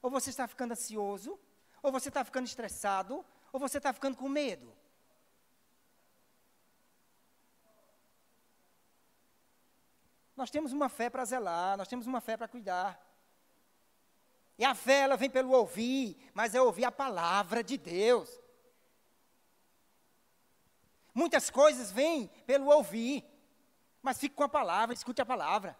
Ou 0.00 0.10
você 0.10 0.30
está 0.30 0.48
ficando 0.48 0.72
ansioso? 0.72 1.38
Ou 1.82 1.92
você 1.92 2.08
está 2.08 2.24
ficando 2.24 2.46
estressado? 2.46 3.22
Ou 3.52 3.60
você 3.60 3.76
está 3.76 3.92
ficando 3.92 4.16
com 4.16 4.28
medo? 4.28 4.72
Nós 10.36 10.50
temos 10.50 10.72
uma 10.72 10.88
fé 10.88 11.10
para 11.10 11.24
zelar, 11.24 11.76
nós 11.76 11.88
temos 11.88 12.06
uma 12.06 12.20
fé 12.20 12.36
para 12.36 12.48
cuidar. 12.48 13.00
E 14.58 14.64
a 14.64 14.74
fé, 14.74 15.00
ela 15.00 15.16
vem 15.16 15.30
pelo 15.30 15.50
ouvir, 15.50 16.30
mas 16.34 16.54
é 16.54 16.60
ouvir 16.60 16.84
a 16.84 16.92
palavra 16.92 17.62
de 17.62 17.76
Deus. 17.76 18.40
Muitas 21.14 21.50
coisas 21.50 21.92
vêm 21.92 22.28
pelo 22.46 22.66
ouvir, 22.70 23.24
mas 24.00 24.18
fique 24.18 24.34
com 24.34 24.44
a 24.44 24.48
palavra, 24.48 24.94
escute 24.94 25.20
a 25.20 25.26
palavra. 25.26 25.76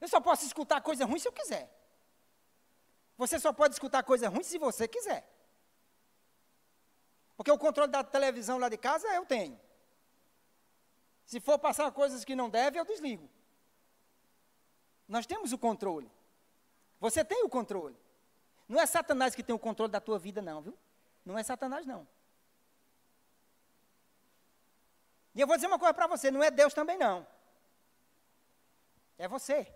Eu 0.00 0.08
só 0.08 0.20
posso 0.20 0.44
escutar 0.44 0.80
coisa 0.80 1.04
ruim 1.04 1.18
se 1.18 1.28
eu 1.28 1.32
quiser. 1.32 1.70
Você 3.16 3.38
só 3.38 3.52
pode 3.52 3.74
escutar 3.74 4.02
coisa 4.02 4.28
ruim 4.28 4.42
se 4.42 4.58
você 4.58 4.88
quiser. 4.88 5.28
Porque 7.36 7.50
o 7.50 7.58
controle 7.58 7.90
da 7.90 8.02
televisão 8.02 8.58
lá 8.58 8.68
de 8.68 8.76
casa 8.76 9.06
eu 9.14 9.24
tenho. 9.24 9.60
Se 11.32 11.40
for 11.40 11.58
passar 11.58 11.90
coisas 11.92 12.26
que 12.26 12.36
não 12.36 12.50
deve, 12.50 12.78
eu 12.78 12.84
desligo. 12.84 13.26
Nós 15.08 15.24
temos 15.24 15.50
o 15.50 15.56
controle. 15.56 16.12
Você 17.00 17.24
tem 17.24 17.42
o 17.42 17.48
controle. 17.48 17.96
Não 18.68 18.78
é 18.78 18.84
Satanás 18.84 19.34
que 19.34 19.42
tem 19.42 19.54
o 19.54 19.58
controle 19.58 19.90
da 19.90 19.98
tua 19.98 20.18
vida, 20.18 20.42
não, 20.42 20.60
viu? 20.60 20.76
Não 21.24 21.38
é 21.38 21.42
Satanás, 21.42 21.86
não. 21.86 22.06
E 25.34 25.40
eu 25.40 25.46
vou 25.46 25.56
dizer 25.56 25.68
uma 25.68 25.78
coisa 25.78 25.94
para 25.94 26.06
você: 26.06 26.30
não 26.30 26.42
é 26.42 26.50
Deus 26.50 26.74
também, 26.74 26.98
não. 26.98 27.26
É 29.16 29.26
você. 29.26 29.74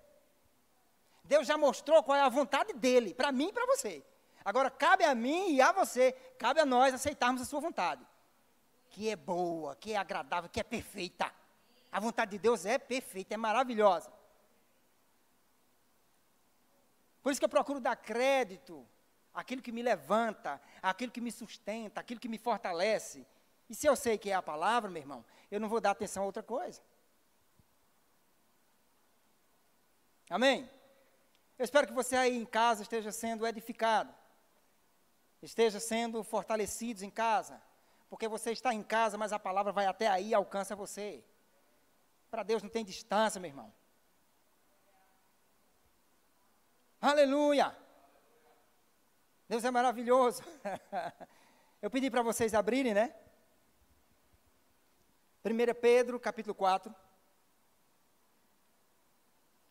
Deus 1.24 1.46
já 1.46 1.56
mostrou 1.56 2.02
qual 2.02 2.18
é 2.18 2.20
a 2.20 2.28
vontade 2.28 2.74
dele, 2.74 3.14
para 3.14 3.32
mim 3.32 3.48
e 3.48 3.52
para 3.54 3.64
você. 3.64 4.04
Agora, 4.44 4.70
cabe 4.70 5.04
a 5.04 5.14
mim 5.14 5.54
e 5.54 5.62
a 5.62 5.72
você, 5.72 6.12
cabe 6.38 6.60
a 6.60 6.66
nós 6.66 6.92
aceitarmos 6.92 7.40
a 7.40 7.46
sua 7.46 7.60
vontade. 7.60 8.06
Que 8.90 9.08
é 9.08 9.16
boa, 9.16 9.74
que 9.74 9.94
é 9.94 9.96
agradável, 9.96 10.50
que 10.50 10.60
é 10.60 10.62
perfeita. 10.62 11.32
A 11.96 11.98
vontade 11.98 12.32
de 12.32 12.38
Deus 12.38 12.66
é 12.66 12.76
perfeita, 12.76 13.32
é 13.32 13.36
maravilhosa. 13.38 14.12
Por 17.22 17.32
isso 17.32 17.40
que 17.40 17.44
eu 17.46 17.48
procuro 17.48 17.80
dar 17.80 17.96
crédito 17.96 18.86
àquilo 19.32 19.62
que 19.62 19.72
me 19.72 19.80
levanta, 19.80 20.60
àquilo 20.82 21.10
que 21.10 21.22
me 21.22 21.32
sustenta, 21.32 22.02
àquilo 22.02 22.20
que 22.20 22.28
me 22.28 22.36
fortalece. 22.36 23.26
E 23.66 23.74
se 23.74 23.86
eu 23.86 23.96
sei 23.96 24.18
que 24.18 24.28
é 24.28 24.34
a 24.34 24.42
palavra, 24.42 24.90
meu 24.90 25.00
irmão, 25.00 25.24
eu 25.50 25.58
não 25.58 25.70
vou 25.70 25.80
dar 25.80 25.92
atenção 25.92 26.24
a 26.24 26.26
outra 26.26 26.42
coisa. 26.42 26.82
Amém? 30.28 30.68
Eu 31.58 31.64
espero 31.64 31.86
que 31.86 31.94
você 31.94 32.14
aí 32.14 32.36
em 32.36 32.44
casa 32.44 32.82
esteja 32.82 33.10
sendo 33.10 33.46
edificado, 33.46 34.14
esteja 35.40 35.80
sendo 35.80 36.22
fortalecido 36.22 37.02
em 37.06 37.10
casa, 37.10 37.58
porque 38.10 38.28
você 38.28 38.52
está 38.52 38.74
em 38.74 38.82
casa, 38.82 39.16
mas 39.16 39.32
a 39.32 39.38
palavra 39.38 39.72
vai 39.72 39.86
até 39.86 40.08
aí 40.08 40.28
e 40.28 40.34
alcança 40.34 40.76
você. 40.76 41.24
Para 42.36 42.42
Deus 42.42 42.62
não 42.62 42.68
tem 42.68 42.84
distância, 42.84 43.40
meu 43.40 43.48
irmão. 43.48 43.72
Aleluia! 47.00 47.74
Deus 49.48 49.64
é 49.64 49.70
maravilhoso. 49.70 50.42
Eu 51.80 51.90
pedi 51.90 52.10
para 52.10 52.20
vocês 52.20 52.52
abrirem, 52.52 52.92
né? 52.92 53.16
1 55.42 55.80
Pedro, 55.80 56.20
capítulo 56.20 56.54
4. 56.54 56.94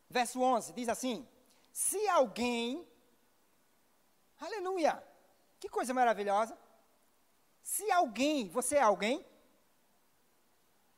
Verso 0.09 0.41
11, 0.41 0.73
diz 0.73 0.89
assim: 0.89 1.29
Se 1.71 2.07
alguém, 2.07 2.91
aleluia, 4.41 5.03
que 5.59 5.69
coisa 5.69 5.93
maravilhosa. 5.93 6.57
Se 7.61 7.91
alguém, 7.91 8.49
você 8.49 8.77
é 8.77 8.81
alguém, 8.81 9.23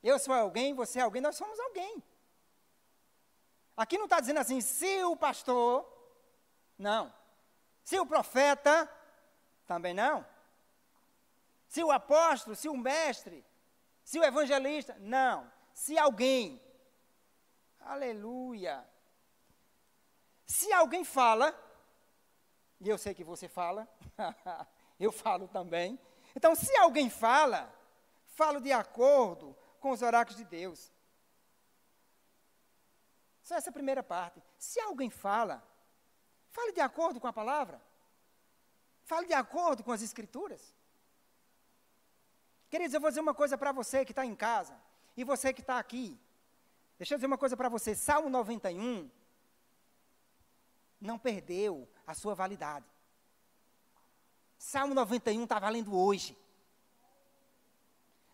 eu 0.03 0.19
sou 0.19 0.33
alguém, 0.33 0.73
você 0.73 0.99
é 0.99 1.01
alguém, 1.01 1.21
nós 1.21 1.35
somos 1.35 1.59
alguém. 1.59 2.03
Aqui 3.75 3.97
não 3.97 4.05
está 4.05 4.19
dizendo 4.19 4.39
assim, 4.39 4.59
se 4.61 5.03
o 5.03 5.15
pastor, 5.15 5.85
não. 6.77 7.13
Se 7.83 7.99
o 7.99 8.05
profeta, 8.05 8.89
também 9.65 9.93
não. 9.93 10.25
Se 11.67 11.83
o 11.83 11.91
apóstolo, 11.91 12.55
se 12.55 12.69
o 12.69 12.77
mestre, 12.77 13.45
se 14.03 14.19
o 14.19 14.23
evangelista, 14.23 14.95
não. 14.99 15.51
Se 15.73 15.97
alguém, 15.97 16.61
aleluia. 17.79 18.83
Se 20.45 20.71
alguém 20.73 21.03
fala, 21.03 21.53
e 22.79 22.89
eu 22.89 22.97
sei 22.97 23.13
que 23.13 23.23
você 23.23 23.47
fala, 23.47 23.87
eu 24.99 25.11
falo 25.11 25.47
também. 25.47 25.99
Então, 26.35 26.55
se 26.55 26.75
alguém 26.77 27.09
fala, 27.09 27.73
falo 28.27 28.61
de 28.61 28.71
acordo 28.71 29.55
com 29.79 29.91
os 29.91 30.01
oráculos 30.01 30.37
de 30.37 30.45
Deus. 30.45 30.91
Só 33.41 33.55
essa 33.55 33.71
primeira 33.71 34.03
parte. 34.03 34.43
Se 34.57 34.79
alguém 34.79 35.09
fala, 35.09 35.63
fale 36.49 36.73
de 36.73 36.81
acordo 36.81 37.19
com 37.19 37.27
a 37.27 37.33
palavra. 37.33 37.81
Fale 39.03 39.27
de 39.27 39.33
acordo 39.33 39.83
com 39.83 39.91
as 39.91 40.01
escrituras. 40.01 40.75
Queridos, 42.69 42.93
eu 42.93 42.99
vou 42.99 43.09
dizer 43.09 43.21
uma 43.21 43.33
coisa 43.33 43.57
para 43.57 43.71
você 43.71 44.03
que 44.03 44.11
está 44.11 44.25
em 44.25 44.35
casa 44.35 44.77
e 45.15 45.23
você 45.23 45.53
que 45.53 45.61
está 45.61 45.79
aqui. 45.79 46.19
Deixa 46.97 47.13
eu 47.13 47.17
dizer 47.17 47.27
uma 47.27 47.37
coisa 47.37 47.55
para 47.55 47.69
você. 47.69 47.95
Salmo 47.95 48.29
91 48.29 49.09
não 50.99 51.17
perdeu 51.17 51.87
a 52.05 52.13
sua 52.13 52.35
validade. 52.35 52.85
Salmo 54.57 54.93
91 54.93 55.43
está 55.43 55.59
valendo 55.59 55.95
hoje. 55.95 56.37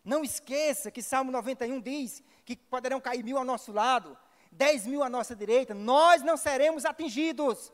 Não 0.03 0.23
esqueça 0.23 0.91
que 0.91 1.01
Salmo 1.01 1.31
91 1.31 1.79
diz 1.79 2.23
que 2.45 2.55
poderão 2.55 2.99
cair 2.99 3.23
mil 3.23 3.37
ao 3.37 3.45
nosso 3.45 3.71
lado, 3.71 4.17
dez 4.51 4.85
mil 4.85 5.01
à 5.01 5.09
nossa 5.09 5.35
direita, 5.35 5.73
nós 5.73 6.21
não 6.21 6.35
seremos 6.35 6.85
atingidos. 6.85 7.71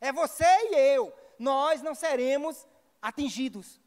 É 0.00 0.12
você 0.12 0.44
e 0.44 0.74
eu, 0.74 1.12
nós 1.38 1.80
não 1.80 1.94
seremos 1.94 2.66
atingidos. 3.00 3.80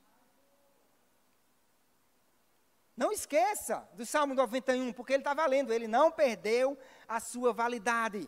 Não 2.95 3.11
esqueça 3.11 3.87
do 3.93 4.05
Salmo 4.05 4.33
91, 4.33 4.91
porque 4.91 5.13
ele 5.13 5.21
está 5.21 5.33
valendo, 5.33 5.71
ele 5.71 5.87
não 5.87 6.11
perdeu 6.11 6.75
a 7.07 7.19
sua 7.19 7.53
validade. 7.53 8.27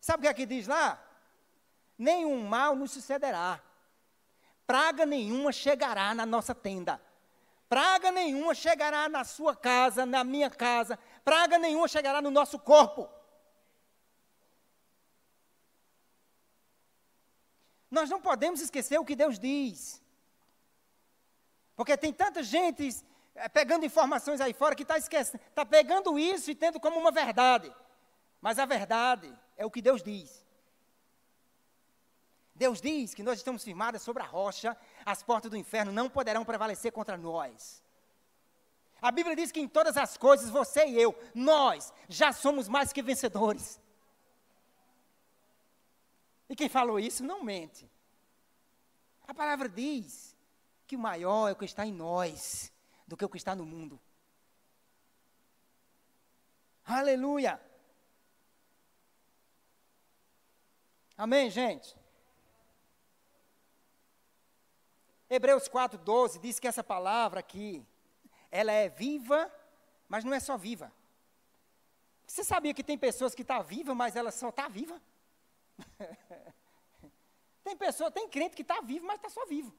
Sabe 0.00 0.20
o 0.20 0.22
que 0.22 0.28
aqui 0.28 0.46
diz 0.46 0.66
lá? 0.66 1.04
Nenhum 1.98 2.46
mal 2.46 2.74
nos 2.74 2.92
sucederá, 2.92 3.60
praga 4.66 5.04
nenhuma 5.04 5.52
chegará 5.52 6.14
na 6.14 6.24
nossa 6.24 6.54
tenda, 6.54 6.98
praga 7.68 8.10
nenhuma 8.10 8.54
chegará 8.54 9.08
na 9.08 9.24
sua 9.24 9.54
casa, 9.54 10.06
na 10.06 10.24
minha 10.24 10.50
casa, 10.50 10.98
praga 11.24 11.58
nenhuma 11.58 11.86
chegará 11.86 12.22
no 12.22 12.30
nosso 12.30 12.58
corpo. 12.58 13.08
Nós 17.90 18.10
não 18.10 18.20
podemos 18.20 18.60
esquecer 18.60 18.98
o 18.98 19.04
que 19.04 19.16
Deus 19.16 19.38
diz. 19.38 20.02
Porque 21.74 21.96
tem 21.96 22.12
tanta 22.12 22.42
gente 22.42 22.88
é, 23.34 23.48
pegando 23.48 23.86
informações 23.86 24.40
aí 24.40 24.52
fora 24.52 24.74
que 24.74 24.82
está 24.82 24.98
esquecendo, 24.98 25.42
está 25.48 25.64
pegando 25.64 26.18
isso 26.18 26.50
e 26.50 26.54
tendo 26.54 26.80
como 26.80 26.98
uma 26.98 27.10
verdade. 27.10 27.72
Mas 28.40 28.58
a 28.58 28.66
verdade 28.66 29.32
é 29.56 29.64
o 29.64 29.70
que 29.70 29.80
Deus 29.80 30.02
diz. 30.02 30.44
Deus 32.54 32.80
diz 32.80 33.14
que 33.14 33.22
nós 33.22 33.38
estamos 33.38 33.62
firmados 33.62 34.02
sobre 34.02 34.22
a 34.22 34.26
rocha, 34.26 34.76
as 35.10 35.22
portas 35.22 35.50
do 35.50 35.56
inferno 35.56 35.90
não 35.90 36.10
poderão 36.10 36.44
prevalecer 36.44 36.92
contra 36.92 37.16
nós. 37.16 37.82
A 39.00 39.10
Bíblia 39.10 39.34
diz 39.34 39.50
que 39.50 39.60
em 39.60 39.66
todas 39.66 39.96
as 39.96 40.18
coisas, 40.18 40.50
você 40.50 40.86
e 40.86 41.00
eu, 41.00 41.18
nós 41.34 41.92
já 42.08 42.30
somos 42.30 42.68
mais 42.68 42.92
que 42.92 43.00
vencedores. 43.00 43.80
E 46.46 46.54
quem 46.54 46.68
falou 46.68 47.00
isso 47.00 47.24
não 47.24 47.42
mente. 47.42 47.90
A 49.26 49.32
palavra 49.32 49.66
diz 49.66 50.36
que 50.86 50.96
o 50.96 50.98
maior 50.98 51.48
é 51.48 51.52
o 51.52 51.56
que 51.56 51.64
está 51.64 51.86
em 51.86 51.92
nós 51.92 52.70
do 53.06 53.16
que 53.16 53.24
o 53.24 53.28
que 53.30 53.38
está 53.38 53.54
no 53.54 53.64
mundo. 53.64 53.98
Aleluia! 56.84 57.58
Amém, 61.16 61.50
gente? 61.50 61.97
Hebreus 65.30 65.68
4,12 65.68 66.40
diz 66.40 66.58
que 66.58 66.66
essa 66.66 66.82
palavra 66.82 67.40
aqui, 67.40 67.86
ela 68.50 68.72
é 68.72 68.88
viva, 68.88 69.52
mas 70.08 70.24
não 70.24 70.32
é 70.32 70.40
só 70.40 70.56
viva. 70.56 70.92
Você 72.26 72.42
sabia 72.44 72.74
que 72.74 72.84
tem 72.84 72.96
pessoas 72.96 73.34
que 73.34 73.42
estão 73.42 73.58
tá 73.58 73.62
vivas, 73.62 73.96
mas 73.96 74.16
ela 74.16 74.30
só 74.30 74.48
está 74.48 74.68
viva? 74.68 75.00
tem 77.64 77.76
pessoa, 77.76 78.10
tem 78.10 78.28
crente 78.28 78.56
que 78.56 78.62
está 78.62 78.80
vivo, 78.80 79.06
mas 79.06 79.16
está 79.16 79.28
só 79.28 79.44
vivo. 79.46 79.74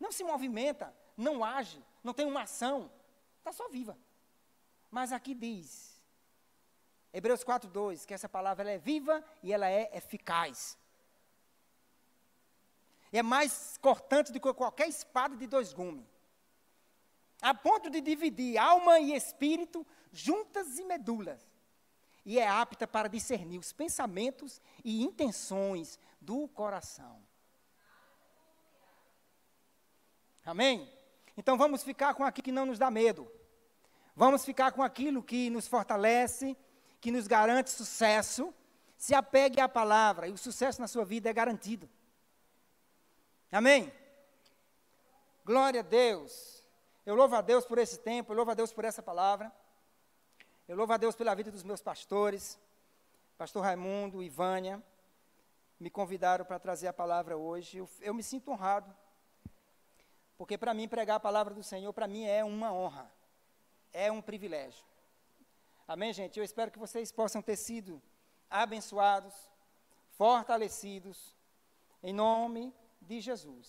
Não 0.00 0.12
se 0.12 0.22
movimenta, 0.24 0.94
não 1.16 1.44
age, 1.44 1.82
não 2.02 2.14
tem 2.14 2.26
uma 2.26 2.42
ação, 2.42 2.90
está 3.38 3.52
só 3.52 3.68
viva. 3.68 3.98
Mas 4.90 5.12
aqui 5.12 5.34
diz, 5.34 6.00
Hebreus 7.12 7.44
4,2, 7.44 8.06
que 8.06 8.14
essa 8.14 8.28
palavra 8.28 8.70
é 8.70 8.78
viva 8.78 9.24
e 9.42 9.52
ela 9.52 9.68
é 9.68 9.90
eficaz. 9.96 10.78
É 13.12 13.22
mais 13.22 13.76
cortante 13.78 14.32
do 14.32 14.40
que 14.40 14.52
qualquer 14.52 14.88
espada 14.88 15.36
de 15.36 15.46
dois 15.46 15.72
gumes. 15.72 16.06
A 17.40 17.54
ponto 17.54 17.88
de 17.88 18.00
dividir 18.00 18.58
alma 18.58 18.98
e 18.98 19.14
espírito, 19.14 19.86
juntas 20.10 20.78
e 20.78 20.84
medulas. 20.84 21.40
E 22.24 22.38
é 22.38 22.46
apta 22.46 22.86
para 22.86 23.08
discernir 23.08 23.58
os 23.58 23.72
pensamentos 23.72 24.60
e 24.84 25.02
intenções 25.02 25.98
do 26.20 26.48
coração. 26.48 27.22
Amém? 30.44 30.92
Então 31.36 31.56
vamos 31.56 31.82
ficar 31.82 32.14
com 32.14 32.24
aquilo 32.24 32.44
que 32.44 32.52
não 32.52 32.66
nos 32.66 32.78
dá 32.78 32.90
medo. 32.90 33.30
Vamos 34.16 34.44
ficar 34.44 34.72
com 34.72 34.82
aquilo 34.82 35.22
que 35.22 35.48
nos 35.48 35.68
fortalece, 35.68 36.56
que 37.00 37.12
nos 37.12 37.26
garante 37.26 37.70
sucesso. 37.70 38.52
Se 38.96 39.14
apegue 39.14 39.60
à 39.60 39.68
palavra 39.68 40.26
e 40.26 40.32
o 40.32 40.36
sucesso 40.38 40.80
na 40.80 40.88
sua 40.88 41.04
vida 41.04 41.30
é 41.30 41.32
garantido. 41.32 41.88
Amém? 43.50 43.92
Glória 45.44 45.80
a 45.80 45.82
Deus. 45.82 46.64
Eu 47.04 47.14
louvo 47.14 47.34
a 47.34 47.40
Deus 47.40 47.64
por 47.64 47.78
esse 47.78 47.98
tempo, 47.98 48.32
eu 48.32 48.36
louvo 48.36 48.50
a 48.50 48.54
Deus 48.54 48.72
por 48.72 48.84
essa 48.84 49.02
palavra. 49.02 49.52
Eu 50.66 50.76
louvo 50.76 50.92
a 50.92 50.96
Deus 50.96 51.16
pela 51.16 51.34
vida 51.34 51.50
dos 51.50 51.62
meus 51.62 51.80
pastores, 51.80 52.58
pastor 53.38 53.64
Raimundo, 53.64 54.22
Ivânia, 54.22 54.82
me 55.80 55.88
convidaram 55.88 56.44
para 56.44 56.58
trazer 56.58 56.88
a 56.88 56.92
palavra 56.92 57.38
hoje. 57.38 57.78
Eu, 57.78 57.88
eu 58.00 58.12
me 58.12 58.22
sinto 58.22 58.50
honrado, 58.50 58.94
porque 60.36 60.58
para 60.58 60.74
mim 60.74 60.86
pregar 60.86 61.16
a 61.16 61.20
palavra 61.20 61.54
do 61.54 61.62
Senhor, 61.62 61.92
para 61.94 62.06
mim 62.06 62.26
é 62.26 62.44
uma 62.44 62.70
honra 62.72 63.10
é 63.92 64.10
um 64.10 64.20
privilégio. 64.20 64.84
Amém, 65.86 66.12
gente? 66.12 66.38
Eu 66.38 66.44
espero 66.44 66.70
que 66.70 66.78
vocês 66.78 67.10
possam 67.10 67.40
ter 67.40 67.56
sido 67.56 68.02
abençoados, 68.50 69.34
fortalecidos, 70.10 71.34
em 72.02 72.12
nome 72.12 72.74
de 73.08 73.20
Jesus. 73.20 73.68